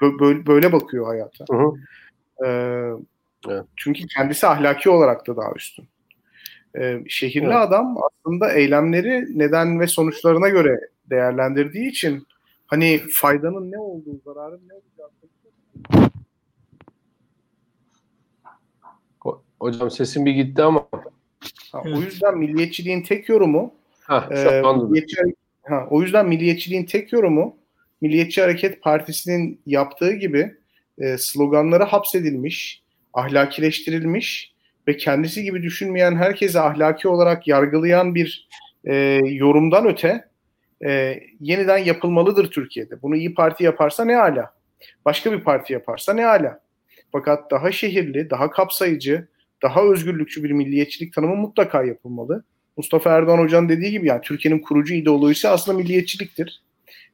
böyle, 0.00 0.46
böyle 0.46 0.72
bakıyor 0.72 1.06
hayata. 1.06 1.44
Hı 1.50 1.56
hı. 1.56 1.72
Ee, 2.46 2.92
evet. 3.48 3.64
Çünkü 3.76 4.06
kendisi 4.06 4.46
ahlaki 4.46 4.90
olarak 4.90 5.26
da 5.26 5.36
daha 5.36 5.52
üstün. 5.56 5.88
E, 6.78 7.02
şehirli 7.08 7.46
evet. 7.46 7.56
adam 7.56 7.96
aslında 8.02 8.52
eylemleri 8.52 9.38
neden 9.38 9.80
ve 9.80 9.86
sonuçlarına 9.86 10.48
göre 10.48 10.80
değerlendirdiği 11.10 11.88
için 11.90 12.26
hani 12.66 13.00
faydanın 13.12 13.72
ne 13.72 13.78
olduğu, 13.78 14.20
zararın 14.24 14.62
ne 14.68 14.74
olacağı 14.74 15.08
Hocam 19.60 19.90
sesin 19.90 20.26
bir 20.26 20.32
gitti 20.32 20.62
ama. 20.62 20.88
Ha, 21.72 21.82
o 21.84 22.00
yüzden 22.00 22.38
milliyetçiliğin 22.38 23.02
tek 23.02 23.28
yorumu 23.28 23.74
ha, 24.00 24.28
şu 24.30 24.48
e, 24.48 24.62
milliyetçi, 24.62 25.16
ha, 25.62 25.86
o 25.90 26.02
yüzden 26.02 26.28
milliyetçiliğin 26.28 26.84
tek 26.84 27.12
yorumu 27.12 27.56
Milliyetçi 28.00 28.40
Hareket 28.40 28.82
Partisi'nin 28.82 29.60
yaptığı 29.66 30.12
gibi 30.12 30.54
e, 30.98 31.18
sloganları 31.18 31.84
hapsedilmiş, 31.84 32.82
ahlakileştirilmiş 33.14 34.52
ve 34.88 34.96
kendisi 34.96 35.42
gibi 35.42 35.62
düşünmeyen 35.62 36.16
herkese 36.16 36.60
ahlaki 36.60 37.08
olarak 37.08 37.48
yargılayan 37.48 38.14
bir 38.14 38.48
e, 38.84 39.20
yorumdan 39.24 39.86
öte 39.86 40.24
e, 40.86 41.20
yeniden 41.40 41.78
yapılmalıdır 41.78 42.50
Türkiye'de. 42.50 43.02
Bunu 43.02 43.16
iyi 43.16 43.34
Parti 43.34 43.64
yaparsa 43.64 44.04
ne 44.04 44.16
ala. 44.16 44.54
Başka 45.04 45.32
bir 45.32 45.40
parti 45.40 45.72
yaparsa 45.72 46.12
ne 46.12 46.26
ala. 46.26 46.60
Fakat 47.12 47.50
daha 47.50 47.72
şehirli, 47.72 48.30
daha 48.30 48.50
kapsayıcı, 48.50 49.28
daha 49.62 49.82
özgürlükçü 49.82 50.44
bir 50.44 50.50
milliyetçilik 50.50 51.14
tanımı 51.14 51.36
mutlaka 51.36 51.84
yapılmalı. 51.84 52.44
Mustafa 52.76 53.10
Erdoğan 53.10 53.38
Hoca'nın 53.38 53.68
dediği 53.68 53.90
gibi 53.90 54.06
yani 54.06 54.20
Türkiye'nin 54.20 54.60
kurucu 54.60 54.94
ideolojisi 54.94 55.48
aslında 55.48 55.78
milliyetçiliktir. 55.78 56.62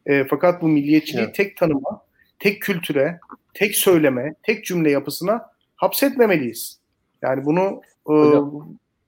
E, 0.07 0.25
fakat 0.25 0.63
bu 0.63 0.69
milliyetçiliği 0.69 1.25
evet. 1.25 1.35
tek 1.35 1.57
tanıma, 1.57 2.03
tek 2.39 2.63
kültüre, 2.63 3.19
tek 3.55 3.77
söyleme, 3.77 4.35
tek 4.43 4.65
cümle 4.65 4.91
yapısına 4.91 5.47
hapsetmemeliyiz. 5.77 6.79
Yani 7.23 7.45
bunu 7.45 7.81
e, 8.11 8.15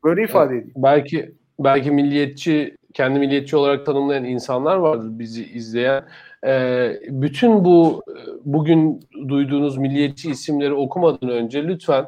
böyle 0.05 0.22
ifade 0.22 0.55
edeyim. 0.55 0.72
Belki 0.76 1.32
belki 1.59 1.90
milliyetçi 1.90 2.76
kendi 2.94 3.18
milliyetçi 3.18 3.57
olarak 3.57 3.86
tanımlayan 3.86 4.24
insanlar 4.24 4.76
vardır 4.76 5.09
bizi 5.11 5.44
izleyen. 5.44 6.05
Ee, 6.47 7.01
bütün 7.09 7.64
bu 7.64 8.03
bugün 8.44 9.01
duyduğunuz 9.28 9.76
milliyetçi 9.78 10.30
isimleri 10.30 10.74
okumadan 10.74 11.28
önce 11.28 11.64
lütfen 11.68 12.07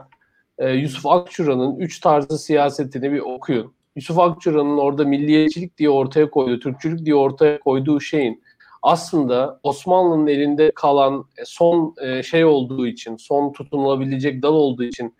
e, 0.58 0.70
Yusuf 0.70 1.06
Akçura'nın 1.06 1.76
üç 1.76 2.00
tarzı 2.00 2.38
siyasetini 2.38 3.12
bir 3.12 3.20
okuyun. 3.20 3.72
Yusuf 3.96 4.18
Akçura'nın 4.18 4.78
orada 4.78 5.04
milliyetçilik 5.04 5.78
diye 5.78 5.90
ortaya 5.90 6.30
koyduğu, 6.30 6.58
Türkçülük 6.58 7.06
diye 7.06 7.14
ortaya 7.14 7.60
koyduğu 7.60 8.00
şeyin 8.00 8.42
aslında 8.82 9.60
Osmanlı'nın 9.62 10.26
elinde 10.26 10.72
kalan 10.74 11.24
e, 11.38 11.44
son 11.44 11.94
e, 12.02 12.22
şey 12.22 12.44
olduğu 12.44 12.86
için, 12.86 13.16
son 13.16 13.52
tutunulabilecek 13.52 14.42
dal 14.42 14.54
olduğu 14.54 14.84
için 14.84 15.14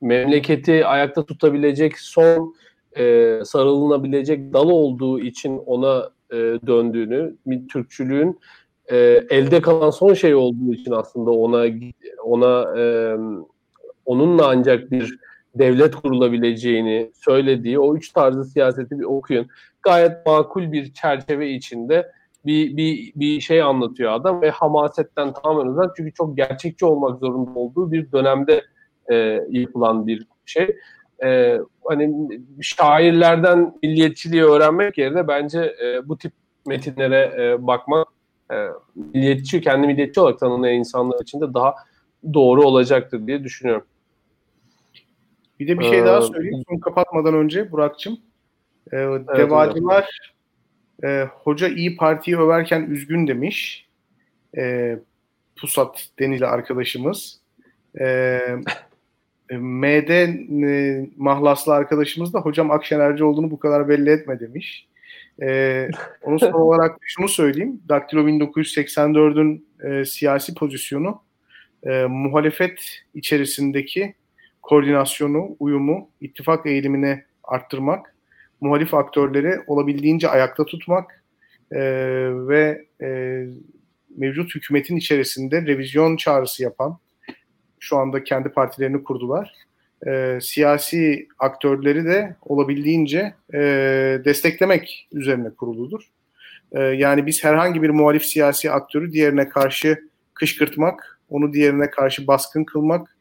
memleketi 0.00 0.86
ayakta 0.86 1.26
tutabilecek 1.26 1.98
son 1.98 2.54
e, 2.96 3.34
sarılınabilecek 3.44 4.52
dal 4.52 4.68
olduğu 4.68 5.20
için 5.20 5.58
ona 5.66 6.10
e, 6.30 6.36
döndüğünü, 6.66 7.36
Türkçülüğün 7.72 8.38
e, 8.88 8.96
elde 9.30 9.60
kalan 9.60 9.90
son 9.90 10.14
şey 10.14 10.34
olduğu 10.34 10.74
için 10.74 10.90
aslında 10.92 11.30
ona 11.30 11.66
ona 12.24 12.80
e, 12.80 13.14
onunla 14.06 14.48
ancak 14.48 14.90
bir 14.90 15.18
devlet 15.54 15.96
kurulabileceğini 15.96 17.10
söylediği 17.14 17.78
o 17.78 17.96
üç 17.96 18.12
tarzı 18.12 18.44
siyaseti 18.44 18.98
bir 18.98 19.04
okuyun. 19.04 19.46
Gayet 19.82 20.26
makul 20.26 20.72
bir 20.72 20.92
çerçeve 20.92 21.50
içinde 21.50 22.12
bir, 22.48 22.76
bir, 22.76 23.12
bir 23.16 23.40
şey 23.40 23.62
anlatıyor 23.62 24.12
adam 24.12 24.42
ve 24.42 24.50
hamasetten 24.50 25.32
tamamen 25.32 25.70
uzak 25.70 25.96
çünkü 25.96 26.12
çok 26.12 26.36
gerçekçi 26.36 26.84
olmak 26.84 27.18
zorunda 27.18 27.58
olduğu 27.58 27.92
bir 27.92 28.12
dönemde 28.12 28.64
e, 29.10 29.14
yapılan 29.50 30.06
bir 30.06 30.26
şey. 30.46 30.76
E, 31.24 31.58
hani 31.88 32.28
şairlerden 32.60 33.74
milliyetçiliği 33.82 34.44
öğrenmek 34.44 34.98
yerine 34.98 35.28
bence 35.28 35.74
e, 35.84 36.08
bu 36.08 36.18
tip 36.18 36.32
metinlere 36.66 37.34
e, 37.38 37.66
bakmak 37.66 38.08
e, 38.52 38.56
milliyetçi, 38.94 39.60
kendi 39.60 39.86
milliyetçi 39.86 40.20
olarak 40.20 40.38
tanınan 40.38 40.70
insanlar 40.70 41.22
için 41.22 41.40
de 41.40 41.54
daha 41.54 41.74
doğru 42.34 42.62
olacaktır 42.62 43.26
diye 43.26 43.44
düşünüyorum. 43.44 43.86
Bir 45.60 45.68
de 45.68 45.78
bir 45.78 45.84
şey 45.84 45.98
ee, 45.98 46.04
daha 46.04 46.22
söyleyeyim 46.22 46.62
son 46.68 46.78
kapatmadan 46.78 47.34
önce 47.34 47.72
Burak'cığım. 47.72 48.18
Ee, 48.92 48.96
evet, 48.96 49.28
Devacılar 49.36 50.37
e, 51.04 51.28
hoca 51.32 51.68
iyi 51.68 51.96
Parti'yi 51.96 52.38
överken 52.38 52.82
üzgün 52.82 53.26
demiş. 53.26 53.86
E, 54.56 54.96
Pusat 55.60 56.08
Denili 56.18 56.46
arkadaşımız. 56.46 57.40
E, 58.00 58.04
e 59.50 59.56
MD 59.56 60.08
e, 60.08 61.06
mahlaslı 61.16 61.74
arkadaşımız 61.74 62.34
da 62.34 62.40
hocam 62.40 62.70
Akşenerci 62.70 63.24
olduğunu 63.24 63.50
bu 63.50 63.58
kadar 63.58 63.88
belli 63.88 64.10
etme 64.10 64.40
demiş. 64.40 64.88
E, 65.42 65.88
onu 66.22 66.38
son 66.38 66.52
olarak 66.52 66.98
şunu 67.00 67.28
söyleyeyim. 67.28 67.82
Daktilo 67.88 68.28
1984'ün 68.28 69.66
e, 69.84 70.04
siyasi 70.04 70.54
pozisyonu 70.54 71.22
e, 71.82 72.04
muhalefet 72.04 73.02
içerisindeki 73.14 74.14
koordinasyonu, 74.62 75.56
uyumu, 75.60 76.10
ittifak 76.20 76.66
eğilimini 76.66 77.24
arttırmak 77.44 78.14
muhalif 78.60 78.94
aktörleri 78.94 79.60
olabildiğince 79.66 80.28
ayakta 80.28 80.64
tutmak 80.64 81.24
e, 81.72 81.80
ve 82.48 82.84
e, 83.02 83.08
mevcut 84.16 84.54
hükümetin 84.54 84.96
içerisinde 84.96 85.62
revizyon 85.62 86.16
çağrısı 86.16 86.62
yapan, 86.62 86.98
şu 87.78 87.96
anda 87.96 88.24
kendi 88.24 88.48
partilerini 88.48 89.04
kurdular. 89.04 89.54
E, 90.06 90.38
siyasi 90.42 91.28
aktörleri 91.38 92.04
de 92.04 92.36
olabildiğince 92.42 93.34
e, 93.54 93.58
desteklemek 94.24 95.08
üzerine 95.12 95.50
kuruludur. 95.50 96.02
E, 96.72 96.80
yani 96.82 97.26
biz 97.26 97.44
herhangi 97.44 97.82
bir 97.82 97.90
muhalif 97.90 98.24
siyasi 98.24 98.70
aktörü 98.70 99.12
diğerine 99.12 99.48
karşı 99.48 100.08
kışkırtmak, 100.34 101.20
onu 101.28 101.52
diğerine 101.52 101.90
karşı 101.90 102.26
baskın 102.26 102.64
kılmak 102.64 103.17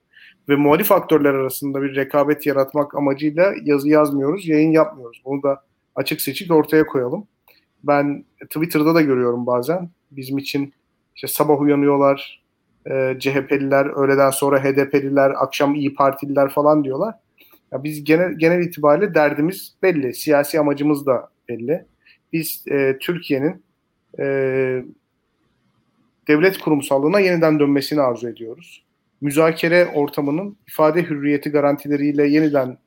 ve 0.50 0.56
muhalif 0.56 0.92
aktörler 0.92 1.34
arasında 1.34 1.82
bir 1.82 1.96
rekabet 1.96 2.46
yaratmak 2.46 2.96
amacıyla 2.96 3.54
yazı 3.64 3.90
yazmıyoruz, 3.90 4.48
yayın 4.48 4.72
yapmıyoruz. 4.72 5.22
Bunu 5.26 5.44
da 5.44 5.64
açık 5.96 6.22
seçik 6.22 6.52
ortaya 6.52 6.86
koyalım. 6.86 7.28
Ben 7.84 8.26
Twitter'da 8.40 8.96
da 8.96 9.02
görüyorum 9.02 9.46
bazen. 9.46 9.90
Bizim 10.12 10.38
için 10.38 10.74
işte 11.16 11.28
sabah 11.28 11.62
uyanıyorlar, 11.62 12.44
e, 12.86 13.16
CHP'liler, 13.20 13.86
öğleden 13.86 14.30
sonra 14.30 14.64
HDP'liler, 14.64 15.34
akşam 15.38 15.76
İyi 15.76 15.94
Partililer 15.94 16.50
falan 16.50 16.84
diyorlar. 16.84 17.16
Ya 17.72 17.84
biz 17.84 18.04
genel, 18.04 18.34
genel 18.38 18.66
itibariyle 18.66 19.14
derdimiz 19.14 19.76
belli, 19.84 20.14
siyasi 20.14 20.60
amacımız 20.60 21.06
da 21.06 21.30
belli. 21.50 21.86
Biz 22.34 22.64
e, 22.72 22.98
Türkiye'nin 23.02 23.64
e, 24.20 24.26
devlet 26.28 26.58
kurumsallığına 26.58 27.20
yeniden 27.20 27.60
dönmesini 27.60 28.02
arzu 28.02 28.30
ediyoruz 28.30 28.87
müzakere 29.22 29.86
ortamının 29.86 30.58
ifade 30.68 31.04
hürriyeti 31.04 31.50
garantileriyle 31.50 32.28
yeniden 32.28 32.78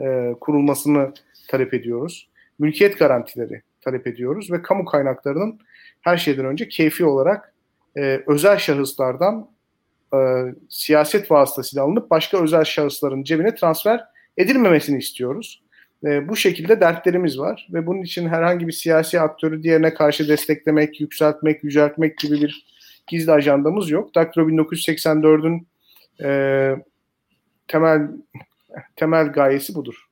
e, 0.00 0.34
kurulmasını 0.40 1.12
talep 1.48 1.74
ediyoruz. 1.74 2.28
Mülkiyet 2.58 2.98
garantileri 2.98 3.62
talep 3.80 4.06
ediyoruz 4.06 4.52
ve 4.52 4.62
kamu 4.62 4.84
kaynaklarının 4.84 5.60
her 6.00 6.16
şeyden 6.16 6.44
önce 6.44 6.68
keyfi 6.68 7.04
olarak 7.04 7.54
e, 7.96 8.22
özel 8.26 8.58
şahıslardan 8.58 9.48
e, 10.14 10.18
siyaset 10.68 11.30
vasıtasıyla 11.30 11.84
alınıp 11.84 12.10
başka 12.10 12.42
özel 12.42 12.64
şahısların 12.64 13.22
cebine 13.22 13.54
transfer 13.54 14.04
edilmemesini 14.36 14.98
istiyoruz. 14.98 15.62
E, 16.04 16.28
bu 16.28 16.36
şekilde 16.36 16.80
dertlerimiz 16.80 17.38
var 17.38 17.68
ve 17.72 17.86
bunun 17.86 18.02
için 18.02 18.28
herhangi 18.28 18.66
bir 18.66 18.72
siyasi 18.72 19.20
aktörü 19.20 19.62
diğerine 19.62 19.94
karşı 19.94 20.28
desteklemek, 20.28 21.00
yükseltmek, 21.00 21.64
yüceltmek 21.64 22.18
gibi 22.18 22.40
bir 22.40 22.66
gizli 23.06 23.32
ajandamız 23.32 23.90
yok. 23.90 24.14
Daktilo 24.14 24.48
1984'ün 24.48 25.66
e, 26.22 26.70
temel 27.68 28.08
temel 28.96 29.32
gayesi 29.32 29.74
budur. 29.74 30.08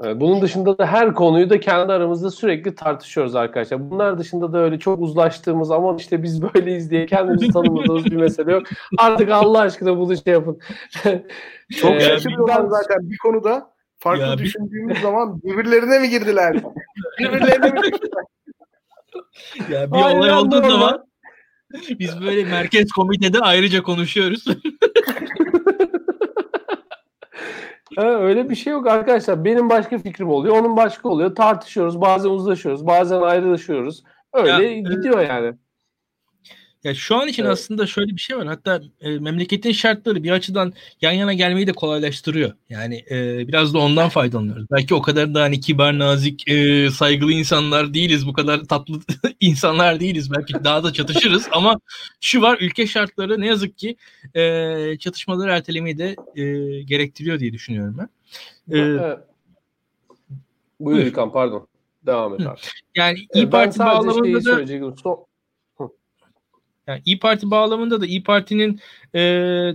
Bunun 0.00 0.42
dışında 0.42 0.78
da 0.78 0.86
her 0.86 1.14
konuyu 1.14 1.50
da 1.50 1.60
kendi 1.60 1.92
aramızda 1.92 2.30
sürekli 2.30 2.74
tartışıyoruz 2.74 3.36
arkadaşlar. 3.36 3.90
Bunlar 3.90 4.18
dışında 4.18 4.52
da 4.52 4.58
öyle 4.58 4.78
çok 4.78 5.00
uzlaştığımız 5.00 5.70
ama 5.70 5.96
işte 5.96 6.22
biz 6.22 6.42
böyleyiz 6.42 6.90
diye 6.90 7.06
kendimizi 7.06 7.52
tanımadığımız 7.52 8.04
bir 8.04 8.16
mesele 8.16 8.52
yok. 8.52 8.62
Artık 8.98 9.30
Allah 9.30 9.60
aşkına 9.60 9.98
bunu 9.98 10.16
şey 10.16 10.32
yapın. 10.32 10.58
çok 11.80 12.00
şaşırıyorlar 12.00 12.64
zaten 12.66 13.10
bir 13.10 13.18
konuda 13.18 13.70
farklı 13.98 14.22
ya, 14.22 14.38
düşündüğümüz 14.38 14.96
bir... 14.96 15.00
zaman 15.00 15.42
birbirlerine 15.42 15.98
mi 15.98 16.10
girdiler? 16.10 16.54
birbirlerine 17.18 17.70
mi 17.70 17.80
girdiler? 17.80 18.24
Ya 19.70 19.92
bir 19.92 19.96
Aynen 19.96 20.18
olay 20.18 20.32
olduğu 20.32 20.70
zaman 20.70 21.06
biz 21.98 22.20
böyle 22.20 22.44
merkez 22.44 22.92
komitede 22.92 23.40
ayrıca 23.40 23.82
konuşuyoruz. 23.82 24.44
Ha, 27.96 28.06
öyle 28.06 28.50
bir 28.50 28.54
şey 28.54 28.72
yok 28.72 28.86
arkadaşlar. 28.86 29.44
Benim 29.44 29.70
başka 29.70 29.98
fikrim 29.98 30.28
oluyor, 30.28 30.56
onun 30.56 30.76
başka 30.76 31.08
oluyor. 31.08 31.34
Tartışıyoruz, 31.34 32.00
bazen 32.00 32.30
uzlaşıyoruz, 32.30 32.86
bazen 32.86 33.20
ayrılışıyoruz. 33.20 34.02
Öyle 34.32 34.50
ya, 34.50 34.78
gidiyor 34.78 35.20
yani. 35.20 35.54
Ya 36.84 36.94
şu 36.94 37.16
an 37.16 37.28
için 37.28 37.42
Evet. 37.42 37.52
aslında 37.52 37.86
şöyle 37.86 38.12
bir 38.16 38.20
şey 38.20 38.36
var. 38.36 38.46
Hatta 38.46 38.82
e, 39.00 39.18
memleketin 39.18 39.72
şartları 39.72 40.22
bir 40.22 40.30
açıdan 40.30 40.72
yan 41.00 41.12
yana 41.12 41.32
gelmeyi 41.32 41.66
de 41.66 41.72
kolaylaştırıyor. 41.72 42.52
Yani 42.68 43.04
e, 43.10 43.48
biraz 43.48 43.74
da 43.74 43.78
ondan 43.78 44.08
faydalanıyoruz. 44.08 44.66
Belki 44.70 44.94
o 44.94 45.02
kadar 45.02 45.34
da 45.34 45.42
hani 45.42 45.60
kibar, 45.60 45.98
nazik, 45.98 46.48
e, 46.48 46.90
saygılı 46.90 47.32
insanlar 47.32 47.94
değiliz. 47.94 48.26
Bu 48.26 48.32
kadar 48.32 48.64
tatlı 48.64 49.00
insanlar 49.40 50.00
değiliz. 50.00 50.30
Belki 50.30 50.54
daha 50.64 50.84
da 50.84 50.92
çatışırız 50.92 51.48
ama 51.52 51.80
şu 52.20 52.42
var 52.42 52.58
ülke 52.60 52.86
şartları 52.86 53.40
ne 53.40 53.46
yazık 53.46 53.78
ki 53.78 53.96
e, 54.34 54.98
çatışmaları 54.98 55.50
ertelemeyi 55.50 55.98
de 55.98 56.16
e, 56.36 56.42
gerektiriyor 56.82 57.40
diye 57.40 57.52
düşünüyorum 57.52 57.96
ben. 57.98 58.08
E, 58.76 58.80
Evet. 58.80 59.18
Buyur. 60.80 60.98
İlkan 61.06 61.32
pardon. 61.32 61.68
Devam 62.06 62.34
et 62.34 62.40
abi. 62.40 62.58
yani 62.94 63.18
İyi 63.34 63.44
ben 63.44 63.50
Parti 63.50 63.78
bağlamında 63.78 64.44
da. 64.44 64.66
Son, 65.02 65.26
Yani 66.86 67.02
İyi 67.04 67.18
Parti 67.18 67.50
bağlamında 67.50 68.00
da 68.00 68.06
İyi 68.06 68.22
Parti'nin 68.22 68.80
e, 69.14 69.20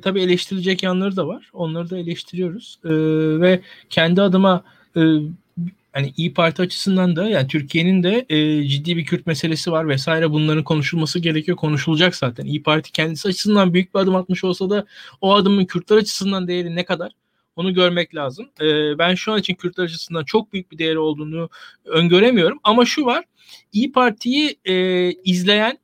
tabii 0.03 0.21
eleştirilecek 0.21 0.83
yanları 0.83 1.15
da 1.15 1.27
var. 1.27 1.49
Onları 1.53 1.89
da 1.89 1.97
eleştiriyoruz. 1.97 2.79
E, 2.85 2.89
ve 3.41 3.61
kendi 3.89 4.21
adıma 4.21 4.63
e, 4.97 5.01
hani 5.93 6.13
İyi 6.17 6.33
Parti 6.33 6.61
açısından 6.61 7.15
da 7.15 7.29
yani 7.29 7.47
Türkiye'nin 7.47 8.03
de 8.03 8.25
e, 8.29 8.63
ciddi 8.67 8.97
bir 8.97 9.05
Kürt 9.05 9.27
meselesi 9.27 9.71
var 9.71 9.87
vesaire 9.87 10.31
bunların 10.31 10.63
konuşulması 10.63 11.19
gerekiyor. 11.19 11.57
Konuşulacak 11.57 12.15
zaten. 12.15 12.45
İyi 12.45 12.63
Parti 12.63 12.91
kendisi 12.91 13.27
açısından 13.27 13.73
büyük 13.73 13.95
bir 13.95 13.99
adım 13.99 14.15
atmış 14.15 14.43
olsa 14.43 14.69
da 14.69 14.85
o 15.21 15.35
adımın 15.35 15.65
Kürtler 15.65 15.97
açısından 15.97 16.47
değeri 16.47 16.75
ne 16.75 16.85
kadar? 16.85 17.11
Onu 17.55 17.73
görmek 17.73 18.15
lazım. 18.15 18.49
E, 18.61 18.97
ben 18.97 19.15
şu 19.15 19.31
an 19.31 19.39
için 19.39 19.55
Kürtler 19.55 19.83
açısından 19.83 20.23
çok 20.23 20.53
büyük 20.53 20.71
bir 20.71 20.77
değeri 20.77 20.99
olduğunu 20.99 21.49
öngöremiyorum. 21.85 22.59
Ama 22.63 22.85
şu 22.85 23.05
var. 23.05 23.25
İyi 23.73 23.91
Parti'yi 23.91 24.59
e, 24.65 25.11
izleyen 25.11 25.77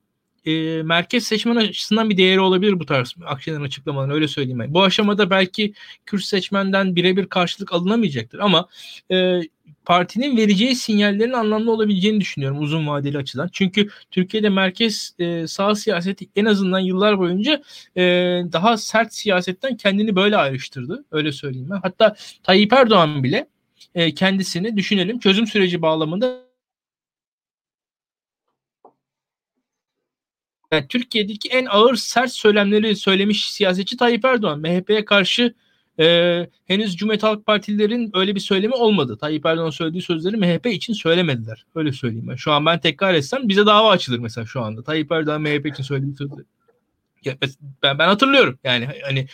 e, 0.46 0.82
merkez 0.82 1.24
seçmen 1.24 1.56
açısından 1.56 2.10
bir 2.10 2.16
değeri 2.16 2.40
olabilir 2.40 2.80
bu 2.80 2.86
tarz 2.86 3.14
Akşener'in 3.26 3.64
açıklamalarını 3.64 4.14
öyle 4.14 4.28
söyleyeyim 4.28 4.58
ben. 4.58 4.74
Bu 4.74 4.82
aşamada 4.82 5.30
belki 5.30 5.74
Kürt 6.06 6.22
seçmenden 6.22 6.96
birebir 6.96 7.26
karşılık 7.26 7.72
alınamayacaktır 7.72 8.38
ama 8.38 8.68
e, 9.10 9.40
partinin 9.84 10.36
vereceği 10.36 10.76
sinyallerin 10.76 11.32
anlamlı 11.32 11.72
olabileceğini 11.72 12.20
düşünüyorum 12.20 12.62
uzun 12.62 12.86
vadeli 12.86 13.18
açıdan. 13.18 13.48
Çünkü 13.52 13.88
Türkiye'de 14.10 14.48
merkez 14.48 15.14
e, 15.18 15.46
sağ 15.46 15.74
siyaseti 15.74 16.26
en 16.36 16.44
azından 16.44 16.78
yıllar 16.78 17.18
boyunca 17.18 17.62
e, 17.96 18.02
daha 18.52 18.76
sert 18.76 19.14
siyasetten 19.14 19.76
kendini 19.76 20.16
böyle 20.16 20.36
ayrıştırdı. 20.36 21.04
Öyle 21.10 21.32
söyleyeyim 21.32 21.68
ben. 21.70 21.80
Hatta 21.82 22.16
Tayyip 22.42 22.72
Erdoğan 22.72 23.24
bile 23.24 23.48
e, 23.94 24.14
kendisini 24.14 24.76
düşünelim 24.76 25.18
çözüm 25.18 25.46
süreci 25.46 25.82
bağlamında 25.82 26.44
yani 30.72 30.88
Türkiye'deki 30.88 31.48
en 31.48 31.66
ağır 31.66 31.96
sert 31.96 32.30
söylemleri 32.32 32.96
söylemiş 32.96 33.50
siyasetçi 33.50 33.96
Tayyip 33.96 34.24
Erdoğan. 34.24 34.60
MHP'ye 34.60 35.04
karşı 35.04 35.54
e, 36.00 36.46
henüz 36.66 36.96
Cumhuriyet 36.96 37.22
Halk 37.22 37.46
Partililerin 37.46 38.10
öyle 38.14 38.34
bir 38.34 38.40
söylemi 38.40 38.74
olmadı. 38.74 39.18
Tayyip 39.20 39.46
Erdoğan 39.46 39.70
söylediği 39.70 40.02
sözleri 40.02 40.36
MHP 40.36 40.66
için 40.66 40.92
söylemediler. 40.92 41.66
Öyle 41.74 41.92
söyleyeyim 41.92 42.28
ben. 42.28 42.36
Şu 42.36 42.52
an 42.52 42.66
ben 42.66 42.80
tekrar 42.80 43.14
etsem 43.14 43.48
bize 43.48 43.66
dava 43.66 43.90
açılır 43.90 44.18
mesela 44.18 44.46
şu 44.46 44.60
anda. 44.60 44.82
Tayyip 44.82 45.12
Erdoğan 45.12 45.42
MHP 45.42 45.66
için 45.66 45.82
söylediği 45.82 46.14
sözleri. 46.16 46.44
Ben, 47.82 47.98
ben 47.98 48.08
hatırlıyorum 48.08 48.58
yani 48.64 48.88
hani 49.04 49.26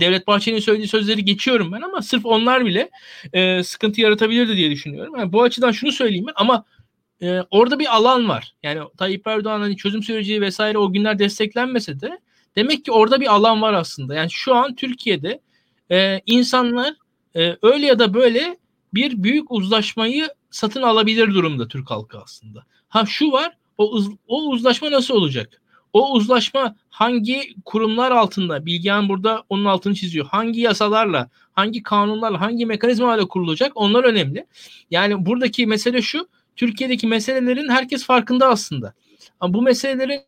Devlet 0.00 0.26
Bahçeli'nin 0.26 0.60
söylediği 0.60 0.88
sözleri 0.88 1.24
geçiyorum 1.24 1.72
ben 1.72 1.80
ama 1.80 2.02
sırf 2.02 2.26
onlar 2.26 2.66
bile 2.66 2.90
e, 3.32 3.62
sıkıntı 3.62 4.00
yaratabilirdi 4.00 4.56
diye 4.56 4.70
düşünüyorum. 4.70 5.14
Yani 5.18 5.32
bu 5.32 5.42
açıdan 5.42 5.72
şunu 5.72 5.92
söyleyeyim 5.92 6.26
ben 6.26 6.32
ama 6.36 6.64
e, 7.22 7.40
orada 7.50 7.78
bir 7.78 7.96
alan 7.96 8.28
var. 8.28 8.54
Yani 8.62 8.80
Tayyip 8.98 9.26
Erdoğan 9.26 9.60
hani 9.60 9.76
çözüm 9.76 10.02
süreci 10.02 10.40
vesaire 10.40 10.78
o 10.78 10.92
günler 10.92 11.18
desteklenmese 11.18 12.00
de 12.00 12.18
demek 12.56 12.84
ki 12.84 12.92
orada 12.92 13.20
bir 13.20 13.34
alan 13.34 13.62
var 13.62 13.72
aslında. 13.72 14.14
Yani 14.14 14.30
şu 14.30 14.54
an 14.54 14.74
Türkiye'de 14.74 15.40
e, 15.90 16.20
insanlar 16.26 16.94
e, 17.36 17.56
öyle 17.62 17.86
ya 17.86 17.98
da 17.98 18.14
böyle 18.14 18.56
bir 18.94 19.22
büyük 19.22 19.50
uzlaşmayı 19.50 20.28
satın 20.50 20.82
alabilir 20.82 21.34
durumda 21.34 21.68
Türk 21.68 21.90
halkı 21.90 22.18
aslında. 22.18 22.64
Ha 22.88 23.06
şu 23.06 23.32
var 23.32 23.56
o, 23.78 23.90
uz- 23.90 24.16
o 24.28 24.48
uzlaşma 24.48 24.90
nasıl 24.90 25.14
olacak? 25.14 25.60
O 25.92 26.12
uzlaşma 26.12 26.76
hangi 26.90 27.54
kurumlar 27.64 28.10
altında? 28.10 28.66
Bilgehan 28.66 29.08
burada 29.08 29.44
onun 29.48 29.64
altını 29.64 29.94
çiziyor. 29.94 30.26
Hangi 30.26 30.60
yasalarla, 30.60 31.30
hangi 31.52 31.82
kanunlarla, 31.82 32.40
hangi 32.40 32.66
mekanizmalarla 32.66 33.28
kurulacak? 33.28 33.72
Onlar 33.74 34.04
önemli. 34.04 34.46
Yani 34.90 35.26
buradaki 35.26 35.66
mesele 35.66 36.02
şu. 36.02 36.28
Türkiye'deki 36.56 37.06
meselelerin 37.06 37.68
herkes 37.68 38.06
farkında 38.06 38.48
aslında. 38.48 38.94
Ama 39.40 39.54
bu 39.54 39.62
meselelerin 39.62 40.20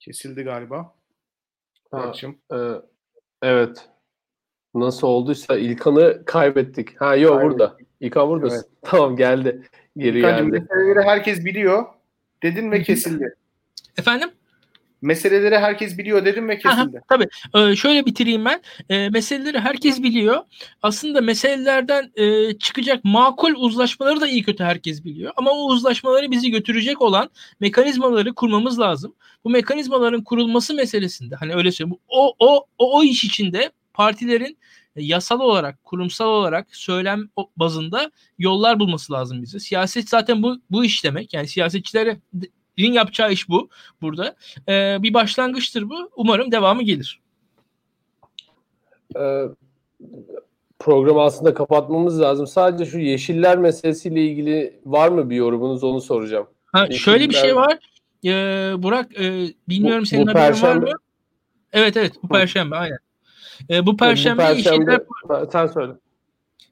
Kesildi 0.00 0.42
galiba. 0.42 0.94
Ha, 1.90 2.02
Burak'cığım. 2.02 2.38
e, 2.52 2.56
evet. 3.42 3.88
Nasıl 4.74 5.06
olduysa 5.06 5.56
İlkan'ı 5.56 6.24
kaybettik. 6.24 7.00
Ha 7.00 7.16
yok 7.16 7.42
burada. 7.42 7.76
İlkan 8.00 8.28
buradasın. 8.28 8.70
Tamam 8.82 9.16
geldi. 9.16 9.68
Geri 9.96 10.18
İlkancığım, 10.18 10.52
geldi. 10.52 10.60
meseleleri 10.60 11.04
herkes 11.04 11.44
biliyor. 11.44 11.84
Dedin 12.42 12.70
ve 12.70 12.82
kesildi. 12.82 13.36
efendim 13.98 14.30
Meseleleri 15.04 15.58
herkes 15.58 15.98
biliyor 15.98 16.24
dedim 16.24 16.48
ve 16.48 16.60
Aha, 16.64 16.76
kesildi. 16.76 17.00
tabii. 17.08 17.26
Ee, 17.54 17.76
şöyle 17.76 18.06
bitireyim 18.06 18.44
ben. 18.44 18.62
Ee, 18.88 19.08
meseleleri 19.08 19.60
herkes 19.60 20.02
biliyor. 20.02 20.42
Aslında 20.82 21.20
meselelerden 21.20 22.12
e, 22.16 22.58
çıkacak 22.58 23.04
makul 23.04 23.54
uzlaşmaları 23.54 24.20
da 24.20 24.28
iyi 24.28 24.42
kötü 24.42 24.64
herkes 24.64 25.04
biliyor. 25.04 25.32
Ama 25.36 25.50
o 25.50 25.66
uzlaşmaları 25.66 26.30
bizi 26.30 26.50
götürecek 26.50 27.02
olan 27.02 27.30
mekanizmaları 27.60 28.34
kurmamız 28.34 28.80
lazım. 28.80 29.14
Bu 29.44 29.50
mekanizmaların 29.50 30.24
kurulması 30.24 30.74
meselesinde 30.74 31.34
hani 31.34 31.54
öyle 31.54 31.72
söyleyeyim. 31.72 31.98
O 32.08 32.34
o 32.38 32.66
o, 32.78 32.96
o 32.96 33.04
iş 33.04 33.24
içinde 33.24 33.70
partilerin 33.94 34.58
e, 34.96 35.02
yasal 35.04 35.40
olarak, 35.40 35.84
kurumsal 35.84 36.26
olarak 36.28 36.76
söylem 36.76 37.28
bazında 37.56 38.10
yollar 38.38 38.80
bulması 38.80 39.12
lazım 39.12 39.42
bize. 39.42 39.58
Siyaset 39.58 40.08
zaten 40.08 40.42
bu 40.42 40.60
bu 40.70 40.84
iş 40.84 41.04
demek. 41.04 41.34
Yani 41.34 41.46
siyasetçilerin 42.76 42.92
yapacağı 42.92 43.32
iş 43.32 43.48
bu 43.48 43.68
burada. 44.02 44.36
Ee, 44.68 44.96
bir 45.02 45.14
başlangıçtır 45.14 45.88
bu. 45.90 46.10
Umarım 46.16 46.52
devamı 46.52 46.82
gelir. 46.82 47.20
E, 49.16 49.42
programı 50.78 51.20
aslında 51.22 51.54
kapatmamız 51.54 52.20
lazım. 52.20 52.46
Sadece 52.46 52.90
şu 52.90 52.98
yeşiller 52.98 53.58
meselesiyle 53.58 54.24
ilgili 54.24 54.80
var 54.86 55.08
mı 55.08 55.30
bir 55.30 55.36
yorumunuz 55.36 55.84
onu 55.84 56.00
soracağım. 56.00 56.46
Ha, 56.72 56.84
Yeşiller- 56.86 56.98
şöyle 56.98 57.28
bir 57.28 57.34
şey 57.34 57.56
var. 57.56 57.78
Ee, 58.26 58.72
Burak 58.78 59.20
e, 59.20 59.48
bilmiyorum 59.68 60.02
Bu- 60.02 60.06
senin 60.06 60.26
bu 60.26 60.30
haberin 60.30 60.42
var 60.42 60.52
Perşembe- 60.52 60.90
mı? 60.90 60.96
Evet 61.72 61.96
evet 61.96 62.12
bu 62.22 62.28
perşembe 62.28 62.76
aynen. 62.76 62.98
Ee, 63.70 63.86
bu 63.86 63.96
perşembe, 63.96 64.42
Bu 64.42 64.46
perşembe 64.46 64.92
Yeşiller, 64.92 65.46
sen 65.52 65.66
söyle. 65.66 65.92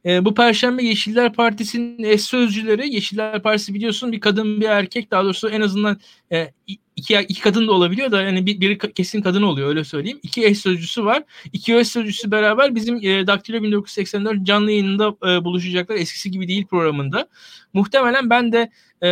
E, 0.06 0.24
bu 0.24 0.34
perşembe 0.34 0.84
Yeşiller 0.84 1.32
Partisi'nin 1.32 2.04
eş 2.04 2.20
sözcüleri 2.20 2.94
Yeşiller 2.94 3.42
Partisi 3.42 3.74
biliyorsun 3.74 4.12
bir 4.12 4.20
kadın 4.20 4.60
bir 4.60 4.66
erkek 4.66 5.10
daha 5.10 5.24
doğrusu 5.24 5.48
en 5.48 5.60
azından 5.60 6.00
e, 6.32 6.52
iki, 6.96 7.14
iki 7.28 7.40
kadın 7.40 7.68
da 7.68 7.72
olabiliyor 7.72 8.10
da 8.10 8.22
yani 8.22 8.46
bir, 8.46 8.60
biri 8.60 8.78
kesin 8.78 9.22
kadın 9.22 9.42
oluyor 9.42 9.68
öyle 9.68 9.84
söyleyeyim. 9.84 10.20
İki 10.22 10.46
eş 10.46 10.58
sözcüsü 10.58 11.04
var. 11.04 11.22
İki 11.52 11.76
eş 11.76 11.88
sözcüsü 11.88 12.30
beraber 12.30 12.74
bizim 12.74 12.96
e, 12.96 13.26
Daktilo 13.26 13.62
1984 13.62 14.42
canlı 14.42 14.70
yayınında 14.70 15.16
e, 15.30 15.44
buluşacaklar. 15.44 15.96
Eskisi 15.96 16.30
gibi 16.30 16.48
değil 16.48 16.66
programında. 16.66 17.28
Muhtemelen 17.72 18.30
ben 18.30 18.52
de 18.52 18.70
e, 19.02 19.08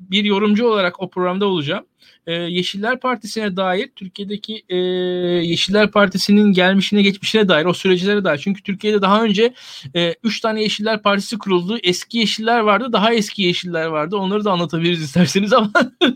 bir 0.00 0.24
yorumcu 0.24 0.66
olarak 0.66 1.02
o 1.02 1.10
programda 1.10 1.46
olacağım. 1.46 1.84
E, 2.26 2.32
Yeşiller 2.32 3.00
Partisi'ne 3.00 3.56
dair 3.56 3.88
Türkiye'deki 3.96 4.64
e, 4.68 4.76
Yeşiller 5.46 5.90
Partisi'nin 5.90 6.52
gelmişine 6.52 7.02
geçmişine 7.02 7.48
dair 7.48 7.64
o 7.64 7.74
süreçlere 7.74 8.24
dair. 8.24 8.38
Çünkü 8.38 8.62
Türkiye'de 8.62 9.02
daha 9.02 9.24
önce 9.24 9.54
e, 9.94 10.14
üç 10.24 10.40
tane 10.40 10.62
Yeşiller 10.62 11.02
Partisi 11.02 11.38
kuruldu. 11.38 11.78
Eski 11.82 12.18
Yeşiller 12.18 12.60
vardı, 12.60 12.92
daha 12.92 13.14
eski 13.14 13.42
Yeşiller 13.42 13.86
vardı. 13.86 14.16
Onları 14.16 14.44
da 14.44 14.52
anlatabiliriz 14.52 15.02
isterseniz 15.02 15.52
ama 15.52 15.70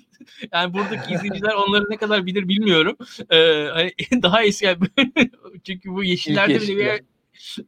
yani 0.52 0.74
buradaki 0.74 1.14
izleyiciler 1.14 1.54
onları 1.54 1.84
ne 1.90 1.96
kadar 1.96 2.26
bilir 2.26 2.48
bilmiyorum. 2.48 2.96
E, 3.30 3.66
hani 3.72 3.92
daha 4.22 4.44
eski 4.44 4.64
yani 4.64 4.78
çünkü 5.64 5.90
bu 5.90 6.04
Yeşillerde 6.04 6.60
bile 6.60 6.76
bir 6.76 7.02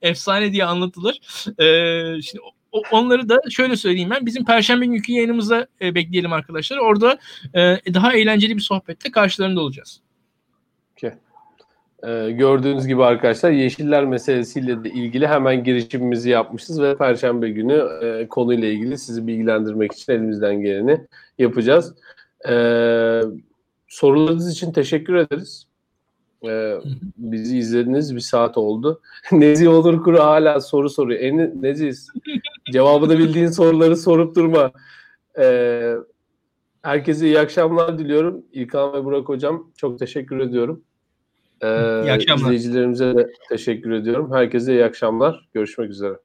efsane 0.02 0.52
diye 0.52 0.64
anlatılır. 0.64 1.20
E, 1.60 2.22
şimdi 2.22 2.42
onları 2.90 3.28
da 3.28 3.38
şöyle 3.50 3.76
söyleyeyim 3.76 4.10
ben. 4.10 4.26
Bizim 4.26 4.44
Perşembe 4.44 4.86
günkü 4.86 5.12
yayınımızda 5.12 5.66
e, 5.80 5.94
bekleyelim 5.94 6.32
arkadaşlar. 6.32 6.78
Orada 6.78 7.18
e, 7.54 7.94
daha 7.94 8.12
eğlenceli 8.12 8.56
bir 8.56 8.62
sohbette 8.62 9.10
karşılarında 9.10 9.60
olacağız. 9.60 10.00
Ee, 12.06 12.30
gördüğünüz 12.30 12.86
gibi 12.86 13.04
arkadaşlar 13.04 13.50
yeşiller 13.50 14.04
meselesiyle 14.04 14.84
de 14.84 14.90
ilgili 14.90 15.26
hemen 15.26 15.64
girişimimizi 15.64 16.30
yapmışız 16.30 16.82
ve 16.82 16.96
Perşembe 16.96 17.50
günü 17.50 17.88
e, 18.02 18.28
konuyla 18.28 18.68
ilgili 18.68 18.98
sizi 18.98 19.26
bilgilendirmek 19.26 19.92
için 19.92 20.12
elimizden 20.12 20.60
geleni 20.60 21.00
yapacağız. 21.38 21.94
Ee, 22.48 23.20
sorularınız 23.88 24.52
için 24.52 24.72
teşekkür 24.72 25.14
ederiz. 25.14 25.66
Ee, 26.44 26.74
bizi 27.16 27.58
izlediniz 27.58 28.14
bir 28.14 28.20
saat 28.20 28.58
oldu. 28.58 29.00
Nezih 29.32 29.70
olur 29.70 30.02
kuru 30.02 30.18
hala 30.18 30.60
soru 30.60 30.90
soruyor. 30.90 31.20
En 31.20 31.62
Nezih 31.62 31.92
cevabını 32.72 33.18
bildiğin 33.18 33.46
soruları 33.46 33.96
sorup 33.96 34.36
durma. 34.36 34.72
Ee, 35.38 35.94
herkese 36.82 37.26
iyi 37.26 37.40
akşamlar 37.40 37.98
diliyorum. 37.98 38.44
İlkan 38.52 38.92
ve 38.92 39.04
Burak 39.04 39.28
hocam 39.28 39.70
çok 39.76 39.98
teşekkür 39.98 40.38
ediyorum. 40.38 40.82
Ee, 41.60 42.02
iyi 42.02 42.12
akşamlar. 42.12 42.44
İzleyicilerimize 42.44 43.16
de 43.16 43.30
teşekkür 43.48 43.90
ediyorum. 43.90 44.32
Herkese 44.32 44.72
iyi 44.72 44.84
akşamlar. 44.84 45.48
Görüşmek 45.54 45.90
üzere. 45.90 46.16